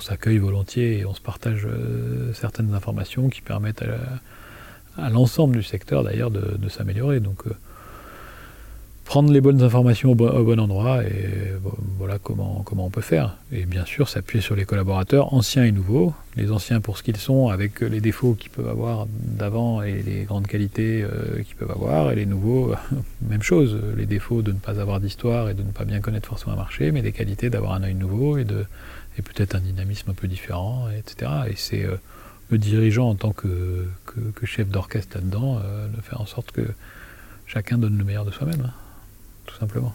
s'accueille 0.00 0.38
volontiers 0.38 0.98
et 0.98 1.04
on 1.04 1.14
se 1.14 1.20
partage 1.20 1.66
euh, 1.66 2.32
certaines 2.32 2.74
informations 2.74 3.28
qui 3.28 3.42
permettent 3.42 3.84
à, 4.96 5.10
l'ensemble 5.10 5.56
du 5.56 5.62
secteur 5.62 6.04
d'ailleurs 6.04 6.30
de, 6.30 6.68
s'améliorer. 6.68 7.16
Euh, 7.16 7.50
prendre 9.10 9.32
les 9.32 9.40
bonnes 9.40 9.60
informations 9.64 10.12
au 10.12 10.14
bon, 10.14 10.60
endroit 10.60 11.02
et 11.02 11.50
voilà 11.98 12.20
comment, 12.20 12.62
comment 12.64 12.86
on 12.86 12.90
peut 12.90 13.00
faire. 13.00 13.38
Et 13.50 13.64
bien 13.64 13.84
sûr 13.84 14.08
s'appuyer 14.08 14.40
sur 14.40 14.54
les 14.54 14.64
collaborateurs 14.64 15.34
anciens 15.34 15.64
et 15.64 15.72
nouveaux, 15.72 16.14
les 16.36 16.52
anciens 16.52 16.80
pour 16.80 16.96
ce 16.96 17.02
qu'ils 17.02 17.16
sont 17.16 17.48
avec 17.48 17.80
les 17.80 18.00
défauts 18.00 18.34
qu'ils 18.34 18.52
peuvent 18.52 18.68
avoir 18.68 19.08
d'avant 19.10 19.82
et 19.82 20.00
les 20.00 20.22
grandes 20.22 20.46
qualités 20.46 21.02
euh, 21.02 21.42
qu'ils 21.42 21.56
peuvent 21.56 21.72
avoir, 21.72 22.12
et 22.12 22.14
les 22.14 22.24
nouveaux, 22.24 22.72
même 23.28 23.42
chose, 23.42 23.76
les 23.96 24.06
défauts 24.06 24.42
de 24.42 24.52
ne 24.52 24.58
pas 24.58 24.78
avoir 24.78 25.00
d'histoire 25.00 25.48
et 25.48 25.54
de 25.54 25.64
ne 25.64 25.72
pas 25.72 25.84
bien 25.84 25.98
connaître 25.98 26.28
forcément 26.28 26.52
un 26.52 26.56
marché, 26.56 26.92
mais 26.92 27.02
des 27.02 27.10
qualités 27.10 27.50
d'avoir 27.50 27.72
un 27.72 27.82
œil 27.82 27.96
nouveau 27.96 28.38
et, 28.38 28.42
et 29.18 29.22
peut-être 29.22 29.56
un 29.56 29.60
dynamisme 29.60 30.08
un 30.12 30.14
peu 30.14 30.28
différent, 30.28 30.84
etc. 30.96 31.32
Et 31.50 31.54
c'est 31.56 31.84
euh, 31.84 31.96
le 32.50 32.58
dirigeant 32.58 33.08
en 33.08 33.16
tant 33.16 33.32
que, 33.32 33.88
que, 34.06 34.46
chef 34.46 34.68
d'orchestre 34.68 35.16
là-dedans, 35.16 35.58
euh, 35.64 35.88
de 35.88 36.00
faire 36.00 36.20
en 36.20 36.26
sorte 36.26 36.52
que 36.52 36.62
chacun 37.48 37.76
donne 37.76 37.98
le 37.98 38.04
meilleur 38.04 38.24
de 38.24 38.30
soi-même. 38.30 38.66
Hein 38.66 38.72
simplement. 39.60 39.94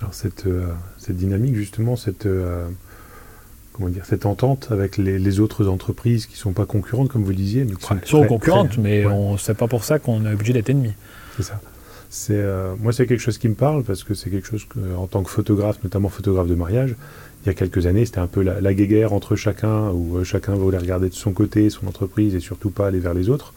Alors 0.00 0.12
cette, 0.12 0.46
euh, 0.46 0.66
cette 0.98 1.16
dynamique, 1.16 1.54
justement, 1.54 1.96
cette, 1.96 2.26
euh, 2.26 2.68
comment 3.72 3.88
dire, 3.88 4.04
cette 4.04 4.26
entente 4.26 4.68
avec 4.70 4.98
les, 4.98 5.40
autres 5.40 5.68
entreprises 5.68 6.26
qui 6.26 6.34
ne 6.34 6.38
sont 6.38 6.52
pas 6.52 6.66
concurrentes, 6.66 7.08
comme 7.08 7.22
vous 7.22 7.30
le 7.30 7.36
disiez. 7.36 7.64
Mais 7.64 7.74
sont 8.04 8.26
concurrentes, 8.26 8.76
mais 8.76 9.06
on 9.06 9.38
c'est 9.38 9.54
pas 9.54 9.68
pour 9.68 9.84
ça 9.84 9.98
qu'on 9.98 10.26
est 10.26 10.32
obligé 10.32 10.52
d'être 10.52 10.68
ennemi. 10.68 10.92
C'est 11.36 11.44
ça. 11.44 11.60
C'est, 12.08 12.34
euh, 12.34 12.74
moi, 12.78 12.92
c'est 12.92 13.06
quelque 13.06 13.20
chose 13.20 13.38
qui 13.38 13.48
me 13.48 13.54
parle 13.54 13.82
parce 13.82 14.04
que 14.04 14.14
c'est 14.14 14.30
quelque 14.30 14.46
chose 14.46 14.64
que, 14.64 14.78
en 14.96 15.06
tant 15.06 15.22
que 15.22 15.30
photographe, 15.30 15.78
notamment 15.82 16.08
photographe 16.08 16.46
de 16.46 16.54
mariage, 16.54 16.94
il 17.42 17.48
y 17.48 17.50
a 17.50 17.54
quelques 17.54 17.86
années, 17.86 18.06
c'était 18.06 18.18
un 18.18 18.26
peu 18.26 18.42
la, 18.42 18.60
la 18.60 18.74
guéguerre 18.74 19.12
entre 19.12 19.34
chacun, 19.36 19.90
où 19.90 20.22
chacun 20.24 20.54
voulait 20.54 20.78
regarder 20.78 21.08
de 21.08 21.14
son 21.14 21.32
côté 21.32 21.68
son 21.70 21.86
entreprise 21.86 22.34
et 22.34 22.40
surtout 22.40 22.70
pas 22.70 22.88
aller 22.88 23.00
vers 23.00 23.14
les 23.14 23.28
autres. 23.28 23.54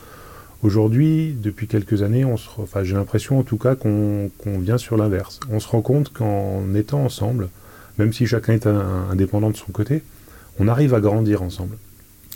Aujourd'hui, 0.62 1.36
depuis 1.42 1.68
quelques 1.68 2.04
années, 2.04 2.26
on 2.26 2.36
enfin, 2.58 2.84
j'ai 2.84 2.96
l'impression 2.96 3.40
en 3.40 3.44
tout 3.44 3.58
cas 3.58 3.76
qu'on 3.76 4.30
vient 4.60 4.78
sur 4.78 4.98
l'inverse. 4.98 5.40
On 5.50 5.60
se 5.60 5.68
rend 5.68 5.82
compte 5.82 6.12
qu'en 6.12 6.74
étant 6.76 7.04
ensemble, 7.04 7.50
même 7.98 8.12
si 8.12 8.28
chacun 8.28 8.54
est 8.54 8.68
indépendant 8.68 9.52
de 9.52 9.58
son 9.58 9.72
côté, 9.72 10.04
on 10.60 10.68
arrive 10.68 10.94
à 10.94 11.00
grandir 11.00 11.42
ensemble. 11.44 11.78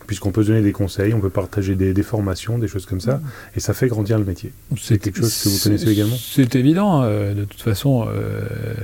Puisqu'on 0.08 0.32
peut 0.32 0.44
donner 0.44 0.62
des 0.62 0.74
conseils, 0.74 1.14
on 1.14 1.22
peut 1.22 1.30
partager 1.30 1.76
des, 1.76 2.04
formations, 2.04 2.58
des 2.58 2.68
choses 2.68 2.86
comme 2.86 3.00
ça, 3.00 3.22
et 3.56 3.60
ça 3.62 3.74
fait 3.74 3.88
grandir 3.88 4.20
le 4.20 4.26
métier. 4.26 4.52
C'est 4.78 5.00
quelque 5.00 5.18
chose 5.18 5.44
que 5.44 5.50
vous 5.50 5.60
connaissez 5.60 5.90
également 5.90 6.16
C'est 6.18 6.56
évident. 6.56 7.04
Euh, 7.04 7.34
de 7.34 7.46
toute 7.46 7.62
façon, 7.62 8.06
euh, 8.10 8.42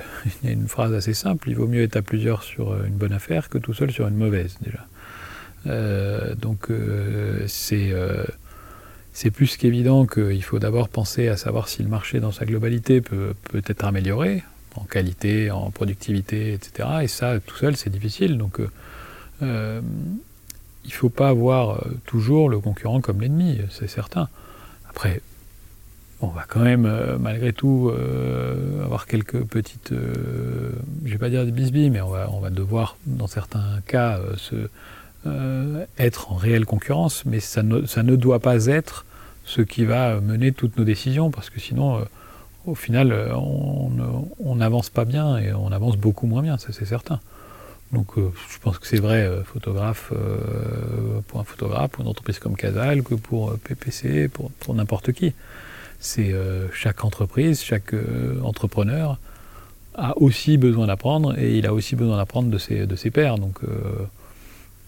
il 0.44 0.48
y 0.48 0.50
a 0.50 0.54
une 0.54 0.68
phrase 0.68 0.94
assez 0.94 1.14
simple 1.14 1.50
il 1.50 1.56
vaut 1.56 1.68
mieux 1.68 1.84
être 1.84 1.98
à 1.98 2.02
plusieurs 2.02 2.44
sur 2.44 2.74
une 2.86 2.94
bonne 2.94 3.12
affaire 3.12 3.50
que 3.50 3.58
tout 3.58 3.74
seul 3.74 3.92
sur 3.92 4.08
une 4.08 4.16
mauvaise, 4.16 4.58
déjà. 4.62 4.86
Euh, 5.68 6.36
donc, 6.36 6.68
c'est 7.48 7.94
c'est 9.20 9.32
plus 9.32 9.58
qu'évident 9.58 10.06
qu'il 10.06 10.44
faut 10.44 10.60
d'abord 10.60 10.88
penser 10.88 11.28
à 11.28 11.36
savoir 11.36 11.68
si 11.68 11.84
le 11.84 11.90
marché 11.90 12.20
dans 12.20 12.32
sa 12.32 12.46
globalité 12.46 13.02
peut, 13.02 13.34
peut 13.52 13.62
être 13.68 13.84
amélioré, 13.84 14.44
en 14.76 14.84
qualité, 14.84 15.52
en 15.52 15.72
productivité, 15.72 16.54
etc. 16.54 16.88
Et 17.02 17.08
ça, 17.08 17.40
tout 17.40 17.58
seul, 17.58 17.76
c'est 17.76 17.90
difficile. 17.90 18.38
Donc, 18.38 18.60
il 19.42 19.48
ne 19.48 19.82
faut 20.92 21.10
pas 21.10 21.30
avoir 21.30 21.84
toujours 22.06 22.48
le 22.48 22.60
concurrent 22.60 23.02
comme 23.02 23.20
l'ennemi, 23.20 23.60
c'est 23.70 23.90
certain. 23.90 24.30
Après, 24.90 25.22
on 26.22 26.28
va 26.28 26.44
quand 26.48 26.60
même, 26.60 26.86
euh, 26.86 27.18
malgré 27.18 27.54
tout, 27.54 27.90
euh, 27.90 28.84
avoir 28.84 29.06
quelques 29.06 29.42
petites, 29.44 29.94
euh, 29.94 30.72
je 31.06 31.12
vais 31.12 31.18
pas 31.18 31.30
dire 31.30 31.46
des 31.46 31.52
bisbilles, 31.52 31.90
mais 31.90 32.02
on 32.02 32.10
va, 32.10 32.30
on 32.32 32.40
va 32.40 32.50
devoir, 32.50 32.98
dans 33.06 33.28
certains 33.28 33.80
cas, 33.88 34.20
se, 34.38 34.56
être 35.98 36.32
en 36.32 36.36
réelle 36.36 36.66
concurrence, 36.66 37.26
mais 37.26 37.42
ça 37.42 37.62
ne, 37.62 37.86
ça 37.86 38.04
ne 38.04 38.16
doit 38.16 38.40
pas 38.40 38.68
être 38.68 39.06
ce 39.50 39.62
qui 39.62 39.86
va 39.86 40.20
mener 40.22 40.52
toutes 40.52 40.78
nos 40.78 40.84
décisions, 40.84 41.32
parce 41.32 41.50
que 41.50 41.60
sinon, 41.60 42.06
au 42.66 42.76
final, 42.76 43.14
on 43.34 44.56
n'avance 44.56 44.90
pas 44.90 45.06
bien 45.06 45.38
et 45.38 45.54
on 45.54 45.72
avance 45.72 45.98
beaucoup 45.98 46.28
moins 46.28 46.44
bien, 46.44 46.58
ça 46.58 46.72
c'est 46.72 46.86
certain. 46.86 47.20
Donc 47.92 48.12
je 48.18 48.60
pense 48.62 48.78
que 48.78 48.86
c'est 48.86 49.00
vrai 49.00 49.28
photographe 49.46 50.14
pour 51.28 51.40
un 51.40 51.44
photographe, 51.44 51.90
pour 51.92 52.04
une 52.04 52.10
entreprise 52.10 52.38
comme 52.38 52.56
Casal, 52.56 53.02
que 53.02 53.16
pour 53.16 53.58
PPC, 53.58 54.30
pour, 54.30 54.76
n'importe 54.76 55.14
qui 55.14 55.34
c'est 56.00 56.32
euh, 56.32 56.68
chaque 56.74 57.04
entreprise, 57.04 57.62
chaque 57.62 57.94
euh, 57.94 58.40
entrepreneur 58.42 59.18
a 59.96 60.18
aussi 60.18 60.58
besoin 60.58 60.88
d'apprendre 60.88 61.38
et 61.38 61.58
il 61.58 61.66
a 61.66 61.74
aussi 61.74 61.96
besoin 61.96 62.18
d'apprendre 62.18 62.50
de 62.50 62.58
ses, 62.58 62.88
de 62.88 62.96
ses 62.96 63.12
pairs. 63.12 63.38
Donc, 63.38 63.60
euh, 63.64 64.08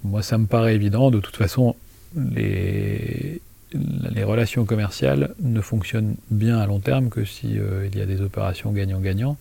moi, 0.03 0.21
ça 0.21 0.37
me 0.37 0.45
paraît 0.45 0.73
évident. 0.73 1.11
De 1.11 1.19
toute 1.19 1.35
façon, 1.35 1.75
les, 2.15 3.41
les 3.73 4.23
relations 4.23 4.65
commerciales 4.65 5.33
ne 5.39 5.61
fonctionnent 5.61 6.15
bien 6.29 6.59
à 6.59 6.65
long 6.65 6.79
terme 6.79 7.09
que 7.09 7.25
si 7.25 7.57
il 7.57 7.97
y 7.97 8.01
a 8.01 8.05
des 8.05 8.21
opérations 8.21 8.71
gagnant-gagnant, 8.71 9.37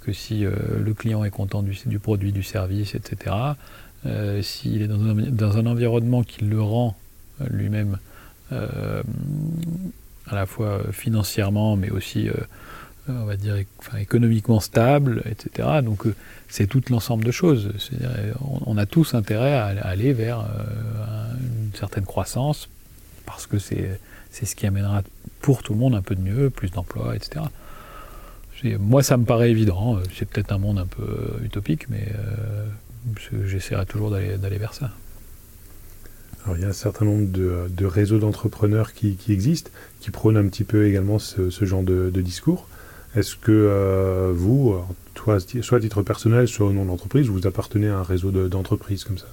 que 0.00 0.12
si 0.12 0.40
le 0.44 0.94
client 0.94 1.24
est 1.24 1.30
content 1.30 1.62
du, 1.62 1.78
du, 1.84 1.98
produit, 1.98 2.32
du 2.32 2.42
service, 2.42 2.94
etc. 2.94 3.36
S'il 4.40 4.80
est 4.82 4.88
dans 4.88 5.58
un, 5.58 5.66
environnement 5.66 6.22
qui 6.22 6.44
le 6.44 6.62
rend 6.62 6.96
lui-même 7.50 7.98
à 10.30 10.34
la 10.34 10.46
fois 10.46 10.66
euh, 10.66 10.92
financièrement, 10.92 11.76
mais 11.76 11.90
aussi, 11.90 12.28
euh, 12.28 12.32
euh, 13.08 13.26
on 13.26 13.34
dire, 13.34 13.56
économiquement 13.98 14.60
stable, 14.60 15.22
etc. 15.26 15.68
Donc 15.82 16.04
c'est 16.48 16.66
tout 16.66 16.82
l'ensemble 16.90 17.24
de 17.24 17.30
choses. 17.30 17.72
On, 18.66 18.76
a 18.76 18.86
tous 18.86 19.14
intérêt 19.14 19.54
à, 19.54 19.66
aller 19.86 20.12
vers 20.12 20.44
une 21.40 21.74
certaine 21.74 22.04
croissance, 22.04 22.68
parce 23.28 23.46
que 23.46 23.58
c'est 23.58 24.00
ce 24.32 24.56
qui 24.56 24.66
amènera 24.66 25.02
pour 25.40 25.62
tout 25.62 25.74
le 25.74 25.78
monde 25.78 25.94
un 25.94 26.02
peu 26.02 26.14
de 26.14 26.20
mieux, 26.20 26.50
plus 26.50 26.70
d'emplois, 26.70 27.14
etc. 27.14 27.44
Moi, 28.80 29.04
ça 29.04 29.16
me 29.16 29.24
paraît 29.24 29.50
évident. 29.50 30.00
C'est 30.16 30.28
peut-être 30.28 30.50
un 30.50 30.58
monde 30.58 30.78
un 30.78 30.86
peu 30.86 31.38
utopique, 31.44 31.88
mais 31.88 32.08
j'essaierai 33.44 33.86
toujours 33.86 34.10
d'aller 34.10 34.58
vers 34.58 34.74
ça 34.74 34.90
il 36.56 36.62
y 36.62 36.64
a 36.64 36.68
un 36.68 36.72
certain 36.72 37.04
nombre 37.04 37.26
de, 37.28 37.84
réseaux 37.84 38.18
d'entrepreneurs 38.18 38.92
qui, 38.92 39.16
existent, 39.28 39.70
qui 40.00 40.10
prônent 40.10 40.36
un 40.36 40.48
petit 40.48 40.64
peu 40.64 40.86
également 40.86 41.18
ce, 41.18 41.50
genre 41.64 41.82
de, 41.82 42.10
discours. 42.20 42.66
Est-ce 43.14 43.36
que 43.36 43.52
euh, 43.52 44.32
vous, 44.34 44.76
soit, 45.16 45.38
soit 45.62 45.78
à 45.78 45.80
titre 45.80 46.02
personnel, 46.02 46.46
soit 46.46 46.66
au 46.66 46.72
nom 46.72 46.84
de 46.84 46.88
l'entreprise, 46.88 47.28
vous 47.28 47.46
appartenez 47.46 47.88
à 47.88 47.98
un 47.98 48.02
réseau 48.02 48.30
d'entreprises 48.30 49.04
comme 49.04 49.18
ça? 49.18 49.26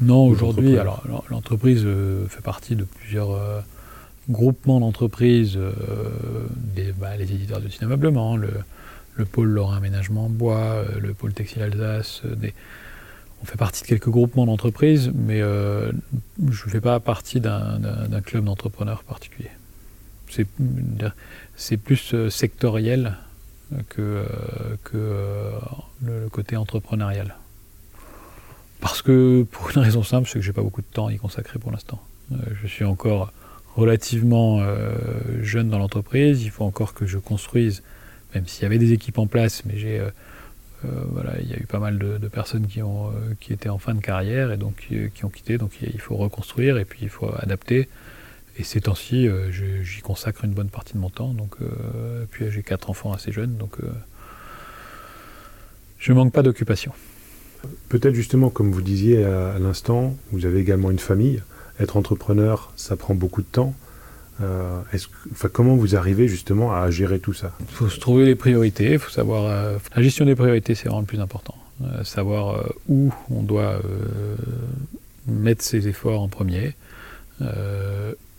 Non, 0.00 0.26
aujourd'hui, 0.26 0.78
alors, 0.78 1.02
l'entreprise 1.30 1.82
euh, 1.84 2.26
fait 2.28 2.42
partie 2.42 2.74
de 2.74 2.84
plusieurs 2.84 3.32
euh, 3.32 3.60
groupements 4.28 4.80
d'entreprises, 4.80 5.58
bah, 6.98 7.16
les 7.16 7.32
éditeurs 7.32 7.60
de 7.60 7.68
cinéma 7.68 7.96
le, 8.36 8.48
le 9.14 9.24
pôle 9.24 9.48
Lorrain 9.48 9.76
Aménagement 9.76 10.28
Bois, 10.28 10.84
le 10.98 11.12
pôle 11.14 11.32
Textile 11.32 11.62
Alsace, 11.62 12.22
des, 12.24 12.54
on 13.42 13.46
fait 13.46 13.56
partie 13.56 13.82
de 13.82 13.86
quelques 13.86 14.08
groupements 14.08 14.46
d'entreprises, 14.46 15.10
mais 15.14 15.40
euh, 15.40 15.90
je 16.50 16.66
ne 16.66 16.70
fais 16.70 16.80
pas 16.80 17.00
partie 17.00 17.40
d'un 17.40 18.20
club 18.24 18.44
d'entrepreneurs 18.44 19.02
particulier. 19.02 19.50
C'est 20.28 21.76
plus 21.76 22.14
euh, 22.14 22.30
sectoriel 22.30 23.16
que, 23.88 24.00
euh, 24.00 24.24
que 24.84 25.52
le 26.04 26.28
côté 26.28 26.56
entrepreneurial. 26.56 27.34
Parce 28.80 29.02
que, 29.02 29.46
pour 29.50 29.70
une 29.70 29.82
raison 29.82 30.02
simple, 30.02 30.28
c'est 30.28 30.38
que 30.38 30.44
j'ai 30.44 30.52
pas 30.52 30.62
beaucoup 30.62 30.80
de 30.80 30.86
temps 30.86 31.06
à 31.08 31.12
y 31.12 31.18
consacrer 31.18 31.58
pour 31.58 31.70
l'instant. 31.70 32.02
je 32.62 32.66
suis 32.66 32.84
encore 32.84 33.32
relativement 33.76 34.60
jeune 35.42 35.68
dans 35.68 35.78
l'entreprise, 35.78 36.42
il 36.42 36.50
faut 36.50 36.64
encore 36.64 36.94
que 36.94 37.06
je 37.06 37.18
construise, 37.18 37.82
même 38.34 38.46
s'il 38.46 38.62
y 38.62 38.66
avait 38.66 38.78
des 38.78 38.92
équipes 38.92 39.18
en 39.18 39.26
place, 39.26 39.64
mais 39.64 39.76
j'ai 39.76 40.02
euh, 40.84 40.88
voilà, 41.10 41.32
il 41.40 41.48
y 41.48 41.52
a 41.52 41.58
eu 41.58 41.66
pas 41.66 41.78
mal 41.78 41.98
de, 41.98 42.28
personnes 42.28 42.66
qui, 42.66 42.82
ont, 42.82 43.08
euh, 43.08 43.34
qui 43.40 43.52
étaient 43.52 43.68
en 43.68 43.78
fin 43.78 43.94
de 43.94 44.00
carrière 44.00 44.50
et 44.50 44.56
donc 44.56 44.88
qui, 45.14 45.24
ont 45.24 45.28
quitté. 45.28 45.58
Donc 45.58 45.72
il 45.82 46.00
faut 46.00 46.16
reconstruire 46.16 46.78
et 46.78 46.84
puis 46.84 47.00
il 47.02 47.08
faut 47.08 47.30
adapter. 47.38 47.88
Et 48.58 48.64
ces 48.64 48.82
temps-ci, 48.82 49.28
euh, 49.28 49.50
j'y 49.82 50.00
consacre 50.00 50.44
une 50.44 50.52
bonne 50.52 50.68
partie 50.68 50.94
de 50.94 50.98
mon 50.98 51.10
temps. 51.10 51.32
Donc, 51.32 51.56
puis 52.30 52.50
j'ai 52.50 52.62
quatre 52.62 52.90
enfants 52.90 53.12
assez 53.12 53.32
jeunes, 53.32 53.56
donc 53.56 53.76
je 55.98 56.12
ne 56.12 56.16
manque 56.16 56.32
pas 56.32 56.42
d'occupation. 56.42 56.92
Peut-être 57.88 58.14
justement, 58.14 58.50
comme 58.50 58.70
vous 58.70 58.82
disiez 58.82 59.24
à 59.24 59.58
l'instant, 59.58 60.16
vous 60.32 60.46
avez 60.46 60.60
également 60.60 60.90
une 60.90 60.98
famille. 60.98 61.42
Être 61.78 61.96
entrepreneur, 61.96 62.72
ça 62.76 62.96
prend 62.96 63.14
beaucoup 63.14 63.42
de 63.42 63.46
temps. 63.46 63.74
Euh, 64.42 64.80
comment 65.52 65.76
vous 65.76 65.96
arrivez 65.96 66.28
justement 66.28 66.72
à 66.72 66.90
gérer 66.90 67.18
tout 67.18 67.32
ça? 67.32 67.52
Il 67.60 67.74
faut 67.74 67.88
se 67.88 68.00
trouver 68.00 68.24
les 68.24 68.34
priorités, 68.34 68.96
faut 68.98 69.10
savoir... 69.10 69.44
Euh, 69.44 69.76
la 69.94 70.02
gestion 70.02 70.24
des 70.24 70.34
priorités, 70.34 70.74
c'est 70.74 70.84
vraiment 70.84 71.00
le 71.00 71.06
plus 71.06 71.20
important. 71.20 71.56
Euh, 71.82 72.04
savoir 72.04 72.64
où 72.88 73.12
on 73.30 73.42
doit 73.42 73.80
mettre 75.26 75.62
ses 75.62 75.88
efforts 75.88 76.20
en 76.20 76.28
premier 76.28 76.74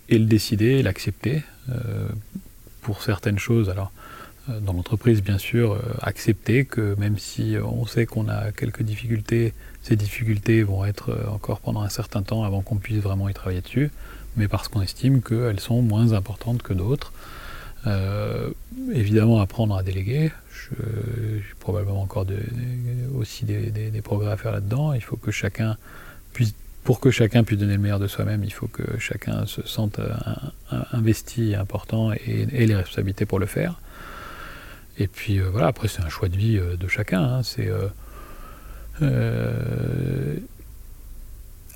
et 0.08 0.18
le 0.18 0.26
décider, 0.26 0.82
l'accepter. 0.82 1.42
pour 2.82 3.02
certaines 3.02 3.38
choses, 3.38 3.70
alors 3.70 3.92
dans 4.48 4.72
l'entreprise, 4.72 5.22
bien 5.22 5.38
sûr, 5.38 5.80
accepter 6.00 6.64
que 6.64 6.96
même 6.98 7.18
si 7.18 7.56
on 7.62 7.86
sait 7.86 8.06
qu'on 8.06 8.28
a 8.28 8.50
quelques 8.52 8.82
difficultés, 8.82 9.54
ces 9.82 9.96
difficultés 9.96 10.62
vont 10.62 10.84
être 10.84 11.16
encore 11.30 11.60
pendant 11.60 11.82
un 11.82 11.88
certain 11.88 12.22
temps 12.22 12.42
avant 12.42 12.60
qu'on 12.60 12.76
puisse 12.76 12.98
vraiment 12.98 13.28
y 13.28 13.34
travailler 13.34 13.60
dessus 13.60 13.90
mais 14.36 14.48
parce 14.48 14.68
qu'on 14.68 14.82
estime 14.82 15.22
qu'elles 15.22 15.60
sont 15.60 15.82
moins 15.82 16.12
importantes 16.12 16.62
que 16.62 16.72
d'autres. 16.72 17.12
Euh, 17.86 18.50
évidemment, 18.92 19.40
apprendre 19.40 19.76
à 19.76 19.82
déléguer. 19.82 20.32
J'ai 20.70 21.42
probablement 21.60 22.02
encore 22.02 22.24
aussi 23.18 23.44
des, 23.44 24.00
progrès 24.02 24.32
à 24.32 24.36
faire 24.36 24.52
là-dedans. 24.52 24.92
Il 24.94 25.02
faut 25.02 25.16
que 25.16 25.30
chacun 25.30 25.76
puisse, 26.32 26.54
pour 26.84 27.00
que 27.00 27.10
chacun 27.10 27.44
puisse 27.44 27.58
donner 27.58 27.74
le 27.74 27.80
meilleur 27.80 27.98
de 27.98 28.06
soi-même, 28.06 28.42
il 28.44 28.52
faut 28.52 28.68
que 28.68 28.98
chacun 28.98 29.44
se 29.46 29.66
sente 29.66 30.00
investi 30.92 31.50
et 31.50 31.56
important 31.56 32.12
et 32.12 32.46
ait 32.52 32.66
les 32.66 32.76
responsabilités 32.76 33.26
pour 33.26 33.38
le 33.38 33.46
faire. 33.46 33.80
Et 34.98 35.06
puis 35.06 35.40
euh, 35.40 35.48
voilà, 35.50 35.68
après 35.68 35.88
c'est 35.88 36.02
un 36.02 36.08
choix 36.08 36.28
de 36.28 36.36
vie 36.36 36.58
euh, 36.58 36.76
de 36.76 36.88
chacun. 36.88 37.22
Hein. 37.22 37.42
C'est 37.42 37.70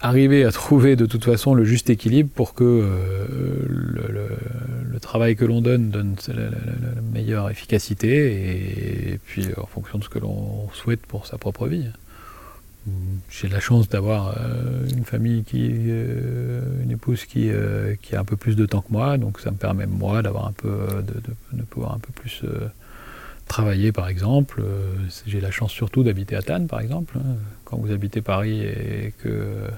arriver 0.01 0.45
à 0.45 0.53
trouver 0.53 0.97
de 0.97 1.07
toute 1.07 1.25
façon 1.25 1.55
le 1.55 1.65
juste 1.65 1.91
équilibre 1.91 2.31
pour 2.35 2.55
que 2.55 2.65
euh, 2.65 3.27
le, 3.69 5.01
travail 5.01 5.37
que 5.37 5.45
l'on 5.45 5.61
donne 5.61 5.91
donne 5.91 6.17
la, 6.27 6.51
meilleure 7.13 7.49
efficacité 7.49 9.13
et, 9.13 9.21
puis 9.25 9.47
en 9.57 9.67
fonction 9.67 9.99
de 9.99 10.05
ce 10.05 10.09
que 10.09 10.19
l'on 10.19 10.69
souhaite 10.73 11.07
pour 11.07 11.27
sa 11.27 11.39
propre 11.39 11.69
vie. 11.69 11.85
J'ai 13.31 13.49
la 13.49 13.61
chance 13.61 13.89
d'avoir 13.89 14.37
euh, 14.37 14.89
une 14.97 15.05
famille 15.05 15.45
qui, 15.45 15.69
euh, 15.71 16.61
une 16.83 16.91
épouse 16.91 17.25
qui, 17.25 17.51
qui 18.03 18.17
a 18.17 18.21
un 18.21 18.25
peu 18.25 18.37
plus 18.37 18.57
de 18.57 18.67
temps 18.67 18.81
que 18.81 18.91
moi, 18.91 19.17
donc 19.17 19.39
ça 19.39 19.53
me 19.53 19.57
permet 19.57 19.87
moi 19.87 20.23
d'avoir 20.23 20.47
un 20.47 20.53
peu, 20.53 20.77
de, 21.07 21.21
de, 21.57 21.63
pouvoir 21.63 21.95
un 21.95 21.99
peu 21.99 22.13
plus 22.13 22.43
travailler 23.47 23.93
par 23.93 24.09
exemple. 24.09 24.63
J'ai 25.27 25.41
la 25.41 25.51
chance 25.51 25.73
surtout 25.73 26.03
d'habiter 26.03 26.37
à 26.37 26.43
Tannes 26.43 26.67
par 26.67 26.81
exemple. 26.81 27.19
Hein. 27.19 27.37
Quand 27.65 27.77
vous 27.77 27.93
habitez 27.93 28.21
Paris 28.21 28.63
et 28.63 29.15
que 29.23 29.69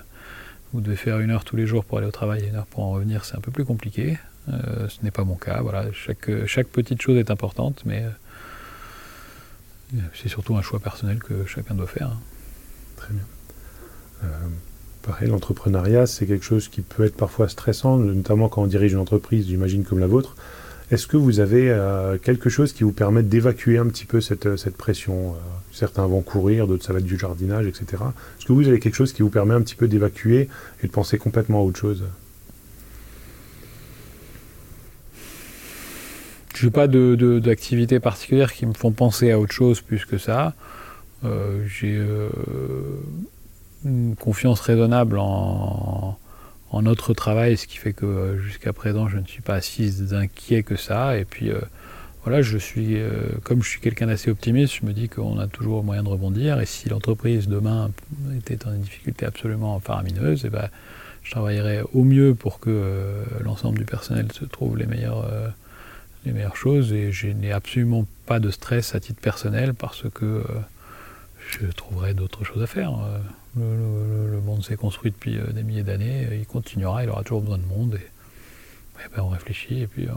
vous 0.73 0.81
devez 0.81 0.97
faire 0.97 1.21
une 1.21 1.31
heure 1.31 1.45
tous 1.45 1.57
les 1.57 1.67
jours 1.67 1.85
pour 1.85 1.99
aller 1.99 2.07
au 2.07 2.13
travail 2.13 2.45
et 2.45 2.49
une 2.49 2.57
heure 2.57 2.67
pour 2.67 2.85
en 2.85 2.93
revenir, 2.93 3.25
c'est 3.25 3.37
un 3.37 3.41
peu 3.41 3.51
plus 3.51 3.65
compliqué. 3.65 4.19
Euh, 4.53 4.89
ce 4.89 5.03
n'est 5.03 5.11
pas 5.11 5.25
mon 5.25 5.35
cas. 5.35 5.61
Voilà, 5.63 5.87
chaque, 5.93 6.69
petite 6.69 7.01
chose 7.01 7.17
est 7.19 7.31
importante, 7.31 7.83
mais 7.85 8.05
euh, 9.95 10.01
c'est 10.15 10.29
surtout 10.29 10.57
un 10.57 10.63
choix 10.63 10.81
personnel 10.81 11.19
que 11.19 11.47
chacun 11.47 11.75
doit 11.75 11.87
faire. 11.87 12.13
Très 12.97 13.13
bien. 13.13 13.25
Euh, 14.25 14.27
pareil, 15.03 15.29
l'entrepreneuriat, 15.29 16.07
c'est 16.07 16.27
quelque 16.27 16.45
chose 16.45 16.69
qui 16.69 16.83
peut 16.83 17.05
être 17.05 17.17
parfois 17.17 17.49
stressant, 17.49 17.97
notamment 17.99 18.49
quand 18.49 18.63
on 18.63 18.67
dirige 18.67 18.93
une 18.93 18.99
entreprise, 18.99 19.47
j'imagine, 19.47 19.85
comme 19.85 19.99
la 19.99 20.07
vôtre. 20.07 20.37
Est-ce 20.91 21.07
que 21.07 21.19
vous 21.19 21.41
avez 21.41 21.71
euh, 21.71 22.17
quelque 22.17 22.49
chose 22.49 22.73
qui 22.73 22.83
vous 22.83 22.93
permette 22.93 23.29
d'évacuer 23.29 23.77
un 23.77 23.87
petit 23.87 24.07
peu 24.07 24.23
cette, 24.23 24.47
euh, 24.47 24.71
pression 24.77 25.35
euh, 25.35 25.39
Certains 25.71 26.07
vont 26.07 26.23
courir, 26.23 26.67
d'autres 26.67 26.85
ça 26.85 26.95
va 26.95 27.01
être 27.01 27.05
du 27.05 27.19
jardinage, 27.19 27.67
etc. 27.67 28.03
Est-ce 28.39 28.47
que 28.47 28.55
vous 28.55 28.67
avez 28.69 28.81
quelque 28.81 28.95
chose 28.95 29.13
qui 29.13 29.21
vous 29.21 29.29
permet 29.29 29.53
un 29.53 29.61
petit 29.61 29.75
peu 29.75 29.87
d'évacuer 29.87 30.49
et 30.83 30.87
de 30.87 30.93
penser 30.93 31.19
complètement 31.19 31.61
à 31.61 31.63
autre 31.63 31.79
chose? 31.79 32.05
Je 36.55 36.65
n'ai 36.65 36.73
pas 36.73 36.89
d'activités 36.89 37.97
de, 37.97 38.01
particulières 38.01 38.53
qui 38.53 38.65
me 38.65 38.73
font 38.73 38.91
penser 38.91 39.31
à 39.31 39.39
autre 39.39 39.53
chose 39.53 39.83
plus 39.83 40.07
que 40.07 40.19
ça. 40.19 40.55
J'ai 41.23 42.03
une 43.85 44.17
confiance 44.17 44.59
raisonnable 44.59 45.19
en, 45.21 46.19
en, 46.71 46.83
notre 46.83 47.15
travail, 47.15 47.57
ce 47.57 47.67
qui 47.67 47.79
fait 47.79 47.93
que 47.93 48.39
jusqu'à 48.39 48.73
présent, 48.73 49.09
je 49.09 49.19
ne 49.19 49.27
suis 49.27 49.43
pas 49.43 49.61
si 49.61 49.93
inquiet 50.13 50.63
que 50.63 50.77
ça. 50.77 51.17
Et 51.17 51.25
puis, 51.25 51.51
voilà, 52.25 52.43
je 52.43 52.59
suis, 52.59 52.99
comme 53.43 53.63
je 53.63 53.69
suis 53.69 53.81
quelqu'un 53.81 54.07
d'assez 54.07 54.31
optimiste, 54.31 54.75
je 54.81 54.87
me 54.87 54.93
dis 54.93 55.09
qu'on 55.09 55.39
a 55.39 55.47
toujours 55.47 55.83
moyen 55.83 56.03
de 56.03 56.09
rebondir. 56.09 56.61
Et 56.61 56.67
si 56.67 56.89
l'entreprise 56.89 57.49
demain 57.49 57.91
était 58.37 58.67
en 58.67 58.73
difficulté 58.73 59.25
absolument 59.25 59.81
faramineuses, 59.81 60.45
et 60.45 60.49
eh 60.49 60.51
ben, 60.51 60.69
je 61.29 61.33
travaillerai 61.33 61.83
au 61.93 62.05
mieux 62.05 62.35
pour 62.35 62.59
que 62.59 62.71
euh, 62.71 63.23
l'ensemble 63.45 63.79
du 63.79 63.85
personnel 63.85 64.33
se 64.33 64.47
trouve 64.47 64.79
les 64.79 64.87
meilleures, 64.87 65.27
euh, 65.31 65.49
les 66.25 66.33
meilleures 66.33 66.57
choses 66.57 66.95
et 66.95 67.13
je 67.13 67.27
n'ai 67.27 67.53
absolument 67.53 68.07
pas 68.25 68.41
de 68.41 68.51
stress 68.51 68.95
à 68.95 69.01
titre 69.01 69.21
personnel 69.21 69.75
parce 69.75 70.05
que 70.15 70.25
euh, 70.25 70.43
je 71.51 71.67
trouverai 71.67 72.15
d'autres 72.15 72.45
choses 72.45 72.63
à 72.63 72.67
faire. 72.67 72.99
Le, 73.57 74.41
monde 74.45 74.65
s'est 74.65 74.77
construit 74.77 75.11
depuis 75.11 75.39
des 75.53 75.63
milliers 75.63 75.83
d'années, 75.83 76.29
il 76.33 76.47
continuera, 76.47 77.03
il 77.03 77.11
aura 77.11 77.23
toujours 77.23 77.43
besoin 77.43 77.59
de 77.59 77.65
monde 77.65 77.97
et, 77.97 79.09
ben, 79.15 79.23
on 79.23 79.29
réfléchit 79.29 79.81
et 79.81 79.87
puis 79.87 80.09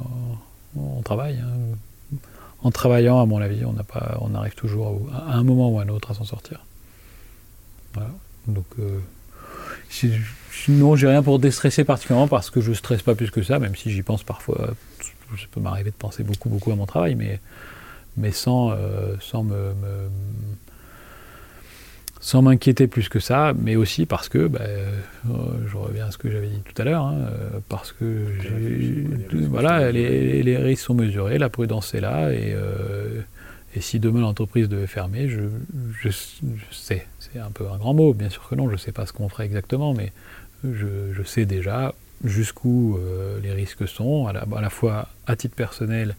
on, 0.76 1.02
travaille. 1.02 1.38
Hein. 1.40 2.18
En 2.64 2.72
travaillant, 2.72 3.20
à 3.20 3.26
mon 3.26 3.42
avis, 3.42 3.66
on, 3.66 3.74
pas, 3.74 4.18
on 4.22 4.36
arrive 4.36 4.56
toujours 4.56 5.02
à 5.14 5.34
un 5.34 5.44
moment 5.44 5.70
ou 5.70 5.80
à 5.80 5.84
un 5.84 5.90
autre 5.90 6.12
à 6.12 6.14
s'en 6.14 6.24
sortir. 6.24 6.66
Voilà. 7.94 8.12
Donc, 8.48 8.66
Sinon, 9.90 10.96
j'ai 10.96 11.08
rien 11.08 11.24
pour 11.24 11.40
déstresser 11.40 11.84
particulièrement 11.84 12.28
parce 12.28 12.50
que 12.50 12.62
je 12.62 12.74
stresse 12.74 13.02
pas 13.02 13.16
plus 13.16 13.32
que 13.32 13.44
ça, 13.44 13.60
même 13.60 13.76
si 13.76 13.92
j'y 13.92 14.04
pense 14.04 14.24
parfois. 14.24 14.74
Ça 15.02 15.46
peut 15.52 15.62
m'arriver 15.62 15.92
de 15.92 15.96
penser 15.96 16.24
beaucoup, 16.24 16.50
beaucoup 16.50 16.72
à 16.72 16.76
mon 16.76 16.86
travail, 16.86 17.16
mais, 17.16 17.40
mais 18.18 18.32
sans, 18.32 18.72
euh, 18.72 19.16
sans 19.22 19.44
me, 19.44 19.74
sans 22.22 22.42
m'inquiéter 22.44 22.88
plus 22.88 23.10
que 23.10 23.20
ça, 23.20 23.54
mais 23.58 23.76
aussi 23.76 24.06
parce 24.06 24.30
que, 24.30 24.48
bah, 24.48 24.60
euh, 24.62 25.02
je 25.68 25.76
reviens 25.76 26.06
à 26.06 26.12
ce 26.12 26.18
que 26.18 26.32
j'avais 26.32 26.48
dit 26.48 26.62
tout 26.64 26.80
à 26.82 26.86
l'heure, 26.86 27.04
hein, 27.04 27.18
euh, 27.20 27.60
parce 27.68 27.92
que 27.92 28.06
voilà, 29.50 29.92
les, 29.92 30.44
les, 30.44 30.58
risques 30.58 30.84
sont 30.84 30.94
mesurés, 30.94 31.38
la 31.40 31.50
prudence 31.50 31.94
est 31.96 32.00
là, 32.02 32.32
et, 32.32 32.56
et 33.76 33.82
si 33.82 34.00
demain 34.00 34.22
l'entreprise 34.22 34.70
devait 34.70 34.88
fermer, 34.88 35.30
je, 35.30 35.42
je, 36.02 36.10
sais, 36.72 37.08
c'est 37.20 37.40
un 37.40 37.52
peu 37.52 37.68
un 37.70 37.78
grand 37.78 37.94
mot, 37.94 38.14
bien 38.14 38.30
sûr 38.30 38.48
que 38.48 38.56
non, 38.56 38.68
je 38.68 38.74
ne 38.74 38.78
sais 38.78 38.92
pas 38.92 39.06
ce 39.06 39.14
qu'on 39.14 39.28
ferait 39.28 39.46
exactement, 39.46 39.94
mais 39.94 40.12
je, 40.64 41.24
sais 41.24 41.46
déjà 41.46 41.94
jusqu'où 42.24 42.98
euh, 42.98 43.40
les 43.42 43.52
risques 43.52 43.88
sont, 43.88 44.28
à 44.28 44.34
la, 44.62 44.70
fois 44.70 45.08
à 45.26 45.36
titre 45.36 45.56
personnel 45.56 46.16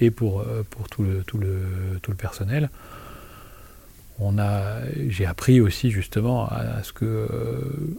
et 0.00 0.10
pour, 0.10 0.40
euh, 0.40 0.64
pour 0.68 0.88
tout, 0.88 1.02
le, 1.02 1.22
tout, 1.22 1.38
le, 1.38 1.58
tout 2.02 2.10
le 2.10 2.16
personnel. 2.16 2.70
On 4.18 4.38
a, 4.38 4.80
j'ai 5.08 5.26
appris 5.26 5.60
aussi 5.60 5.90
justement 5.90 6.46
à, 6.46 6.82
ce 6.82 6.92
que 6.92 7.04
euh, 7.04 7.98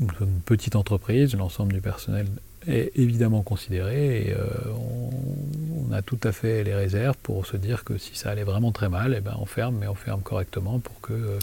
une 0.00 0.40
petite 0.44 0.76
entreprise, 0.76 1.34
l'ensemble 1.34 1.72
du 1.72 1.80
personnel 1.80 2.26
est 2.66 2.92
évidemment 2.96 3.42
considéré 3.42 4.28
et 4.28 4.34
on, 4.74 5.92
a 5.92 6.02
tout 6.02 6.18
à 6.24 6.32
fait 6.32 6.64
les 6.64 6.74
réserves 6.74 7.16
pour 7.22 7.46
se 7.46 7.56
dire 7.56 7.84
que 7.84 7.98
si 7.98 8.16
ça 8.16 8.30
allait 8.30 8.42
vraiment 8.44 8.72
très 8.72 8.88
mal, 8.88 9.14
eh 9.16 9.20
ben 9.20 9.36
on 9.38 9.44
ferme, 9.44 9.76
mais 9.78 9.86
on 9.86 9.94
ferme 9.94 10.22
correctement 10.22 10.80
pour 10.80 11.00
que 11.00 11.38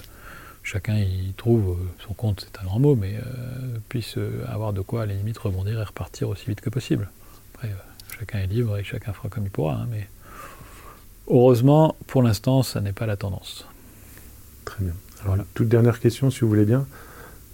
chacun 0.64 0.98
y 0.98 1.34
trouve 1.38 1.72
euh, 1.72 2.06
son 2.06 2.14
compte, 2.14 2.46
c'est 2.48 2.62
un 2.62 2.66
grand 2.66 2.80
mot, 2.80 2.96
mais 2.96 3.16
euh, 3.16 3.78
puisse 3.90 4.18
euh, 4.18 4.46
avoir 4.48 4.74
de 4.74 4.82
quoi 4.82 5.04
à 5.04 5.06
la 5.06 5.14
limite 5.14 5.38
rebondir 5.38 5.80
et 5.80 5.84
repartir 5.84 6.30
aussi 6.30 6.46
vite 6.46 6.62
que 6.62 6.70
possible. 6.70 7.10
Après, 7.54 7.72
chacun 8.20 8.40
est 8.40 8.48
libre 8.48 8.78
et 8.78 8.84
chacun 8.84 9.14
fera 9.14 9.30
comme 9.30 9.46
il 9.46 9.52
pourra, 9.52 9.76
hein, 9.76 9.88
mais 9.90 10.08
heureusement, 11.28 11.96
pour 12.08 12.24
l'instant, 12.24 12.64
ça 12.64 12.82
n'est 12.82 12.94
pas 12.94 13.06
la 13.06 13.18
tendance. 13.18 13.66
Très 14.66 14.84
bien. 14.84 14.94
Alors, 15.24 15.38
toute 15.54 15.68
dernière 15.68 16.00
question, 16.00 16.30
si 16.30 16.42
vous 16.42 16.50
voulez 16.50 16.66
bien. 16.66 16.86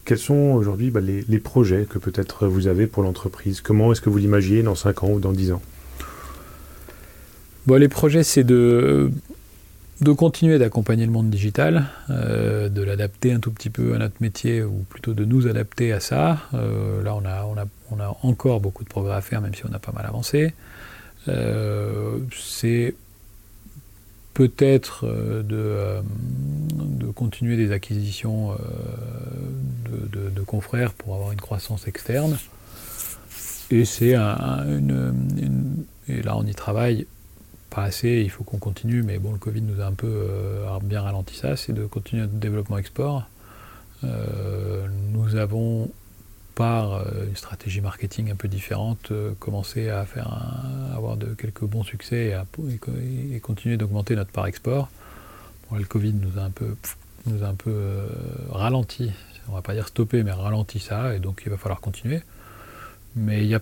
Quels 0.05 0.17
sont 0.17 0.53
aujourd'hui 0.53 0.89
bah, 0.89 1.01
les, 1.01 1.25
les, 1.27 1.39
projets 1.39 1.85
que 1.89 1.99
peut-être 1.99 2.47
vous 2.47 2.67
avez 2.67 2.87
pour 2.87 3.03
l'entreprise? 3.03 3.59
Comment 3.59 3.91
est-ce 3.91 3.99
que 3.99 4.09
vous 4.09 4.17
l'imaginez 4.17 4.63
dans 4.63 4.75
5 4.75 5.03
ans 5.03 5.09
ou 5.09 5.19
dans 5.19 5.33
10 5.33 5.51
ans? 5.51 5.61
Bon, 7.65 7.75
Les 7.75 7.89
projets, 7.89 8.23
c'est 8.23 8.45
de 8.45 9.11
de 10.01 10.11
continuer 10.11 10.59
d'accompagner 10.59 11.05
le 11.05 11.11
monde 11.11 11.29
digital, 11.29 11.85
euh, 12.09 12.69
de 12.69 12.83
l'adapter 12.83 13.31
un 13.31 13.39
tout 13.39 13.51
petit 13.51 13.69
peu 13.69 13.95
à 13.95 13.97
notre 13.97 14.15
métier, 14.19 14.61
ou 14.61 14.85
plutôt 14.89 15.13
de 15.13 15.25
nous 15.25 15.47
adapter 15.47 15.91
à 15.91 15.99
ça. 15.99 16.39
Euh, 16.53 17.01
là, 17.01 17.15
on 17.15 17.25
a, 17.25 17.45
on, 17.45 17.57
a, 17.57 17.65
on 17.91 17.99
a, 17.99 18.15
encore 18.21 18.61
beaucoup 18.61 18.83
de 18.83 18.89
progrès 18.89 19.15
à 19.15 19.21
faire, 19.21 19.41
même 19.41 19.55
si 19.55 19.65
on 19.65 19.73
a 19.73 19.79
pas 19.79 19.91
mal 19.91 20.05
avancé. 20.05 20.53
Euh, 21.27 22.19
c'est 22.31 22.95
peut-être 24.35 25.05
de, 25.43 25.95
continuer 27.17 27.57
des 27.57 27.71
acquisitions 27.71 28.55
de, 29.89 30.29
de, 30.29 30.41
confrères 30.41 30.93
pour 30.93 31.15
avoir 31.15 31.31
une 31.31 31.41
croissance 31.41 31.87
externe. 31.87 32.37
Et 33.69 33.83
c'est 33.83 34.15
un, 34.15 34.65
et 36.07 36.21
là 36.21 36.37
on 36.37 36.45
y 36.45 36.55
travaille 36.55 37.05
pas 37.69 37.83
assez, 37.83 38.21
il 38.23 38.29
faut 38.29 38.43
qu'on 38.43 38.57
continue, 38.57 39.03
mais 39.03 39.19
bon, 39.19 39.33
le 39.33 39.39
Covid 39.39 39.61
nous 39.61 39.81
a 39.81 39.85
un 39.85 39.93
peu 39.93 40.07
euh, 40.07 40.79
bien 40.83 41.01
ralenti 41.01 41.35
ça, 41.35 41.55
c'est 41.55 41.73
de 41.73 41.85
continuer 41.85 42.23
notre 42.23 42.35
développement 42.35 42.77
export. 42.77 43.27
Euh, 44.03 44.87
nous 45.11 45.35
avons, 45.35 45.89
par 46.55 46.93
euh, 46.93 47.25
une 47.27 47.35
stratégie 47.35 47.81
marketing 47.81 48.31
un 48.31 48.35
peu 48.35 48.47
différente, 48.47 49.11
commencé 49.39 49.89
à 49.89 50.05
faire 50.05 50.31
avoir 50.95 51.17
de, 51.17 51.27
quelques 51.33 51.65
bons 51.65 51.83
succès 51.83 52.35
et, 53.31 53.39
continuer 53.39 53.77
d'augmenter 53.77 54.15
notre 54.15 54.31
part 54.31 54.47
export. 54.47 54.89
le 55.71 55.83
Covid 55.83 56.13
nous 56.13 56.39
a 56.39 56.43
un 56.43 56.51
peu, 56.51 56.75
nous 57.27 57.43
a 57.43 57.47
un 57.47 57.55
peu 57.55 57.75
ralenti, 58.51 59.11
on 59.49 59.53
va 59.53 59.61
pas 59.61 59.73
dire 59.73 59.87
stoppé, 59.87 60.23
mais 60.23 60.31
ralenti 60.31 60.79
ça, 60.79 61.15
et 61.15 61.19
donc 61.19 61.43
il 61.45 61.49
va 61.49 61.57
falloir 61.57 61.81
continuer. 61.81 62.21
Mais 63.15 63.45
y 63.45 63.55
a, 63.55 63.61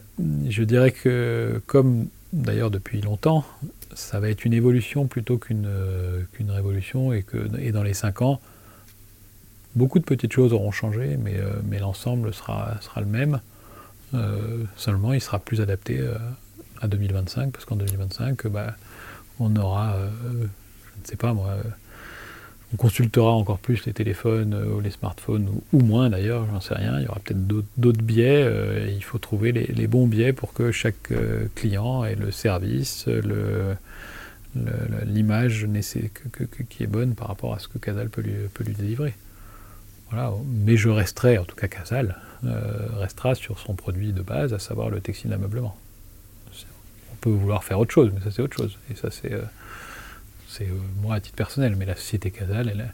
je 0.50 0.64
dirais 0.64 0.92
que, 0.92 1.62
comme 1.66 2.08
d'ailleurs 2.34 2.72
depuis 2.72 3.02
longtemps, 3.02 3.46
ça 3.94 4.20
va 4.20 4.30
être 4.30 4.44
une 4.44 4.54
évolution 4.54 5.08
plutôt 5.08 5.38
qu'une 5.38 5.68
euh, 5.68 6.24
révolution 6.50 7.14
et 7.14 7.24
que 7.24 7.50
et 7.60 7.72
dans 7.72 7.84
les 7.84 7.94
cinq 7.94 8.22
ans, 8.22 8.42
beaucoup 9.76 10.00
de 10.00 10.04
petites 10.04 10.34
choses 10.34 10.52
auront 10.52 10.72
changé, 10.72 11.18
mais, 11.18 11.38
euh, 11.38 11.54
mais 11.64 11.80
l'ensemble 11.80 12.34
sera, 12.34 12.76
sera 12.82 13.00
le 13.02 13.08
même. 13.08 13.40
Euh, 14.14 14.64
seulement, 14.76 15.14
il 15.14 15.22
sera 15.22 15.40
plus 15.40 15.62
adapté 15.62 16.06
à 16.82 16.88
2025, 16.88 17.52
parce 17.52 17.66
qu'en 17.66 17.76
2025, 17.76 18.48
bah, 18.48 18.76
on 19.40 19.56
aura, 19.56 19.98
je 20.32 21.02
ne 21.02 21.06
sais 21.06 21.16
pas 21.16 21.34
moi, 21.34 21.56
on 22.76 22.78
consultera 22.78 23.32
encore 23.32 23.58
plus 23.58 23.86
les 23.86 23.94
téléphones 23.94 24.54
ou 24.54 24.82
les 24.82 24.92
smartphones, 24.92 25.48
ou, 25.72 25.80
moins 25.80 26.10
d'ailleurs, 26.10 26.46
j'en 26.52 26.60
sais 26.60 26.76
rien. 26.76 27.00
Il 27.00 27.06
y 27.06 27.08
aura 27.08 27.20
peut-être 27.24 27.48
d'autres 27.78 28.02
biais. 28.02 28.46
il 28.94 29.04
faut 29.04 29.18
trouver 29.18 29.54
les, 29.54 29.88
bons 29.88 30.08
biais 30.08 30.34
pour 30.34 30.54
que 30.54 30.74
chaque 30.74 31.14
client 31.56 32.04
ait 32.04 32.16
le 32.16 32.32
service, 32.32 33.08
l'image 35.06 35.68
qui 36.70 36.84
est 36.84 36.88
bonne 36.88 37.16
par 37.16 37.30
rapport 37.30 37.54
à 37.54 37.60
ce 37.60 37.70
que 37.70 37.78
Casal 37.78 38.10
peut 38.10 38.22
lui, 38.22 38.74
délivrer. 38.74 39.14
Voilà. 40.10 40.34
Mais 40.46 40.78
je 40.78 40.90
resterai, 40.90 41.38
en 41.38 41.46
tout 41.46 41.56
cas 41.56 41.68
Casal, 41.68 42.18
euh, 42.46 42.88
restera 42.98 43.36
sur 43.36 43.60
son 43.60 43.76
produit 43.76 44.14
de 44.14 44.22
base, 44.22 44.54
à 44.54 44.60
savoir 44.60 44.90
le 44.90 45.02
textile 45.02 45.32
d'ameublement. 45.32 45.78
On 47.12 47.16
peut 47.22 47.30
vouloir 47.30 47.64
faire 47.64 47.80
autre 47.80 47.92
chose, 47.92 48.12
mais 48.14 48.22
ça 48.22 48.30
c'est 48.32 48.42
autre 48.42 48.56
chose. 48.56 48.78
Et 48.92 48.96
ça 48.96 49.10
c'est, 49.10 49.34
euh, 49.34 49.42
c'est 50.58 50.66
euh, 50.66 50.76
moi 51.02 51.16
à 51.16 51.20
titre 51.20 51.36
personnel, 51.36 51.76
mais 51.76 51.86
la 51.86 51.96
société 51.96 52.32
Casal, 52.32 52.70
elle, 52.70 52.94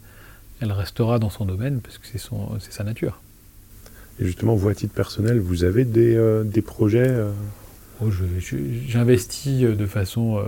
elle 0.62 0.72
restera 0.72 1.20
dans 1.20 1.30
son 1.30 1.45
domaine 1.45 1.82
parce 1.82 1.97
que 1.97 2.07
c'est, 2.07 2.72
sa 2.72 2.84
nature. 2.84 3.22
Et 4.20 4.26
justement, 4.26 4.55
vous 4.55 4.70
à 4.70 4.76
titre 4.76 4.93
personnel, 4.93 5.39
vous 5.39 5.64
avez 5.64 5.86
des, 5.86 6.43
des 6.45 6.62
projets 6.62 7.16
oh, 8.01 8.09
J'investis 8.88 9.62
de 9.62 9.86
façon 9.86 10.43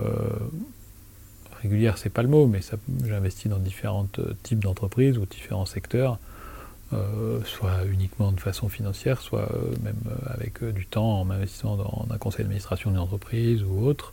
régulière, 1.64 1.96
c'est 1.96 2.10
pas 2.10 2.22
le 2.22 2.28
mot, 2.28 2.46
mais 2.46 2.60
j'investis 3.06 3.50
dans 3.50 3.58
différents 3.58 4.06
euh, 4.18 4.34
types 4.42 4.60
d'entreprises 4.60 5.16
ou 5.16 5.24
différents 5.24 5.64
secteurs, 5.64 6.18
euh, 6.92 7.40
soit 7.44 7.84
uniquement 7.90 8.32
de 8.32 8.40
façon 8.40 8.68
financière, 8.68 9.22
soit 9.22 9.48
euh, 9.50 9.74
même 9.82 9.96
avec 10.26 10.62
du 10.62 10.84
temps 10.84 11.20
en 11.22 11.30
investissant 11.30 11.76
dans 11.76 12.06
un 12.10 12.18
conseil 12.18 12.44
d'administration 12.44 12.90
d'une 12.90 13.00
entreprise 13.00 13.62
ou 13.62 13.86
autre, 13.86 14.12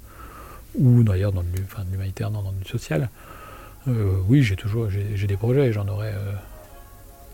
ou 0.78 1.04
d'ailleurs 1.04 1.32
dans 1.32 1.44
l'humanitaire, 1.92 2.32
non, 2.32 2.42
dans 2.42 2.54
le 2.58 2.66
social. 2.66 3.10
oui, 3.88 4.44
j'ai 4.44 4.56
toujours 4.56 4.88
des 4.88 5.38
projets 5.38 5.68
et 5.68 5.74
j'en 5.74 5.88
aurai 5.88 6.12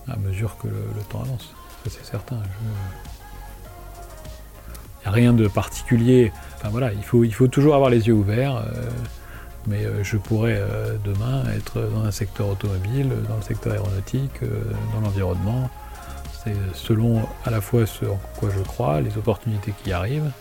à 0.08 0.16
mesure 0.18 0.58
que 0.58 0.68
le, 0.68 1.02
temps 1.10 1.22
avance. 1.22 1.54
Ça, 1.84 1.92
c'est 1.92 2.06
certain. 2.06 2.38
Il 5.02 5.04
n'y 5.04 5.08
a 5.08 5.12
rien 5.12 5.34
de 5.34 5.48
particulier. 5.48 6.32
Enfin 6.56 6.70
voilà, 6.70 6.94
il 6.94 7.04
faut, 7.04 7.24
il 7.24 7.34
faut 7.34 7.48
toujours 7.48 7.76
avoir 7.76 7.90
les 7.90 8.08
yeux 8.08 8.14
ouverts 8.14 8.64
mais 9.68 9.86
euh, 9.86 10.04
je 10.04 10.18
pourrais 10.18 10.58
euh, 10.58 10.96
demain 11.04 11.44
être 11.56 11.82
dans 11.82 12.04
un 12.04 12.12
secteur 12.12 12.48
automobile, 12.48 13.10
dans 13.28 13.36
le 13.36 13.42
secteur 13.42 13.74
aéronautique, 13.74 14.42
euh, 14.44 14.64
dans 14.94 15.02
l'environnement. 15.02 15.70
C'est 16.44 16.56
selon 16.74 17.28
à 17.46 17.52
la 17.52 17.60
fois 17.60 17.86
ce 17.86 18.06
en 18.06 18.20
quoi 18.38 18.50
je 18.56 18.64
crois, 18.64 19.02
les 19.02 19.18
opportunités 19.18 19.74
qui 19.84 19.92
arrivent 19.92 20.32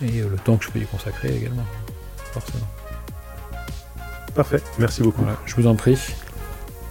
et 0.00 0.20
le 0.20 0.36
temps 0.36 0.56
que 0.56 0.64
je 0.64 0.70
peux 0.70 0.78
y 0.78 0.86
consacrer 0.86 1.36
également. 1.36 1.64
Forcément. 2.32 2.66
Parfait, 4.34 4.62
merci 4.78 5.02
beaucoup. 5.02 5.24
je 5.46 5.54
vous 5.56 5.66
en 5.66 5.74
prie. 5.74 5.98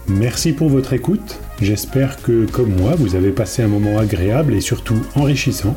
Merci 0.08 0.52
pour 0.52 0.68
votre 0.68 0.92
écoute. 0.92 1.38
J'espère 1.60 2.20
que, 2.22 2.46
comme 2.46 2.74
moi, 2.74 2.94
vous 2.96 3.14
avez 3.14 3.30
passé 3.30 3.62
un 3.62 3.68
moment 3.68 3.98
agréable 3.98 4.54
et 4.54 4.60
surtout 4.60 5.00
enrichissant. 5.14 5.76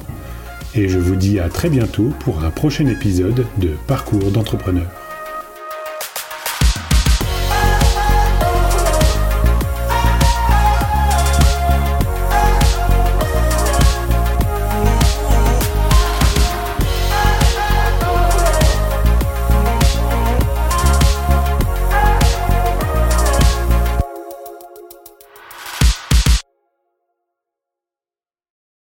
Et 0.76 0.88
je 0.88 0.97
vous 0.97 1.16
dis 1.16 1.39
à 1.39 1.49
très 1.49 1.70
bientôt 1.70 2.11
pour 2.22 2.43
un 2.43 2.49
prochain 2.49 2.88
épisode 2.88 3.45
de 3.57 3.72
Parcours 3.88 4.32
d'entrepreneur. 4.32 5.03